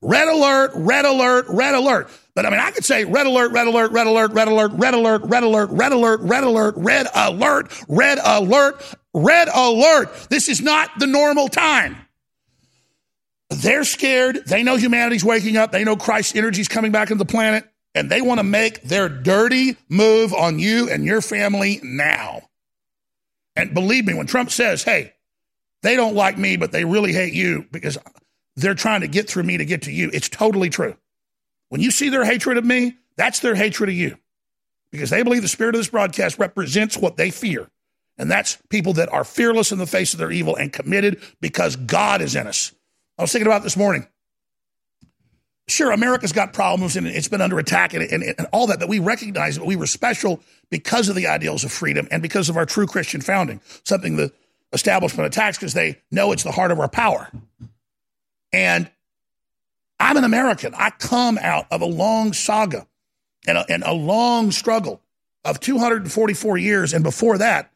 Red 0.00 0.28
alert, 0.28 0.72
red 0.74 1.04
alert, 1.04 1.46
red 1.48 1.74
alert. 1.74 2.10
But 2.38 2.46
I 2.46 2.50
mean, 2.50 2.60
I 2.60 2.70
could 2.70 2.84
say 2.84 3.04
red 3.04 3.26
alert, 3.26 3.50
red 3.50 3.66
alert, 3.66 3.90
red 3.90 4.06
alert, 4.06 4.30
red 4.30 4.46
alert, 4.46 4.70
red 4.72 4.94
alert, 4.94 5.22
red 5.24 5.42
alert, 5.42 5.70
red 5.72 5.92
alert, 5.92 6.20
red 6.20 6.44
alert, 6.44 6.74
red 6.76 7.08
alert, 7.08 7.84
red 7.88 8.18
alert, 8.24 8.94
red 9.12 9.48
alert. 9.52 10.14
This 10.30 10.48
is 10.48 10.60
not 10.60 10.88
the 11.00 11.08
normal 11.08 11.48
time. 11.48 11.96
They're 13.50 13.82
scared. 13.82 14.44
They 14.46 14.62
know 14.62 14.76
humanity's 14.76 15.24
waking 15.24 15.56
up. 15.56 15.72
They 15.72 15.82
know 15.82 15.96
Christ's 15.96 16.36
energy 16.36 16.60
is 16.60 16.68
coming 16.68 16.92
back 16.92 17.10
into 17.10 17.24
the 17.24 17.28
planet, 17.28 17.68
and 17.96 18.08
they 18.08 18.22
want 18.22 18.38
to 18.38 18.44
make 18.44 18.82
their 18.84 19.08
dirty 19.08 19.76
move 19.88 20.32
on 20.32 20.60
you 20.60 20.88
and 20.88 21.04
your 21.04 21.20
family 21.20 21.80
now. 21.82 22.42
And 23.56 23.74
believe 23.74 24.06
me, 24.06 24.14
when 24.14 24.28
Trump 24.28 24.52
says, 24.52 24.84
hey, 24.84 25.12
they 25.82 25.96
don't 25.96 26.14
like 26.14 26.38
me, 26.38 26.56
but 26.56 26.70
they 26.70 26.84
really 26.84 27.12
hate 27.12 27.34
you 27.34 27.66
because 27.72 27.98
they're 28.54 28.76
trying 28.76 29.00
to 29.00 29.08
get 29.08 29.28
through 29.28 29.42
me 29.42 29.56
to 29.56 29.64
get 29.64 29.82
to 29.82 29.90
you, 29.90 30.08
it's 30.12 30.28
totally 30.28 30.70
true. 30.70 30.96
When 31.68 31.80
you 31.80 31.90
see 31.90 32.08
their 32.08 32.24
hatred 32.24 32.58
of 32.58 32.64
me, 32.64 32.96
that's 33.16 33.40
their 33.40 33.54
hatred 33.54 33.90
of 33.90 33.94
you 33.94 34.16
because 34.90 35.10
they 35.10 35.22
believe 35.22 35.42
the 35.42 35.48
spirit 35.48 35.74
of 35.74 35.80
this 35.80 35.88
broadcast 35.88 36.38
represents 36.38 36.96
what 36.96 37.16
they 37.16 37.30
fear. 37.30 37.68
And 38.16 38.30
that's 38.30 38.58
people 38.68 38.94
that 38.94 39.12
are 39.12 39.24
fearless 39.24 39.70
in 39.70 39.78
the 39.78 39.86
face 39.86 40.12
of 40.12 40.18
their 40.18 40.32
evil 40.32 40.56
and 40.56 40.72
committed 40.72 41.20
because 41.40 41.76
God 41.76 42.20
is 42.20 42.34
in 42.34 42.46
us. 42.46 42.72
I 43.16 43.22
was 43.22 43.32
thinking 43.32 43.46
about 43.46 43.62
this 43.62 43.76
morning. 43.76 44.06
Sure, 45.68 45.92
America's 45.92 46.32
got 46.32 46.54
problems 46.54 46.96
and 46.96 47.06
it's 47.06 47.28
been 47.28 47.42
under 47.42 47.58
attack 47.58 47.92
and, 47.92 48.02
and, 48.02 48.22
and 48.22 48.46
all 48.52 48.68
that, 48.68 48.80
but 48.80 48.88
we 48.88 48.98
recognize 48.98 49.56
that 49.56 49.66
we 49.66 49.76
were 49.76 49.86
special 49.86 50.40
because 50.70 51.10
of 51.10 51.14
the 51.14 51.26
ideals 51.26 51.62
of 51.62 51.70
freedom 51.70 52.08
and 52.10 52.22
because 52.22 52.48
of 52.48 52.56
our 52.56 52.64
true 52.64 52.86
Christian 52.86 53.20
founding, 53.20 53.60
something 53.84 54.16
the 54.16 54.32
establishment 54.72 55.26
attacks 55.26 55.58
because 55.58 55.74
they 55.74 56.00
know 56.10 56.32
it's 56.32 56.42
the 56.42 56.52
heart 56.52 56.70
of 56.70 56.80
our 56.80 56.88
power. 56.88 57.30
And 58.52 58.90
I'm 60.00 60.16
an 60.16 60.24
American. 60.24 60.74
I 60.74 60.90
come 60.90 61.38
out 61.38 61.66
of 61.70 61.80
a 61.80 61.86
long 61.86 62.32
saga 62.32 62.86
and 63.46 63.58
a, 63.58 63.66
and 63.68 63.82
a 63.82 63.92
long 63.92 64.50
struggle 64.50 65.00
of 65.44 65.60
244 65.60 66.58
years. 66.58 66.92
And 66.92 67.02
before 67.02 67.38
that, 67.38 67.70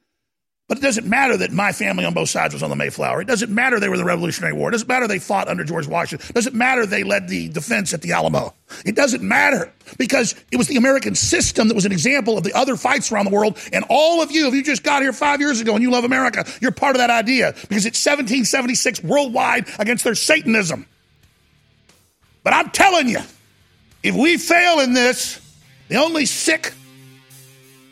but 0.69 0.79
it 0.79 0.81
doesn't 0.81 1.07
matter 1.07 1.37
that 1.37 1.53
my 1.53 1.73
family 1.73 2.05
on 2.07 2.15
both 2.15 2.31
sides 2.31 2.55
was 2.55 2.63
on 2.63 2.71
the 2.71 2.77
Mayflower. 2.77 3.21
It 3.21 3.27
doesn't 3.27 3.53
matter 3.53 3.79
they 3.79 3.91
were 3.91 3.99
the 3.99 4.05
Revolutionary 4.05 4.55
War. 4.55 4.71
It 4.71 4.73
doesn't 4.73 4.89
matter 4.89 5.07
they 5.07 5.19
fought 5.19 5.49
under 5.49 5.65
George 5.65 5.87
Washington. 5.87 6.27
It 6.31 6.35
doesn't 6.35 6.55
matter 6.55 6.87
they 6.87 7.05
led 7.05 7.29
the 7.29 7.49
defense 7.49 7.93
at 7.93 8.01
the 8.01 8.13
Alamo. 8.13 8.55
It 8.87 8.95
doesn't 8.95 9.23
matter 9.23 9.71
because 9.99 10.35
it 10.51 10.57
was 10.57 10.69
the 10.69 10.77
American 10.77 11.15
system 11.15 11.69
that 11.69 11.75
was 11.75 11.85
an 11.85 11.93
example 11.93 12.39
of 12.39 12.45
the 12.45 12.55
other 12.55 12.77
fights 12.77 13.13
around 13.13 13.27
the 13.27 13.33
world. 13.33 13.59
And 13.73 13.85
all 13.91 14.23
of 14.23 14.31
you, 14.31 14.49
if 14.49 14.55
you 14.55 14.63
just 14.63 14.83
got 14.83 15.03
here 15.03 15.13
five 15.13 15.41
years 15.41 15.61
ago 15.61 15.75
and 15.75 15.83
you 15.83 15.91
love 15.91 16.05
America, 16.05 16.47
you're 16.63 16.71
part 16.71 16.97
of 16.97 17.01
that 17.01 17.11
idea 17.11 17.53
because 17.53 17.85
it's 17.85 18.03
1776 18.03 19.03
worldwide 19.03 19.67
against 19.79 20.05
their 20.05 20.15
Satanism. 20.15 20.87
But 22.43 22.55
I'm 22.55 22.71
telling 22.71 23.09
you, 23.09 23.21
if 24.03 24.15
we 24.15 24.37
fail 24.37 24.81
in 24.81 24.95
this, 24.95 25.41
the 25.89 25.97
only 25.97 26.27
sick 26.27 26.73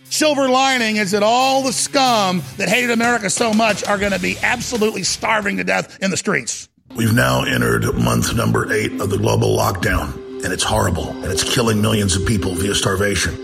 silver 0.05 0.49
lining 0.49 0.97
is 0.97 1.13
that 1.13 1.23
all 1.23 1.63
the 1.63 1.73
scum 1.73 2.43
that 2.57 2.69
hated 2.69 2.91
America 2.91 3.31
so 3.31 3.53
much 3.53 3.85
are 3.85 3.99
going 3.99 4.13
to 4.13 4.19
be 4.19 4.37
absolutely 4.43 5.05
starving 5.05 5.57
to 5.59 5.65
death 5.65 6.03
in 6.03 6.11
the 6.11 6.17
streets. 6.17 6.69
We've 6.97 7.15
now 7.15 7.45
entered 7.45 7.85
month 7.95 8.35
number 8.35 8.73
eight 8.73 9.01
of 9.01 9.11
the 9.11 9.19
global 9.19 9.57
lockdown, 9.57 10.13
and 10.45 10.53
it's 10.53 10.65
horrible, 10.65 11.11
and 11.11 11.27
it's 11.27 11.45
killing 11.45 11.81
millions 11.81 12.17
of 12.17 12.27
people 12.27 12.53
via 12.55 12.75
starvation. 12.75 13.37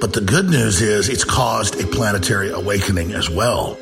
But 0.00 0.12
the 0.12 0.20
good 0.20 0.48
news 0.48 0.80
is 0.80 1.08
it's 1.08 1.24
caused 1.24 1.82
a 1.82 1.86
planetary 1.88 2.50
awakening 2.50 3.12
as 3.12 3.28
well. 3.28 3.74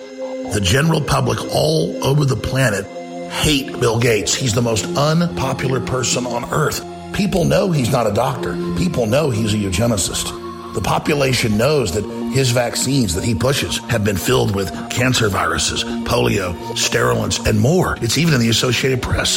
The 0.54 0.60
general 0.62 1.02
public 1.02 1.38
all 1.54 2.02
over 2.02 2.24
the 2.24 2.36
planet 2.36 2.86
hate 3.30 3.78
Bill 3.80 3.98
Gates. 3.98 4.34
He's 4.34 4.54
the 4.54 4.62
most 4.62 4.84
unpopular 4.96 5.80
person 5.80 6.26
on 6.26 6.50
earth. 6.52 6.84
People 7.12 7.44
know 7.44 7.70
he's 7.70 7.90
not 7.90 8.06
a 8.06 8.12
doctor. 8.12 8.54
People 8.76 9.06
know 9.06 9.30
he's 9.30 9.54
a 9.54 9.56
eugenicist. 9.56 10.74
The 10.74 10.80
population 10.82 11.56
knows 11.56 11.92
that 11.92 12.04
his 12.34 12.50
vaccines 12.50 13.14
that 13.14 13.24
he 13.24 13.34
pushes 13.34 13.78
have 13.88 14.04
been 14.04 14.16
filled 14.18 14.54
with 14.54 14.70
cancer 14.90 15.28
viruses, 15.28 15.84
polio, 15.84 16.76
sterilants, 16.76 17.38
and 17.46 17.58
more. 17.58 17.96
It's 18.02 18.18
even 18.18 18.34
in 18.34 18.40
the 18.40 18.50
Associated 18.50 19.00
Press. 19.00 19.36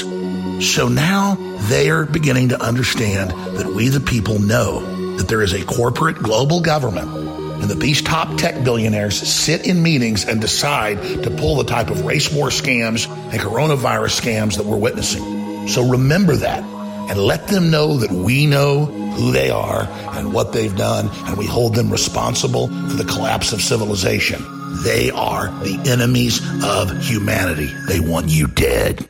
So 0.60 0.90
now 0.90 1.36
they 1.70 1.90
are 1.90 2.06
beginning 2.06 2.50
to 2.50 2.62
understand 2.62 3.32
that 3.58 3.68
we, 3.68 3.88
the 3.88 4.02
people, 4.02 4.40
know 4.40 5.16
that 5.16 5.30
there 5.30 5.42
is 5.42 5.54
a 5.54 5.64
corporate 5.64 6.18
global 6.18 6.60
government 6.60 7.39
and 7.62 7.70
that 7.70 7.80
these 7.80 8.02
top 8.02 8.38
tech 8.38 8.64
billionaires 8.64 9.18
sit 9.18 9.68
in 9.68 9.82
meetings 9.82 10.26
and 10.26 10.40
decide 10.42 11.02
to 11.24 11.32
pull 11.32 11.56
the 11.56 11.66
type 11.66 11.90
of 11.90 12.06
race 12.06 12.32
war 12.32 12.48
scams 12.48 13.10
and 13.32 13.40
coronavirus 13.40 14.22
scams 14.22 14.58
that 14.58 14.66
we're 14.66 14.78
witnessing. 14.78 15.68
So 15.68 15.90
remember 15.90 16.36
that 16.38 16.64
and 17.10 17.20
let 17.20 17.48
them 17.48 17.72
know 17.72 17.98
that 17.98 18.12
we 18.12 18.46
know 18.46 18.86
who 18.86 19.32
they 19.32 19.50
are 19.50 19.88
and 20.12 20.32
what 20.32 20.54
they've 20.54 20.76
done, 20.76 21.10
and 21.26 21.38
we 21.38 21.46
hold 21.46 21.74
them 21.76 21.92
responsible 21.92 22.68
for 22.68 22.96
the 22.96 23.04
collapse 23.04 23.52
of 23.52 23.62
civilization. 23.62 24.42
They 24.84 25.10
are 25.10 25.48
the 25.64 25.82
enemies 25.90 26.40
of 26.64 27.04
humanity. 27.04 27.70
They 27.88 28.00
want 28.00 28.30
you 28.30 28.48
dead. 28.48 29.10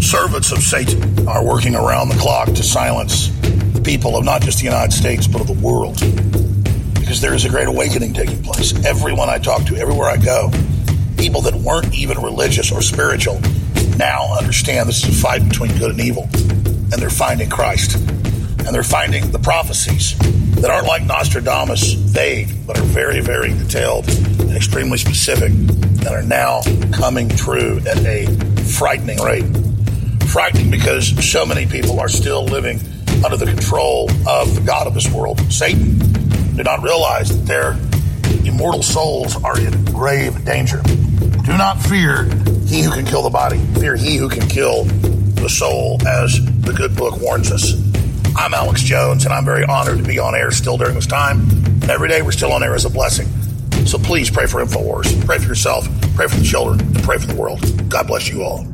Servants 0.00 0.52
of 0.52 0.58
Satan 0.58 1.28
are 1.28 1.44
working 1.44 1.74
around 1.74 2.08
the 2.08 2.16
clock 2.18 2.48
to 2.48 2.62
silence 2.62 3.28
the 3.72 3.80
people 3.84 4.16
of 4.16 4.24
not 4.24 4.42
just 4.42 4.58
the 4.58 4.64
United 4.64 4.92
States, 4.92 5.26
but 5.26 5.40
of 5.40 5.46
the 5.46 5.52
world. 5.52 5.98
Because 7.08 7.22
there 7.22 7.32
is 7.32 7.46
a 7.46 7.48
great 7.48 7.66
awakening 7.66 8.12
taking 8.12 8.42
place. 8.42 8.84
Everyone 8.84 9.30
I 9.30 9.38
talk 9.38 9.64
to, 9.68 9.76
everywhere 9.76 10.10
I 10.10 10.18
go, 10.18 10.50
people 11.16 11.40
that 11.40 11.54
weren't 11.54 11.94
even 11.94 12.18
religious 12.18 12.70
or 12.70 12.82
spiritual 12.82 13.40
now 13.96 14.36
understand 14.36 14.86
this 14.86 15.02
is 15.02 15.18
a 15.18 15.22
fight 15.22 15.42
between 15.48 15.74
good 15.78 15.92
and 15.92 16.00
evil 16.00 16.24
and 16.34 16.92
they're 16.92 17.08
finding 17.08 17.48
Christ. 17.48 17.96
And 17.96 18.74
they're 18.74 18.82
finding 18.82 19.30
the 19.30 19.38
prophecies 19.38 20.18
that 20.56 20.70
aren't 20.70 20.86
like 20.86 21.02
Nostradamus, 21.04 21.94
vague, 21.94 22.50
but 22.66 22.78
are 22.78 22.84
very, 22.84 23.22
very 23.22 23.54
detailed 23.54 24.06
and 24.40 24.54
extremely 24.54 24.98
specific, 24.98 25.48
and 25.48 26.08
are 26.08 26.22
now 26.22 26.60
coming 26.92 27.30
true 27.30 27.78
at 27.88 28.04
a 28.04 28.26
frightening 28.76 29.18
rate. 29.22 29.46
Frightening 30.26 30.70
because 30.70 31.08
so 31.26 31.46
many 31.46 31.64
people 31.64 32.00
are 32.00 32.10
still 32.10 32.44
living 32.44 32.78
under 33.24 33.38
the 33.38 33.46
control 33.46 34.10
of 34.28 34.54
the 34.54 34.62
God 34.66 34.86
of 34.86 34.92
this 34.92 35.10
world, 35.10 35.40
Satan, 35.50 36.07
do 36.58 36.64
not 36.64 36.82
realize 36.82 37.28
that 37.28 37.46
their 37.46 37.78
immortal 38.44 38.82
souls 38.82 39.42
are 39.44 39.58
in 39.60 39.84
grave 39.84 40.44
danger. 40.44 40.82
Do 40.82 41.56
not 41.56 41.80
fear 41.80 42.24
he 42.66 42.82
who 42.82 42.90
can 42.90 43.06
kill 43.06 43.22
the 43.22 43.30
body, 43.30 43.58
fear 43.78 43.94
he 43.94 44.16
who 44.16 44.28
can 44.28 44.46
kill 44.48 44.82
the 44.84 45.48
soul, 45.48 45.98
as 46.06 46.44
the 46.62 46.72
good 46.72 46.96
book 46.96 47.20
warns 47.20 47.52
us. 47.52 47.74
I'm 48.36 48.54
Alex 48.54 48.82
Jones, 48.82 49.24
and 49.24 49.32
I'm 49.32 49.44
very 49.44 49.64
honored 49.64 49.98
to 49.98 50.04
be 50.04 50.18
on 50.18 50.34
air 50.34 50.50
still 50.50 50.76
during 50.76 50.96
this 50.96 51.06
time. 51.06 51.48
And 51.48 51.90
every 51.90 52.08
day 52.08 52.22
we're 52.22 52.32
still 52.32 52.52
on 52.52 52.64
air 52.64 52.74
is 52.74 52.84
a 52.84 52.90
blessing. 52.90 53.28
So 53.86 53.96
please 53.96 54.28
pray 54.28 54.46
for 54.46 54.60
InfoWars. 54.60 55.24
Pray 55.26 55.38
for 55.38 55.46
yourself, 55.46 55.86
pray 56.16 56.26
for 56.26 56.36
the 56.36 56.44
children, 56.44 56.80
and 56.80 57.02
pray 57.04 57.18
for 57.18 57.26
the 57.26 57.36
world. 57.36 57.88
God 57.88 58.08
bless 58.08 58.28
you 58.28 58.42
all. 58.42 58.66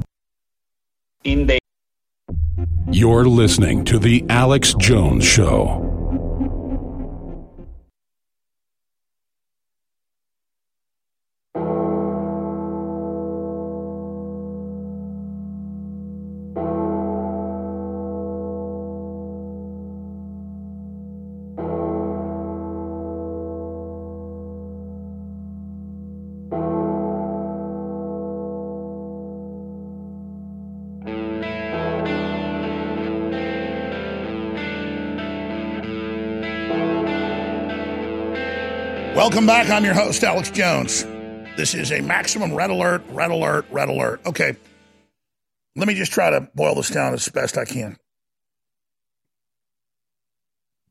In 1.23 1.47
the 1.47 1.59
You're 2.91 3.27
listening 3.27 3.85
to 3.85 3.99
The 3.99 4.25
Alex 4.31 4.75
Jones 4.79 5.25
Show. 5.25 5.94
Welcome 39.35 39.49
back. 39.49 39.69
I'm 39.69 39.85
your 39.85 39.95
host, 39.95 40.23
Alex 40.23 40.49
Jones. 40.49 41.03
This 41.57 41.75
is 41.75 41.91
a 41.91 42.01
maximum 42.01 42.55
red 42.55 42.71
alert, 42.71 43.03
red 43.09 43.33
alert, 43.33 43.67
red 43.69 43.89
alert. 43.89 44.21
Okay. 44.25 44.55
Let 45.75 45.89
me 45.89 45.95
just 45.95 46.13
try 46.13 46.31
to 46.31 46.43
boil 46.55 46.77
this 46.77 46.89
down 46.89 47.15
as 47.15 47.29
best 47.31 47.59
I 47.59 47.65
can. 47.65 47.97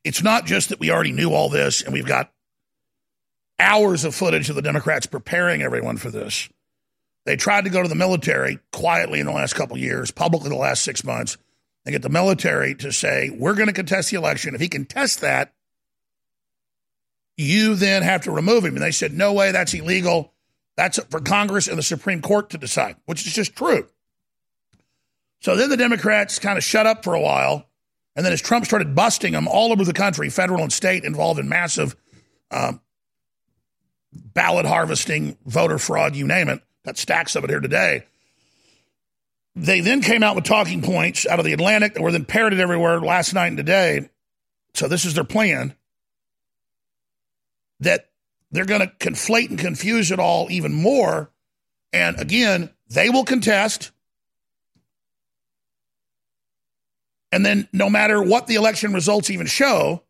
it's 0.03 0.21
not 0.21 0.45
just 0.45 0.67
that 0.67 0.79
we 0.81 0.91
already 0.91 1.13
knew 1.13 1.31
all 1.31 1.47
this 1.47 1.83
and 1.83 1.93
we've 1.93 2.05
got 2.05 2.33
hours 3.59 4.03
of 4.03 4.13
footage 4.13 4.49
of 4.49 4.57
the 4.57 4.61
Democrats 4.61 5.05
preparing 5.05 5.61
everyone 5.61 5.95
for 5.95 6.11
this. 6.11 6.49
They 7.25 7.37
tried 7.37 7.63
to 7.63 7.69
go 7.69 7.81
to 7.81 7.87
the 7.87 7.95
military 7.95 8.59
quietly 8.73 9.21
in 9.21 9.25
the 9.25 9.31
last 9.31 9.53
couple 9.53 9.77
years, 9.77 10.11
publicly 10.11 10.49
the 10.49 10.57
last 10.57 10.83
six 10.83 11.05
months. 11.05 11.37
They 11.85 11.91
get 11.91 12.01
the 12.01 12.09
military 12.09 12.75
to 12.75 12.91
say, 12.91 13.29
we're 13.29 13.55
going 13.55 13.67
to 13.67 13.73
contest 13.73 14.11
the 14.11 14.17
election. 14.17 14.53
If 14.53 14.59
he 14.59 14.67
contests 14.67 15.15
that, 15.21 15.53
you 17.37 17.75
then 17.75 18.03
have 18.03 18.23
to 18.23 18.31
remove 18.31 18.63
him. 18.63 18.75
And 18.75 18.83
they 18.83 18.91
said, 18.91 19.13
no 19.13 19.33
way, 19.33 19.51
that's 19.51 19.73
illegal. 19.73 20.33
That's 20.75 20.99
for 21.09 21.19
Congress 21.19 21.67
and 21.67 21.77
the 21.77 21.83
Supreme 21.83 22.21
Court 22.21 22.49
to 22.51 22.57
decide, 22.57 22.95
which 23.05 23.25
is 23.25 23.33
just 23.33 23.55
true. 23.55 23.87
So 25.39 25.55
then 25.55 25.69
the 25.69 25.77
Democrats 25.77 26.39
kind 26.39 26.57
of 26.57 26.63
shut 26.63 26.87
up 26.87 27.03
for 27.03 27.13
a 27.13 27.21
while. 27.21 27.67
And 28.15 28.25
then 28.25 28.33
as 28.33 28.41
Trump 28.41 28.65
started 28.65 28.95
busting 28.95 29.33
them 29.33 29.47
all 29.47 29.71
over 29.71 29.83
the 29.83 29.93
country, 29.93 30.29
federal 30.29 30.61
and 30.61 30.71
state, 30.71 31.03
involved 31.03 31.39
in 31.39 31.49
massive 31.49 31.95
um, 32.51 32.79
ballot 34.13 34.65
harvesting, 34.65 35.37
voter 35.45 35.79
fraud, 35.79 36.15
you 36.15 36.27
name 36.27 36.49
it, 36.49 36.61
got 36.85 36.97
stacks 36.97 37.35
of 37.35 37.43
it 37.43 37.49
here 37.49 37.59
today. 37.59 38.05
They 39.55 39.81
then 39.81 40.01
came 40.01 40.23
out 40.23 40.35
with 40.35 40.45
talking 40.45 40.81
points 40.81 41.27
out 41.27 41.39
of 41.39 41.45
the 41.45 41.53
Atlantic 41.53 41.93
that 41.93 42.01
were 42.01 42.11
then 42.11 42.25
parroted 42.25 42.59
everywhere 42.59 42.99
last 43.01 43.33
night 43.33 43.47
and 43.47 43.57
today. 43.57 44.09
So 44.73 44.87
this 44.87 45.05
is 45.05 45.13
their 45.13 45.23
plan 45.23 45.75
that 47.83 48.09
they're 48.51 48.65
going 48.65 48.81
to 48.81 48.87
conflate 48.87 49.49
and 49.49 49.57
confuse 49.57 50.11
it 50.11 50.19
all 50.19 50.49
even 50.51 50.73
more. 50.73 51.31
And 51.91 52.19
again, 52.19 52.69
they 52.89 53.09
will 53.09 53.23
contest. 53.23 53.91
And 57.31 57.45
then, 57.45 57.67
no 57.73 57.89
matter 57.89 58.21
what 58.21 58.47
the 58.47 58.55
election 58.55 58.93
results 58.93 59.29
even 59.29 59.47
show, 59.47 60.03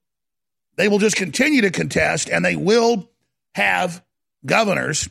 they 0.76 0.88
will 0.88 1.00
just 1.00 1.16
continue 1.16 1.62
to 1.62 1.72
contest 1.72 2.30
and 2.30 2.44
they 2.44 2.56
will 2.56 3.10
have 3.56 4.04
governors 4.46 5.10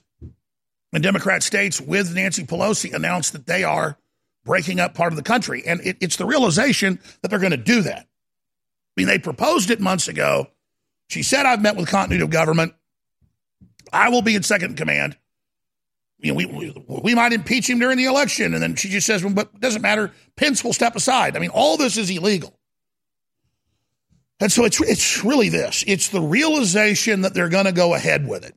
in 0.92 1.00
Democrat 1.00 1.42
states 1.42 1.80
with 1.80 2.14
Nancy 2.14 2.44
Pelosi 2.44 2.92
announce 2.92 3.30
that 3.30 3.46
they 3.46 3.64
are 3.64 3.96
breaking 4.44 4.80
up 4.80 4.94
part 4.94 5.12
of 5.12 5.16
the 5.16 5.22
country. 5.22 5.62
And 5.66 5.80
it, 5.80 5.96
it's 6.00 6.16
the 6.16 6.26
realization 6.26 6.98
that 7.22 7.28
they're 7.28 7.38
going 7.38 7.52
to 7.52 7.56
do 7.56 7.82
that. 7.82 8.00
I 8.00 8.06
mean, 8.96 9.06
they 9.06 9.18
proposed 9.18 9.70
it 9.70 9.80
months 9.80 10.08
ago. 10.08 10.48
She 11.12 11.22
said, 11.22 11.44
I've 11.44 11.60
met 11.60 11.76
with 11.76 11.90
continuity 11.90 12.24
of 12.24 12.30
government. 12.30 12.72
I 13.92 14.08
will 14.08 14.22
be 14.22 14.34
in 14.34 14.42
second 14.42 14.78
command. 14.78 15.14
You 16.20 16.32
know, 16.32 16.36
we, 16.36 16.46
we, 16.46 16.84
we 17.02 17.14
might 17.14 17.34
impeach 17.34 17.68
him 17.68 17.80
during 17.80 17.98
the 17.98 18.06
election. 18.06 18.54
And 18.54 18.62
then 18.62 18.76
she 18.76 18.88
just 18.88 19.06
says, 19.06 19.22
but 19.22 19.50
it 19.54 19.60
doesn't 19.60 19.82
matter. 19.82 20.10
Pence 20.36 20.64
will 20.64 20.72
step 20.72 20.96
aside. 20.96 21.36
I 21.36 21.40
mean, 21.40 21.50
all 21.50 21.76
this 21.76 21.98
is 21.98 22.08
illegal. 22.08 22.58
And 24.40 24.50
so 24.50 24.64
it's, 24.64 24.80
it's 24.80 25.22
really 25.22 25.50
this 25.50 25.84
it's 25.86 26.08
the 26.08 26.22
realization 26.22 27.20
that 27.20 27.34
they're 27.34 27.50
going 27.50 27.66
to 27.66 27.72
go 27.72 27.92
ahead 27.92 28.26
with 28.26 28.46
it. 28.46 28.54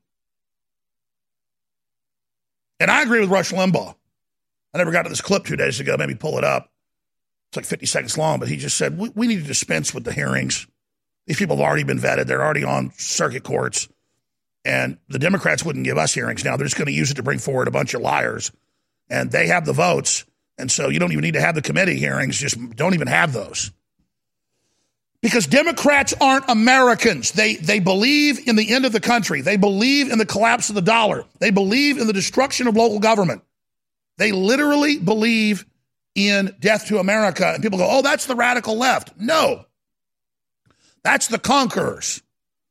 And 2.79 2.89
I 2.89 3.01
agree 3.01 3.19
with 3.19 3.29
Rush 3.29 3.51
Limbaugh. 3.51 3.95
I 4.73 4.77
never 4.77 4.91
got 4.91 5.03
to 5.03 5.09
this 5.09 5.19
clip 5.19 5.43
two 5.43 5.57
days 5.57 5.81
ago. 5.81 5.97
Maybe 5.97 6.15
pull 6.15 6.37
it 6.37 6.45
up. 6.45 6.71
It's 7.49 7.57
like 7.57 7.65
50 7.65 7.85
seconds 7.85 8.17
long, 8.17 8.39
but 8.39 8.47
he 8.47 8.55
just 8.55 8.77
said, 8.77 8.97
we, 8.97 9.09
we 9.09 9.27
need 9.27 9.41
to 9.41 9.47
dispense 9.47 9.93
with 9.93 10.05
the 10.05 10.13
hearings. 10.13 10.67
These 11.25 11.37
people 11.37 11.57
have 11.57 11.65
already 11.65 11.83
been 11.83 11.99
vetted. 11.99 12.27
They're 12.27 12.43
already 12.43 12.63
on 12.63 12.91
circuit 12.97 13.43
courts. 13.43 13.87
And 14.63 14.97
the 15.09 15.19
Democrats 15.19 15.63
wouldn't 15.63 15.85
give 15.85 15.97
us 15.97 16.13
hearings 16.13 16.43
now. 16.43 16.57
They're 16.57 16.65
just 16.65 16.77
going 16.77 16.87
to 16.87 16.91
use 16.91 17.11
it 17.11 17.15
to 17.15 17.23
bring 17.23 17.39
forward 17.39 17.67
a 17.67 17.71
bunch 17.71 17.93
of 17.93 18.01
liars. 18.01 18.51
And 19.09 19.31
they 19.31 19.47
have 19.47 19.65
the 19.65 19.73
votes. 19.73 20.25
And 20.57 20.71
so 20.71 20.89
you 20.89 20.99
don't 20.99 21.11
even 21.11 21.23
need 21.23 21.33
to 21.33 21.41
have 21.41 21.55
the 21.55 21.61
committee 21.61 21.97
hearings. 21.97 22.37
Just 22.37 22.57
don't 22.75 22.93
even 22.93 23.07
have 23.07 23.33
those. 23.33 23.71
Because 25.21 25.47
Democrats 25.47 26.13
aren't 26.21 26.49
Americans. 26.49 27.31
They, 27.31 27.55
they 27.55 27.79
believe 27.79 28.47
in 28.47 28.55
the 28.55 28.71
end 28.73 28.85
of 28.85 28.91
the 28.91 28.99
country. 28.99 29.41
They 29.41 29.57
believe 29.57 30.11
in 30.11 30.19
the 30.19 30.25
collapse 30.25 30.69
of 30.69 30.75
the 30.75 30.81
dollar. 30.81 31.25
They 31.39 31.49
believe 31.51 31.97
in 31.97 32.07
the 32.07 32.13
destruction 32.13 32.67
of 32.67 32.75
local 32.75 32.99
government. 32.99 33.43
They 34.17 34.31
literally 34.31 34.99
believe 34.99 35.65
in 36.13 36.55
death 36.59 36.87
to 36.87 36.99
America. 36.99 37.51
And 37.53 37.61
people 37.61 37.79
go, 37.79 37.87
oh, 37.89 38.01
that's 38.01 38.25
the 38.27 38.35
radical 38.35 38.77
left. 38.77 39.13
No, 39.19 39.65
that's 41.05 41.27
the 41.27 41.37
conquerors. 41.37 42.23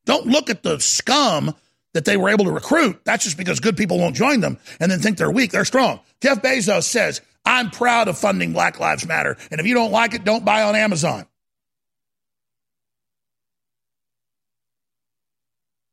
Don't 0.07 0.27
look 0.27 0.51
at 0.51 0.65
the 0.65 0.81
scum 0.81 1.55
that 1.93 2.05
they 2.05 2.17
were 2.17 2.29
able 2.29 2.45
to 2.47 2.51
recruit. 2.51 3.01
That's 3.05 3.23
just 3.23 3.39
because 3.39 3.61
good 3.61 3.77
people 3.77 3.99
won't 3.99 4.17
join 4.17 4.41
them 4.41 4.59
and 4.81 4.91
then 4.91 4.99
think 4.99 5.17
they're 5.17 5.31
weak. 5.31 5.53
They're 5.53 5.65
strong. 5.65 6.01
Jeff 6.21 6.43
Bezos 6.43 6.83
says, 6.83 7.21
I'm 7.47 7.71
proud 7.71 8.09
of 8.09 8.19
funding 8.19 8.53
Black 8.53 8.81
Lives 8.81 9.07
Matter. 9.07 9.37
And 9.53 9.61
if 9.61 9.67
you 9.67 9.75
don't 9.75 9.93
like 9.93 10.15
it, 10.15 10.25
don't 10.25 10.45
buy 10.45 10.63
on 10.63 10.75
Amazon. 10.75 11.27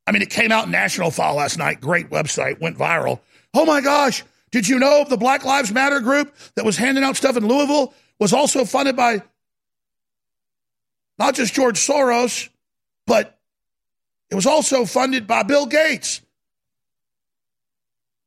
I 0.07 0.11
mean, 0.11 0.23
it 0.23 0.31
came 0.31 0.51
out 0.51 0.65
in 0.65 0.71
National 0.71 1.11
File 1.11 1.35
last 1.35 1.59
night. 1.59 1.79
Great 1.79 2.09
website, 2.09 2.59
went 2.59 2.75
viral. 2.75 3.19
Oh 3.53 3.65
my 3.65 3.81
gosh, 3.81 4.23
did 4.49 4.67
you 4.67 4.79
know 4.79 5.05
the 5.07 5.15
Black 5.15 5.45
Lives 5.45 5.71
Matter 5.71 5.99
group 5.99 6.35
that 6.55 6.65
was 6.65 6.75
handing 6.75 7.03
out 7.03 7.17
stuff 7.17 7.37
in 7.37 7.47
Louisville 7.47 7.93
was 8.19 8.33
also 8.33 8.65
funded 8.65 8.95
by 8.95 9.21
not 11.21 11.35
just 11.35 11.53
George 11.53 11.77
Soros, 11.77 12.49
but 13.05 13.39
it 14.29 14.35
was 14.35 14.45
also 14.45 14.85
funded 14.85 15.27
by 15.27 15.43
Bill 15.43 15.65
Gates. 15.65 16.21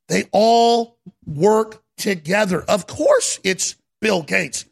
They 0.09 0.29
all 0.33 0.99
work 1.27 1.83
together. 1.97 2.63
Of 2.63 2.87
course, 2.87 3.41
it's 3.43 3.77
Bill 4.01 4.23
Gates. 4.23 4.67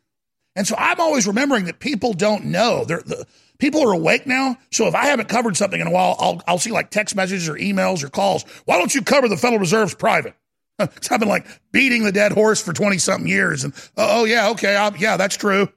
And 0.55 0.67
so 0.67 0.75
I'm 0.77 1.01
always 1.01 1.27
remembering 1.27 1.65
that 1.65 1.79
people 1.79 2.13
don't 2.13 2.47
know. 2.47 2.85
The, 2.85 3.27
People 3.63 3.89
are 3.89 3.93
awake 3.93 4.27
now. 4.27 4.59
So 4.73 4.89
if 4.89 4.95
I 4.97 5.07
haven't 5.07 5.29
covered 5.29 5.57
something 5.57 5.81
in 5.81 5.87
a 5.87 5.91
while, 5.93 6.17
I'll, 6.19 6.43
I'll 6.49 6.59
see 6.59 6.73
like 6.73 6.91
text 6.91 7.15
messages 7.15 7.49
or 7.49 7.55
emails 7.55 8.03
or 8.03 8.09
calls. 8.09 8.43
Why 8.65 8.77
don't 8.77 8.93
you 8.93 9.03
cover 9.03 9.29
the 9.29 9.37
Federal 9.37 9.61
Reserve's 9.61 9.95
private? 9.95 10.35
I've 10.81 11.21
been 11.21 11.29
like 11.29 11.47
beating 11.71 12.03
the 12.03 12.11
dead 12.11 12.33
horse 12.33 12.61
for 12.61 12.73
20 12.73 12.99
something 12.99 13.29
years. 13.29 13.63
And 13.63 13.73
oh, 13.97 14.23
oh 14.23 14.25
yeah, 14.25 14.49
okay. 14.49 14.75
I'll, 14.75 14.97
yeah, 14.97 15.17
that's 15.17 15.37
true. 15.37 15.69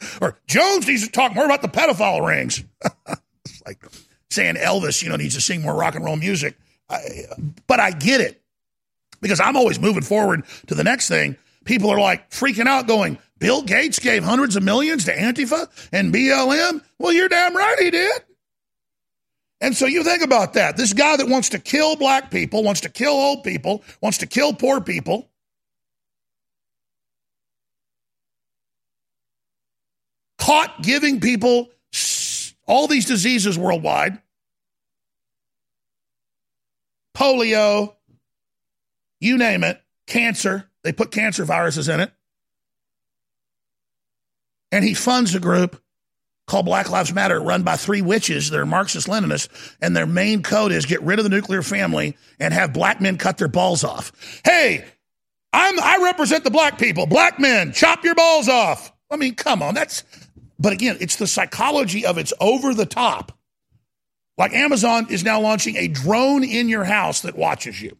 Or 0.20 0.38
Jones 0.46 0.86
needs 0.86 1.04
to 1.04 1.12
talk 1.12 1.34
more 1.34 1.44
about 1.44 1.62
the 1.62 1.68
pedophile 1.68 2.26
rings. 2.26 2.64
like 3.66 3.84
saying 4.30 4.54
Elvis, 4.56 5.02
you 5.02 5.08
know, 5.08 5.16
needs 5.16 5.34
to 5.34 5.40
sing 5.40 5.62
more 5.62 5.74
rock 5.74 5.94
and 5.94 6.04
roll 6.04 6.16
music. 6.16 6.56
I, 6.88 7.24
but 7.66 7.80
I 7.80 7.90
get 7.90 8.20
it 8.20 8.42
because 9.20 9.40
I'm 9.40 9.56
always 9.56 9.78
moving 9.78 10.02
forward 10.02 10.44
to 10.66 10.74
the 10.74 10.84
next 10.84 11.08
thing. 11.08 11.36
People 11.64 11.90
are 11.90 12.00
like 12.00 12.30
freaking 12.30 12.66
out, 12.66 12.86
going, 12.86 13.18
Bill 13.38 13.62
Gates 13.62 13.98
gave 13.98 14.24
hundreds 14.24 14.56
of 14.56 14.62
millions 14.62 15.04
to 15.04 15.14
Antifa 15.14 15.68
and 15.92 16.12
BLM? 16.12 16.82
Well, 16.98 17.12
you're 17.12 17.28
damn 17.28 17.56
right 17.56 17.78
he 17.78 17.90
did. 17.90 18.22
And 19.62 19.76
so 19.76 19.86
you 19.86 20.02
think 20.04 20.22
about 20.22 20.54
that. 20.54 20.76
This 20.76 20.92
guy 20.92 21.16
that 21.16 21.28
wants 21.28 21.50
to 21.50 21.58
kill 21.58 21.96
black 21.96 22.30
people, 22.30 22.62
wants 22.62 22.80
to 22.82 22.88
kill 22.88 23.12
old 23.12 23.44
people, 23.44 23.82
wants 24.00 24.18
to 24.18 24.26
kill 24.26 24.54
poor 24.54 24.80
people. 24.80 25.29
Caught 30.40 30.82
giving 30.82 31.20
people 31.20 31.68
all 32.66 32.86
these 32.86 33.06
diseases 33.06 33.58
worldwide 33.58 34.18
polio, 37.16 37.94
you 39.20 39.36
name 39.36 39.62
it, 39.62 39.80
cancer. 40.06 40.70
They 40.82 40.92
put 40.92 41.10
cancer 41.10 41.44
viruses 41.44 41.88
in 41.88 42.00
it 42.00 42.10
and 44.72 44.84
he 44.84 44.94
funds 44.94 45.34
a 45.34 45.40
group 45.40 45.80
called 46.46 46.66
Black 46.66 46.90
Lives 46.90 47.12
Matter, 47.12 47.40
run 47.40 47.62
by 47.62 47.76
three 47.76 48.02
witches. 48.02 48.50
They're 48.50 48.66
Marxist 48.66 49.06
Leninists, 49.06 49.76
and 49.80 49.94
their 49.94 50.06
main 50.06 50.42
code 50.42 50.72
is 50.72 50.86
get 50.86 51.02
rid 51.02 51.18
of 51.18 51.24
the 51.24 51.28
nuclear 51.28 51.62
family 51.62 52.16
and 52.40 52.52
have 52.52 52.72
black 52.72 53.00
men 53.00 53.18
cut 53.18 53.38
their 53.38 53.48
balls 53.48 53.84
off. 53.84 54.40
Hey, 54.44 54.84
I'm 55.52 55.78
I 55.80 55.98
represent 56.02 56.44
the 56.44 56.50
black 56.50 56.78
people. 56.78 57.06
Black 57.06 57.38
men, 57.38 57.72
chop 57.72 58.04
your 58.04 58.14
balls 58.14 58.48
off. 58.48 58.92
I 59.10 59.16
mean, 59.16 59.34
come 59.34 59.62
on, 59.62 59.74
that's. 59.74 60.04
But 60.58 60.72
again, 60.72 60.98
it's 61.00 61.16
the 61.16 61.26
psychology 61.26 62.04
of 62.04 62.18
it's 62.18 62.32
over 62.40 62.74
the 62.74 62.86
top. 62.86 63.32
Like 64.36 64.52
Amazon 64.52 65.06
is 65.10 65.24
now 65.24 65.40
launching 65.40 65.76
a 65.76 65.88
drone 65.88 66.44
in 66.44 66.68
your 66.68 66.84
house 66.84 67.22
that 67.22 67.36
watches 67.36 67.80
you. 67.80 67.96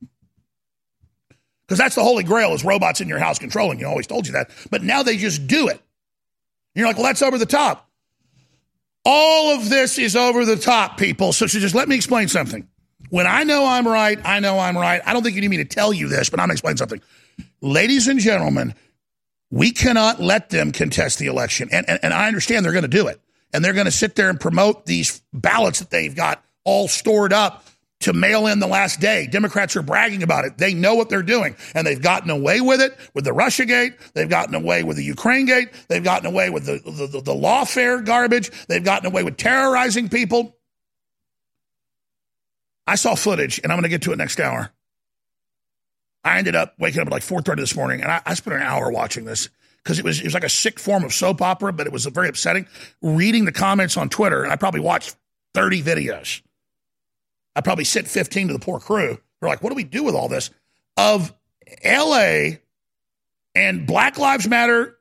Because 1.67 1.79
that's 1.79 1.95
the 1.95 2.03
holy 2.03 2.25
grail 2.25 2.53
is 2.53 2.65
robots 2.65 3.01
in 3.01 3.09
your 3.09 3.19
house 3.19 3.39
controlling 3.39 3.79
you. 3.79 3.87
I 3.87 3.91
always 3.91 4.07
told 4.07 4.27
you 4.27 4.33
that. 4.33 4.51
But 4.71 4.83
now 4.83 5.03
they 5.03 5.17
just 5.17 5.47
do 5.47 5.69
it. 5.69 5.81
You're 6.75 6.87
like, 6.87 6.97
well, 6.97 7.07
that's 7.07 7.23
over 7.23 7.39
the 7.39 7.47
top. 7.47 7.89
All 9.05 9.55
of 9.55 9.69
this 9.69 9.99
is 9.99 10.17
over 10.17 10.45
the 10.45 10.57
top, 10.57 10.99
people. 10.99 11.33
So, 11.33 11.47
so 11.47 11.59
just 11.59 11.75
let 11.75 11.89
me 11.89 11.97
explain 11.97 12.29
something. 12.29 12.69
When 13.11 13.27
I 13.27 13.45
know 13.45 13.67
I'm 13.67 13.87
right, 13.87 14.19
I 14.25 14.41
know 14.41 14.59
I'm 14.59 14.77
right. 14.77 15.01
I 15.05 15.13
don't 15.13 15.23
think 15.23 15.35
you 15.35 15.41
need 15.41 15.49
me 15.49 15.57
to 15.59 15.65
tell 15.65 15.93
you 15.93 16.09
this, 16.09 16.29
but 16.29 16.41
I'm 16.41 16.45
going 16.45 16.51
to 16.51 16.55
explain 16.55 16.77
something. 16.77 17.01
Ladies 17.61 18.09
and 18.09 18.21
gentlemen, 18.21 18.75
we 19.51 19.73
cannot 19.73 20.21
let 20.21 20.51
them 20.51 20.73
contest 20.73 21.19
the 21.19 21.27
election. 21.27 21.69
And, 21.73 21.89
and, 21.89 21.99
and 22.03 22.15
I 22.15 22.29
understand 22.29 22.65
they're 22.65 22.73
going 22.73 22.83
to 22.83 22.89
do 22.89 23.09
it. 23.09 23.21
And 23.53 23.65
they're 23.65 23.73
going 23.73 23.87
to 23.87 23.93
sit 23.93 24.15
there 24.15 24.31
and 24.31 24.39
promote 24.39 24.87
these 24.87 25.23
ballots 25.33 25.81
that 25.81 25.91
they've 25.91 26.15
got 26.15 26.45
all 26.65 26.87
stored 26.87 27.33
up 27.33 27.65
to 28.01 28.13
mail 28.13 28.47
in 28.47 28.61
the 28.61 28.67
last 28.67 29.01
day. 29.01 29.27
Democrats 29.27 29.77
are 29.77 29.83
bragging 29.83 30.23
about 30.23 30.45
it. 30.45 30.57
They 30.57 30.73
know 30.73 30.95
what 30.95 31.09
they're 31.09 31.23
doing. 31.23 31.57
And 31.75 31.87
they've 31.87 32.01
gotten 32.01 32.31
away 32.31 32.61
with 32.61 32.81
it 32.81 32.97
with 33.13 33.25
the 33.25 33.33
Russia 33.33 33.67
gate. 33.67 33.95
They've 34.15 34.29
gotten 34.29 34.55
away 34.55 34.85
with 34.85 34.97
the 34.97 35.05
Ukraine 35.05 35.47
gate. 35.47 35.69
They've 35.89 36.03
gotten 36.03 36.27
away 36.27 36.49
with 36.49 36.65
the, 36.65 36.81
the, 36.85 37.07
the, 37.07 37.21
the 37.21 37.35
lawfare 37.35 38.05
garbage. 38.05 38.51
They've 38.69 38.85
gotten 38.85 39.07
away 39.07 39.23
with 39.25 39.37
terrorizing 39.37 40.09
people. 40.09 40.57
I 42.87 42.95
saw 42.95 43.15
footage, 43.15 43.61
and 43.63 43.71
I'm 43.71 43.77
going 43.77 43.85
to 43.85 43.89
get 43.89 44.03
to 44.03 44.13
it 44.13 44.17
next 44.17 44.41
hour. 44.41 44.73
I 46.25 46.39
ended 46.39 46.55
up 46.55 46.75
waking 46.79 47.01
up 47.01 47.07
at 47.07 47.13
like 47.13 47.23
4.30 47.23 47.57
this 47.57 47.75
morning, 47.75 48.03
and 48.03 48.11
I, 48.11 48.21
I 48.27 48.35
spent 48.35 48.57
an 48.57 48.63
hour 48.63 48.91
watching 48.91 49.25
this 49.25 49.49
because 49.83 49.99
it 49.99 50.05
was, 50.05 50.21
it 50.21 50.25
was 50.25 50.35
like 50.35 50.45
a 50.45 50.51
sick 50.51 50.79
form 50.79 51.05
of 51.05 51.13
soap 51.15 51.41
opera, 51.41 51.73
but 51.73 51.87
it 51.87 51.93
was 51.93 52.05
very 52.07 52.29
upsetting. 52.29 52.67
Reading 53.01 53.47
the 53.47 53.53
comments 53.53 53.97
on 53.97 54.09
Twitter, 54.09 54.43
and 54.43 54.53
I 54.53 54.57
probably 54.57 54.81
watched 54.81 55.17
30 55.55 55.83
videos 55.83 56.43
I 57.55 57.61
probably 57.61 57.85
sent 57.85 58.09
15 58.09 58.49
to 58.49 58.53
the 58.53 58.59
poor 58.59 58.79
crew. 58.79 59.19
They're 59.41 59.49
like, 59.49 59.63
what 59.63 59.71
do 59.71 59.75
we 59.75 59.85
do 59.85 60.05
with 60.05 60.15
all 60.15 60.29
this? 60.29 60.51
Of 60.97 61.35
LA 61.85 62.57
and 63.55 63.87
Black 63.87 64.19
Lives 64.19 64.49
Matter, 64.49 64.97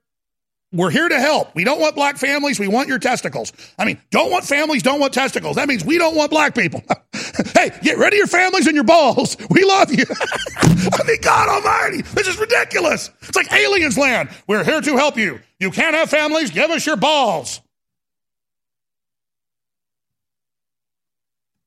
we're 0.72 0.90
here 0.90 1.10
to 1.10 1.20
help. 1.20 1.56
We 1.56 1.64
don't 1.64 1.80
want 1.80 1.96
black 1.96 2.18
families. 2.18 2.60
We 2.60 2.68
want 2.68 2.88
your 2.88 3.00
testicles. 3.00 3.54
I 3.78 3.86
mean, 3.86 4.00
don't 4.12 4.32
want 4.32 4.46
families, 4.46 4.84
don't 4.84 5.00
want 5.00 5.14
testicles. 5.14 5.56
That 5.56 5.68
means 5.68 5.84
we 5.84 5.98
don't 5.98 6.16
want 6.16 6.32
black 6.32 6.56
people. 6.56 6.84
hey, 7.54 7.72
get 7.82 7.98
rid 7.98 8.14
of 8.14 8.18
your 8.18 8.28
families 8.28 8.68
and 8.68 8.76
your 8.76 8.84
balls. 8.84 9.38
We 9.50 9.64
love 9.64 9.92
you. 9.92 10.06
I 10.58 11.04
mean, 11.06 11.22
God 11.22 11.50
Almighty, 11.50 12.02
this 12.14 12.28
is 12.28 12.38
ridiculous. 12.38 13.10
It's 13.22 13.36
like 13.36 13.52
aliens 13.52 13.98
land. 13.98 14.30
We're 14.48 14.64
here 14.64 14.82
to 14.82 14.98
help 14.98 15.18
you. 15.18 15.40
You 15.60 15.72
can't 15.72 15.96
have 15.96 16.10
families. 16.10 16.52
Give 16.52 16.70
us 16.72 16.86
your 16.86 16.98
balls. 16.98 17.62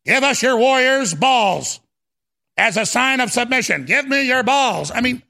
Give 0.05 0.23
us 0.25 0.43
your 0.43 0.57
warriors' 0.57 1.15
balls 1.15 1.81
as 2.57 2.77
a 2.77 2.85
sign 2.85 3.21
of 3.21 3.31
submission. 3.31 3.85
Give 3.85 4.07
me 4.07 4.27
your 4.27 4.43
balls. 4.43 4.91
I 4.93 5.01
mean, 5.01 5.23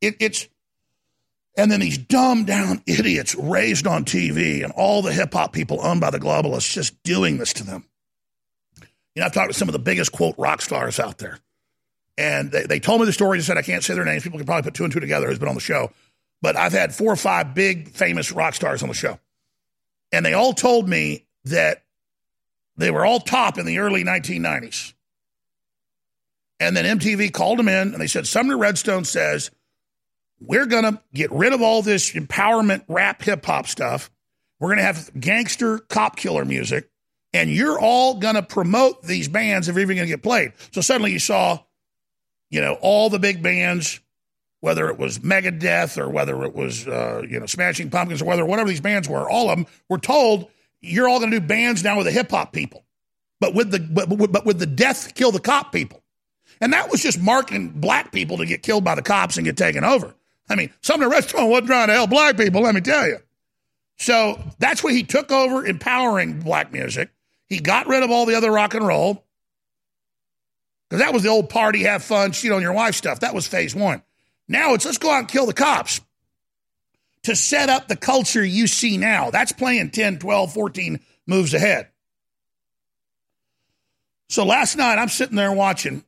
it, 0.00 0.16
it's. 0.20 0.48
And 1.56 1.70
then 1.70 1.80
these 1.80 1.98
dumbed 1.98 2.46
down 2.46 2.82
idiots 2.86 3.34
raised 3.34 3.86
on 3.86 4.04
TV 4.04 4.62
and 4.62 4.72
all 4.72 5.02
the 5.02 5.12
hip 5.12 5.34
hop 5.34 5.52
people 5.52 5.80
owned 5.82 6.00
by 6.00 6.10
the 6.10 6.20
globalists 6.20 6.72
just 6.72 7.02
doing 7.02 7.38
this 7.38 7.52
to 7.54 7.64
them. 7.64 7.84
I've 9.22 9.32
talked 9.32 9.52
to 9.52 9.58
some 9.58 9.68
of 9.68 9.72
the 9.72 9.78
biggest, 9.78 10.12
quote, 10.12 10.34
rock 10.38 10.62
stars 10.62 10.98
out 10.98 11.18
there. 11.18 11.38
And 12.16 12.50
they, 12.52 12.64
they 12.64 12.80
told 12.80 13.00
me 13.00 13.06
the 13.06 13.12
story. 13.12 13.38
They 13.38 13.44
said, 13.44 13.56
I 13.56 13.62
can't 13.62 13.82
say 13.82 13.94
their 13.94 14.04
names. 14.04 14.22
People 14.22 14.38
can 14.38 14.46
probably 14.46 14.62
put 14.62 14.74
two 14.74 14.84
and 14.84 14.92
two 14.92 15.00
together 15.00 15.26
who's 15.26 15.38
been 15.38 15.48
on 15.48 15.54
the 15.54 15.60
show. 15.60 15.90
But 16.42 16.56
I've 16.56 16.72
had 16.72 16.94
four 16.94 17.12
or 17.12 17.16
five 17.16 17.54
big, 17.54 17.88
famous 17.88 18.32
rock 18.32 18.54
stars 18.54 18.82
on 18.82 18.88
the 18.88 18.94
show. 18.94 19.18
And 20.12 20.24
they 20.24 20.32
all 20.32 20.52
told 20.52 20.88
me 20.88 21.26
that 21.44 21.82
they 22.76 22.90
were 22.90 23.04
all 23.04 23.20
top 23.20 23.58
in 23.58 23.66
the 23.66 23.78
early 23.78 24.04
1990s. 24.04 24.94
And 26.58 26.76
then 26.76 26.98
MTV 26.98 27.32
called 27.32 27.58
them 27.58 27.68
in 27.68 27.92
and 27.92 28.00
they 28.00 28.06
said, 28.06 28.26
Sumner 28.26 28.58
Redstone 28.58 29.04
says, 29.04 29.50
we're 30.40 30.66
going 30.66 30.84
to 30.84 31.00
get 31.12 31.30
rid 31.32 31.52
of 31.52 31.62
all 31.62 31.82
this 31.82 32.12
empowerment 32.12 32.84
rap 32.88 33.22
hip 33.22 33.44
hop 33.44 33.66
stuff. 33.66 34.10
We're 34.58 34.68
going 34.68 34.78
to 34.78 34.84
have 34.84 35.10
gangster 35.18 35.78
cop 35.78 36.16
killer 36.16 36.44
music. 36.44 36.90
And 37.32 37.50
you're 37.50 37.78
all 37.78 38.14
going 38.14 38.34
to 38.34 38.42
promote 38.42 39.02
these 39.02 39.28
bands 39.28 39.68
if 39.68 39.74
you're 39.74 39.82
even 39.82 39.96
going 39.96 40.08
to 40.08 40.12
get 40.12 40.22
played. 40.22 40.52
So 40.72 40.80
suddenly 40.80 41.12
you 41.12 41.20
saw, 41.20 41.60
you 42.50 42.60
know, 42.60 42.74
all 42.80 43.08
the 43.08 43.20
big 43.20 43.42
bands, 43.42 44.00
whether 44.60 44.88
it 44.88 44.98
was 44.98 45.20
Megadeth 45.20 45.96
or 45.96 46.08
whether 46.08 46.42
it 46.44 46.54
was, 46.54 46.88
uh, 46.88 47.22
you 47.28 47.38
know, 47.38 47.46
Smashing 47.46 47.90
Pumpkins 47.90 48.20
or 48.20 48.24
whether 48.24 48.44
whatever 48.44 48.68
these 48.68 48.80
bands 48.80 49.08
were, 49.08 49.30
all 49.30 49.48
of 49.48 49.58
them 49.58 49.66
were 49.88 49.98
told 49.98 50.50
you're 50.80 51.08
all 51.08 51.18
going 51.18 51.30
to 51.30 51.40
do 51.40 51.46
bands 51.46 51.84
now 51.84 51.96
with 51.96 52.06
the 52.06 52.12
hip 52.12 52.30
hop 52.30 52.52
people, 52.52 52.84
but 53.38 53.54
with 53.54 53.70
the 53.70 53.80
but, 53.80 54.08
but 54.32 54.46
with 54.46 54.58
the 54.58 54.66
death 54.66 55.14
kill 55.14 55.30
the 55.30 55.40
cop 55.40 55.72
people, 55.72 56.02
and 56.60 56.72
that 56.72 56.90
was 56.90 57.02
just 57.02 57.20
marking 57.20 57.68
black 57.68 58.12
people 58.12 58.38
to 58.38 58.46
get 58.46 58.62
killed 58.62 58.84
by 58.84 58.94
the 58.94 59.02
cops 59.02 59.36
and 59.36 59.44
get 59.44 59.56
taken 59.56 59.84
over. 59.84 60.14
I 60.48 60.56
mean, 60.56 60.72
Sumner 60.80 61.08
Redstone 61.08 61.48
wasn't 61.48 61.68
trying 61.68 61.88
to 61.88 61.94
help 61.94 62.10
black 62.10 62.36
people. 62.36 62.62
Let 62.62 62.74
me 62.74 62.80
tell 62.80 63.06
you. 63.06 63.18
So 63.98 64.40
that's 64.58 64.82
when 64.82 64.94
he 64.94 65.02
took 65.02 65.30
over 65.30 65.64
empowering 65.64 66.40
black 66.40 66.72
music. 66.72 67.10
He 67.50 67.58
got 67.58 67.88
rid 67.88 68.04
of 68.04 68.10
all 68.10 68.26
the 68.26 68.36
other 68.36 68.50
rock 68.50 68.74
and 68.74 68.86
roll 68.86 69.24
because 70.88 71.02
that 71.02 71.12
was 71.12 71.24
the 71.24 71.28
old 71.28 71.50
party, 71.50 71.82
have 71.82 72.02
fun, 72.02 72.32
cheat 72.32 72.52
on 72.52 72.62
your 72.62 72.72
wife 72.72 72.94
stuff. 72.94 73.20
That 73.20 73.34
was 73.34 73.46
phase 73.46 73.74
one. 73.74 74.02
Now 74.48 74.74
it's 74.74 74.86
let's 74.86 74.98
go 74.98 75.10
out 75.10 75.18
and 75.18 75.28
kill 75.28 75.46
the 75.46 75.52
cops 75.52 76.00
to 77.24 77.36
set 77.36 77.68
up 77.68 77.88
the 77.88 77.96
culture 77.96 78.44
you 78.44 78.68
see 78.68 78.96
now. 78.96 79.30
That's 79.30 79.52
playing 79.52 79.90
10, 79.90 80.20
12, 80.20 80.52
14 80.52 81.00
moves 81.26 81.52
ahead. 81.52 81.88
So 84.28 84.44
last 84.44 84.76
night, 84.76 84.98
I'm 84.98 85.08
sitting 85.08 85.36
there 85.36 85.52
watching 85.52 86.04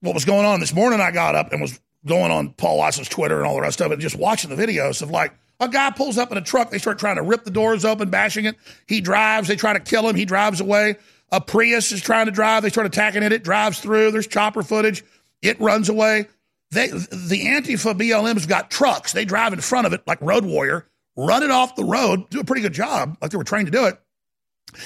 what 0.00 0.14
was 0.14 0.24
going 0.24 0.46
on. 0.46 0.58
This 0.58 0.74
morning, 0.74 1.00
I 1.00 1.10
got 1.10 1.34
up 1.34 1.52
and 1.52 1.60
was 1.60 1.78
going 2.06 2.32
on 2.32 2.54
Paul 2.54 2.78
Watson's 2.78 3.10
Twitter 3.10 3.36
and 3.36 3.46
all 3.46 3.54
the 3.54 3.60
rest 3.60 3.82
of 3.82 3.92
it, 3.92 3.98
just 3.98 4.16
watching 4.16 4.48
the 4.48 4.56
videos 4.56 5.02
of 5.02 5.10
like 5.10 5.34
a 5.62 5.68
guy 5.68 5.90
pulls 5.90 6.18
up 6.18 6.32
in 6.32 6.38
a 6.38 6.42
truck. 6.42 6.70
They 6.70 6.78
start 6.78 6.98
trying 6.98 7.16
to 7.16 7.22
rip 7.22 7.44
the 7.44 7.50
doors 7.50 7.84
open, 7.84 8.10
bashing 8.10 8.46
it. 8.46 8.56
He 8.86 9.00
drives. 9.00 9.46
They 9.46 9.56
try 9.56 9.72
to 9.72 9.80
kill 9.80 10.08
him. 10.08 10.16
He 10.16 10.24
drives 10.24 10.60
away. 10.60 10.96
A 11.30 11.40
Prius 11.40 11.92
is 11.92 12.02
trying 12.02 12.26
to 12.26 12.32
drive. 12.32 12.62
They 12.62 12.68
start 12.68 12.86
attacking 12.86 13.22
it. 13.22 13.32
It 13.32 13.44
drives 13.44 13.78
through. 13.78 14.10
There's 14.10 14.26
chopper 14.26 14.62
footage. 14.62 15.04
It 15.40 15.60
runs 15.60 15.88
away. 15.88 16.26
They, 16.72 16.88
the 16.88 17.46
Antifa 17.46 17.94
BLM's 17.94 18.46
got 18.46 18.70
trucks. 18.70 19.12
They 19.12 19.24
drive 19.24 19.52
in 19.52 19.60
front 19.60 19.86
of 19.86 19.92
it 19.92 20.02
like 20.06 20.20
Road 20.20 20.44
Warrior, 20.44 20.86
run 21.16 21.42
it 21.42 21.50
off 21.50 21.76
the 21.76 21.84
road, 21.84 22.30
do 22.30 22.40
a 22.40 22.44
pretty 22.44 22.62
good 22.62 22.72
job, 22.72 23.18
like 23.20 23.30
they 23.30 23.36
were 23.36 23.44
trained 23.44 23.66
to 23.66 23.72
do 23.72 23.86
it. 23.86 24.00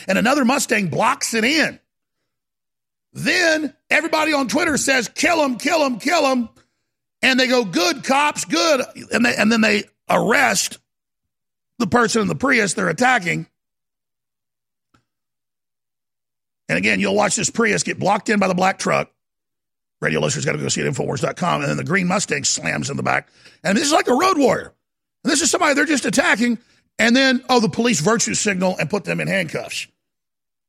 And 0.09 0.19
another 0.19 0.45
Mustang 0.45 0.89
blocks 0.89 1.33
it 1.33 1.45
in. 1.45 1.79
Then 3.13 3.73
everybody 3.89 4.33
on 4.33 4.49
Twitter 4.49 4.77
says, 4.77 5.09
kill 5.09 5.43
him, 5.45 5.59
kill 5.59 5.87
him, 5.87 6.01
kill 6.01 6.27
him. 6.27 6.49
And 7.23 7.39
they 7.39 7.47
go, 7.47 7.65
good 7.65 8.03
cops, 8.03 8.45
good. 8.45 8.83
And, 9.13 9.25
they, 9.25 9.35
and 9.37 9.51
then 9.51 9.61
they 9.61 9.85
arrest 10.09 10.79
the 11.79 11.87
person 11.87 12.23
in 12.23 12.29
the 12.29 12.35
Prius 12.35 12.75
they're 12.75 12.89
attacking. 12.89 13.47
And 16.69 16.79
again, 16.79 17.01
you'll 17.01 17.15
watch 17.15 17.37
this 17.37 17.51
Prius 17.51 17.83
get 17.83 17.99
blocked 17.99 18.29
in 18.29 18.39
by 18.39 18.49
the 18.49 18.55
black 18.55 18.79
truck. 18.79 19.11
Radio 20.01 20.21
listeners 20.21 20.45
got 20.45 20.53
to 20.53 20.59
go 20.59 20.69
see 20.69 20.81
it 20.81 20.87
at 20.87 20.93
Infowars.com. 20.93 21.63
And 21.63 21.71
then 21.71 21.77
the 21.77 21.85
green 21.85 22.07
Mustang 22.07 22.45
slams 22.45 22.91
in 22.91 22.97
the 22.97 23.03
back. 23.03 23.29
And 23.63 23.77
this 23.77 23.87
is 23.87 23.93
like 23.93 24.09
a 24.09 24.15
road 24.15 24.39
warrior. 24.39 24.73
And 25.25 25.33
this 25.33 25.41
is 25.41 25.51
somebody 25.51 25.75
they're 25.75 25.87
just 25.87 26.05
attacking. 26.05 26.59
And 26.99 27.15
then, 27.15 27.45
oh, 27.49 27.61
the 27.61 27.69
police 27.69 28.01
virtue 28.01 28.35
signal 28.35 28.77
and 28.79 28.91
put 28.91 29.05
them 29.05 29.21
in 29.21 29.29
handcuffs. 29.29 29.87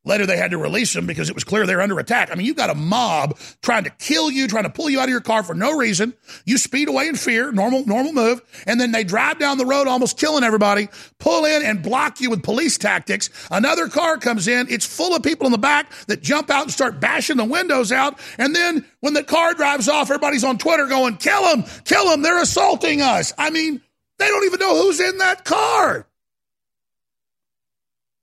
Later, 0.08 0.26
they 0.26 0.38
had 0.38 0.52
to 0.52 0.58
release 0.58 0.94
them 0.94 1.06
because 1.06 1.30
it 1.30 1.36
was 1.36 1.44
clear 1.44 1.66
they're 1.66 1.82
under 1.82 2.00
attack. 2.00 2.32
I 2.32 2.36
mean, 2.36 2.48
you've 2.48 2.56
got 2.56 2.70
a 2.70 2.76
mob 2.76 3.38
trying 3.62 3.84
to 3.84 3.90
kill 3.90 4.32
you, 4.32 4.48
trying 4.48 4.64
to 4.64 4.70
pull 4.70 4.90
you 4.90 5.00
out 5.00 5.04
of 5.04 5.10
your 5.10 5.20
car 5.20 5.44
for 5.44 5.54
no 5.54 5.78
reason. 5.78 6.14
You 6.46 6.58
speed 6.58 6.88
away 6.88 7.10
in 7.10 7.16
fear, 7.16 7.52
normal, 7.52 7.86
normal 7.86 8.14
move, 8.14 8.42
and 8.66 8.80
then 8.80 8.94
they 8.94 9.04
drive 9.04 9.38
down 9.38 9.58
the 9.58 9.66
road, 9.66 9.88
almost 9.88 10.18
killing 10.18 10.46
everybody, 10.46 10.88
pull 11.20 11.44
in 11.44 11.62
and 11.62 11.84
block 11.84 12.22
you 12.22 12.30
with 12.30 12.42
police 12.42 12.78
tactics. 12.78 13.30
Another 13.52 13.90
car 13.90 14.18
comes 14.18 14.48
in, 14.48 14.68
it's 14.70 14.86
full 14.86 15.14
of 15.14 15.24
people 15.24 15.46
in 15.46 15.52
the 15.52 15.58
back 15.58 15.92
that 16.08 16.22
jump 16.22 16.50
out 16.50 16.64
and 16.64 16.72
start 16.72 17.02
bashing 17.02 17.36
the 17.38 17.46
windows 17.46 17.92
out. 17.92 18.18
And 18.38 18.56
then 18.56 18.86
when 19.02 19.14
the 19.14 19.24
car 19.24 19.54
drives 19.54 19.90
off, 19.90 20.10
everybody's 20.10 20.46
on 20.46 20.58
Twitter 20.58 20.88
going, 20.88 21.18
"Kill 21.18 21.44
them, 21.44 21.66
kill 21.84 22.10
them! 22.10 22.22
They're 22.22 22.42
assaulting 22.42 23.02
us." 23.02 23.34
I 23.38 23.50
mean, 23.50 23.82
they 24.20 24.28
don't 24.28 24.46
even 24.46 24.60
know 24.60 24.82
who's 24.82 25.02
in 25.02 25.18
that 25.18 25.44
car. 25.44 26.08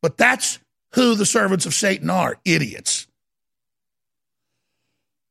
But 0.00 0.16
that's 0.16 0.58
who 0.94 1.14
the 1.14 1.26
servants 1.26 1.66
of 1.66 1.74
Satan 1.74 2.08
are 2.10 2.38
idiots. 2.44 3.06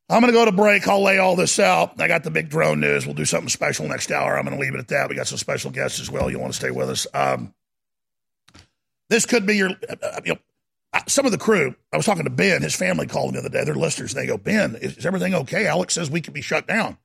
I'm 0.10 0.22
going 0.22 0.32
to 0.32 0.38
go 0.38 0.46
to 0.46 0.52
break. 0.52 0.88
I'll 0.88 1.02
lay 1.02 1.18
all 1.18 1.36
this 1.36 1.58
out. 1.60 2.00
I 2.00 2.08
got 2.08 2.24
the 2.24 2.32
big 2.32 2.50
drone 2.50 2.82
news. 2.82 3.06
We'll 3.06 3.16
do 3.16 3.26
something 3.26 3.50
special 3.50 3.88
next 3.88 4.12
hour. 4.12 4.38
I'm 4.38 4.44
going 4.44 4.56
to 4.56 4.62
leave 4.62 4.76
it 4.76 4.80
at 4.80 4.90
that. 4.90 5.10
We 5.10 5.16
got 5.16 5.28
some 5.28 5.38
special 5.38 5.72
guests 5.72 6.00
as 6.00 6.12
well. 6.12 6.30
You 6.30 6.40
want 6.40 6.54
to 6.54 6.60
stay 6.60 6.72
with 6.72 6.90
us. 6.90 7.08
Um, 7.14 7.54
this 9.10 9.26
could 9.26 9.46
be 9.46 9.56
your, 9.56 9.70
uh, 9.70 10.20
you 10.26 10.34
know, 10.34 10.40
some 11.08 11.26
of 11.26 11.32
the 11.32 11.38
crew. 11.38 11.74
I 11.92 11.98
was 11.98 12.06
talking 12.06 12.26
to 12.26 12.30
Ben. 12.30 12.62
His 12.62 12.76
family 12.76 13.08
called 13.08 13.34
me 13.34 13.40
the 13.40 13.48
other 13.48 13.58
day. 13.58 13.64
They're 13.64 13.76
listeners. 13.76 14.14
And 14.14 14.22
they 14.22 14.28
go, 14.28 14.38
Ben, 14.38 14.76
is, 14.76 14.98
is 14.98 15.06
everything 15.06 15.34
okay? 15.34 15.66
Alex 15.66 15.94
says 15.94 16.12
we 16.12 16.22
could 16.22 16.34
be 16.34 16.42
shut 16.42 16.68
down. 16.68 16.98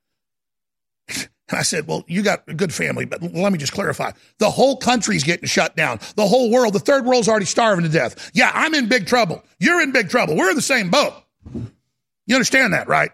And 1.48 1.58
I 1.58 1.62
said, 1.62 1.86
Well, 1.86 2.04
you 2.06 2.22
got 2.22 2.42
a 2.48 2.54
good 2.54 2.72
family, 2.72 3.04
but 3.04 3.22
let 3.22 3.52
me 3.52 3.58
just 3.58 3.72
clarify. 3.72 4.12
The 4.38 4.50
whole 4.50 4.76
country's 4.76 5.24
getting 5.24 5.46
shut 5.46 5.76
down. 5.76 6.00
The 6.16 6.26
whole 6.26 6.50
world, 6.50 6.74
the 6.74 6.80
third 6.80 7.04
world's 7.04 7.28
already 7.28 7.46
starving 7.46 7.84
to 7.84 7.90
death. 7.90 8.30
Yeah, 8.34 8.50
I'm 8.54 8.74
in 8.74 8.88
big 8.88 9.06
trouble. 9.06 9.42
You're 9.58 9.80
in 9.80 9.92
big 9.92 10.10
trouble. 10.10 10.36
We're 10.36 10.50
in 10.50 10.56
the 10.56 10.62
same 10.62 10.90
boat. 10.90 11.14
You 12.26 12.34
understand 12.34 12.74
that, 12.74 12.88
right? 12.88 13.10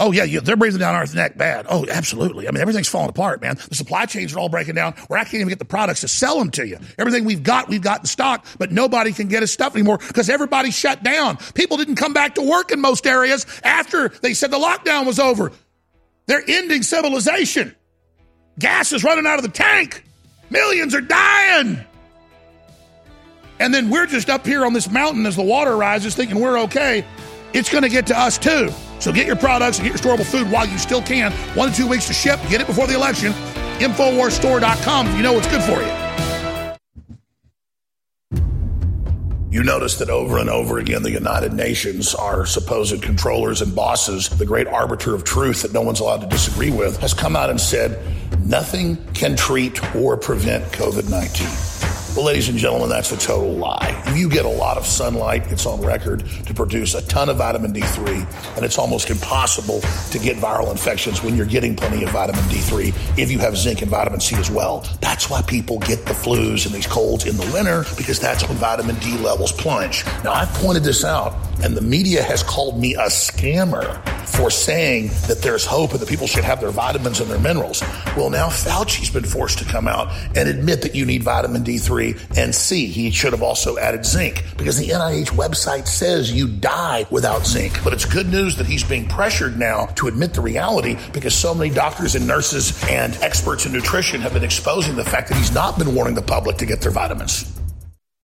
Oh, 0.00 0.12
yeah, 0.12 0.38
they're 0.40 0.56
breathing 0.56 0.78
down 0.78 0.94
our 0.94 1.04
neck 1.12 1.36
bad. 1.36 1.66
Oh, 1.68 1.84
absolutely. 1.90 2.46
I 2.46 2.52
mean, 2.52 2.60
everything's 2.60 2.88
falling 2.88 3.08
apart, 3.08 3.40
man. 3.40 3.58
The 3.68 3.74
supply 3.74 4.06
chains 4.06 4.32
are 4.32 4.38
all 4.38 4.48
breaking 4.48 4.76
down. 4.76 4.92
Where 5.08 5.18
I 5.18 5.24
can't 5.24 5.36
even 5.36 5.48
get 5.48 5.58
the 5.58 5.64
products 5.64 6.02
to 6.02 6.08
sell 6.08 6.38
them 6.38 6.52
to 6.52 6.66
you. 6.66 6.78
Everything 6.98 7.24
we've 7.24 7.42
got, 7.42 7.68
we've 7.68 7.82
got 7.82 8.00
in 8.00 8.06
stock, 8.06 8.46
but 8.58 8.70
nobody 8.70 9.12
can 9.12 9.26
get 9.26 9.42
us 9.42 9.50
stuff 9.50 9.74
anymore 9.74 9.98
because 9.98 10.30
everybody's 10.30 10.76
shut 10.76 11.02
down. 11.02 11.36
People 11.54 11.76
didn't 11.76 11.96
come 11.96 12.12
back 12.12 12.36
to 12.36 12.42
work 12.42 12.70
in 12.70 12.80
most 12.80 13.08
areas 13.08 13.44
after 13.64 14.08
they 14.08 14.34
said 14.34 14.52
the 14.52 14.58
lockdown 14.58 15.04
was 15.04 15.18
over. 15.18 15.50
They're 16.28 16.44
ending 16.46 16.82
civilization. 16.82 17.74
Gas 18.58 18.92
is 18.92 19.02
running 19.02 19.26
out 19.26 19.38
of 19.38 19.42
the 19.42 19.50
tank. 19.50 20.04
Millions 20.50 20.94
are 20.94 21.00
dying. 21.00 21.80
And 23.58 23.74
then 23.74 23.90
we're 23.90 24.06
just 24.06 24.30
up 24.30 24.46
here 24.46 24.64
on 24.64 24.74
this 24.74 24.90
mountain 24.90 25.26
as 25.26 25.36
the 25.36 25.42
water 25.42 25.76
rises 25.76 26.14
thinking 26.14 26.38
we're 26.38 26.60
okay. 26.60 27.04
it's 27.52 27.70
going 27.70 27.82
to 27.82 27.88
get 27.88 28.06
to 28.08 28.18
us 28.18 28.38
too. 28.38 28.68
So 29.00 29.10
get 29.10 29.26
your 29.26 29.36
products 29.36 29.78
and 29.78 29.88
get 29.88 30.04
your 30.04 30.16
storable 30.16 30.26
food 30.26 30.50
while 30.50 30.66
you 30.66 30.76
still 30.78 31.02
can. 31.02 31.32
One 31.56 31.70
to 31.70 31.74
two 31.74 31.88
weeks 31.88 32.06
to 32.08 32.12
ship. 32.12 32.38
Get 32.50 32.60
it 32.60 32.66
before 32.66 32.86
the 32.86 32.94
election. 32.94 33.32
Infowarsstore.com 33.78 35.16
you 35.16 35.22
know 35.22 35.32
what's 35.32 35.48
good 35.48 35.62
for 35.62 35.80
you. 35.80 36.07
You 39.50 39.62
notice 39.62 39.96
that 39.98 40.10
over 40.10 40.36
and 40.38 40.50
over 40.50 40.78
again, 40.78 41.02
the 41.02 41.10
United 41.10 41.54
Nations, 41.54 42.14
our 42.14 42.44
supposed 42.44 43.02
controllers 43.02 43.62
and 43.62 43.74
bosses, 43.74 44.28
the 44.28 44.44
great 44.44 44.66
arbiter 44.66 45.14
of 45.14 45.24
truth 45.24 45.62
that 45.62 45.72
no 45.72 45.80
one's 45.80 46.00
allowed 46.00 46.20
to 46.20 46.26
disagree 46.26 46.70
with, 46.70 46.98
has 46.98 47.14
come 47.14 47.34
out 47.34 47.48
and 47.48 47.58
said 47.58 47.98
nothing 48.44 48.98
can 49.14 49.36
treat 49.36 49.82
or 49.96 50.18
prevent 50.18 50.64
COVID 50.72 51.08
19. 51.08 51.77
Well, 52.18 52.26
ladies 52.26 52.48
and 52.48 52.58
gentlemen, 52.58 52.88
that's 52.88 53.12
a 53.12 53.16
total 53.16 53.54
lie. 53.54 54.02
You 54.12 54.28
get 54.28 54.44
a 54.44 54.48
lot 54.48 54.76
of 54.76 54.84
sunlight, 54.84 55.52
it's 55.52 55.66
on 55.66 55.80
record, 55.80 56.24
to 56.46 56.52
produce 56.52 56.96
a 56.96 57.06
ton 57.06 57.28
of 57.28 57.36
vitamin 57.36 57.72
D3, 57.72 58.56
and 58.56 58.64
it's 58.64 58.76
almost 58.76 59.08
impossible 59.08 59.80
to 60.10 60.18
get 60.18 60.36
viral 60.36 60.72
infections 60.72 61.22
when 61.22 61.36
you're 61.36 61.46
getting 61.46 61.76
plenty 61.76 62.02
of 62.02 62.10
vitamin 62.10 62.42
D3 62.46 62.88
if 63.16 63.30
you 63.30 63.38
have 63.38 63.56
zinc 63.56 63.82
and 63.82 63.90
vitamin 63.92 64.18
C 64.18 64.34
as 64.34 64.50
well. 64.50 64.84
That's 65.00 65.30
why 65.30 65.42
people 65.42 65.78
get 65.78 66.06
the 66.06 66.12
flus 66.12 66.66
and 66.66 66.74
these 66.74 66.88
colds 66.88 67.24
in 67.24 67.36
the 67.36 67.48
winter, 67.54 67.84
because 67.96 68.18
that's 68.18 68.48
when 68.48 68.58
vitamin 68.58 68.96
D 68.96 69.16
levels 69.18 69.52
plunge. 69.52 70.04
Now, 70.24 70.32
I've 70.32 70.52
pointed 70.54 70.82
this 70.82 71.04
out, 71.04 71.36
and 71.62 71.76
the 71.76 71.82
media 71.82 72.24
has 72.24 72.42
called 72.42 72.80
me 72.80 72.96
a 72.96 73.06
scammer 73.06 74.04
for 74.28 74.50
saying 74.50 75.08
that 75.26 75.40
there's 75.42 75.64
hope 75.64 75.92
and 75.92 76.00
that 76.00 76.08
people 76.08 76.26
should 76.26 76.44
have 76.44 76.60
their 76.60 76.70
vitamins 76.70 77.20
and 77.20 77.30
their 77.30 77.38
minerals. 77.38 77.82
Well, 78.16 78.30
now 78.30 78.48
Fauci's 78.48 79.10
been 79.10 79.24
forced 79.24 79.58
to 79.58 79.64
come 79.64 79.88
out 79.88 80.12
and 80.36 80.48
admit 80.48 80.82
that 80.82 80.94
you 80.94 81.06
need 81.06 81.22
vitamin 81.22 81.64
D3 81.64 82.07
and 82.36 82.54
C. 82.54 82.86
He 82.86 83.10
should 83.10 83.32
have 83.32 83.42
also 83.42 83.78
added 83.78 84.04
zinc 84.04 84.44
because 84.56 84.78
the 84.78 84.88
NIH 84.88 85.30
website 85.30 85.86
says 85.86 86.32
you 86.32 86.48
die 86.48 87.06
without 87.10 87.46
zinc. 87.46 87.82
But 87.84 87.92
it's 87.92 88.04
good 88.04 88.28
news 88.28 88.56
that 88.56 88.66
he's 88.66 88.84
being 88.84 89.08
pressured 89.08 89.58
now 89.58 89.86
to 89.96 90.08
admit 90.08 90.34
the 90.34 90.40
reality 90.40 90.96
because 91.12 91.34
so 91.34 91.54
many 91.54 91.74
doctors 91.74 92.14
and 92.14 92.26
nurses 92.26 92.82
and 92.84 93.16
experts 93.22 93.66
in 93.66 93.72
nutrition 93.72 94.20
have 94.20 94.32
been 94.32 94.44
exposing 94.44 94.96
the 94.96 95.04
fact 95.04 95.28
that 95.28 95.36
he's 95.36 95.52
not 95.52 95.78
been 95.78 95.94
warning 95.94 96.14
the 96.14 96.22
public 96.22 96.56
to 96.58 96.66
get 96.66 96.80
their 96.80 96.92
vitamins. 96.92 97.58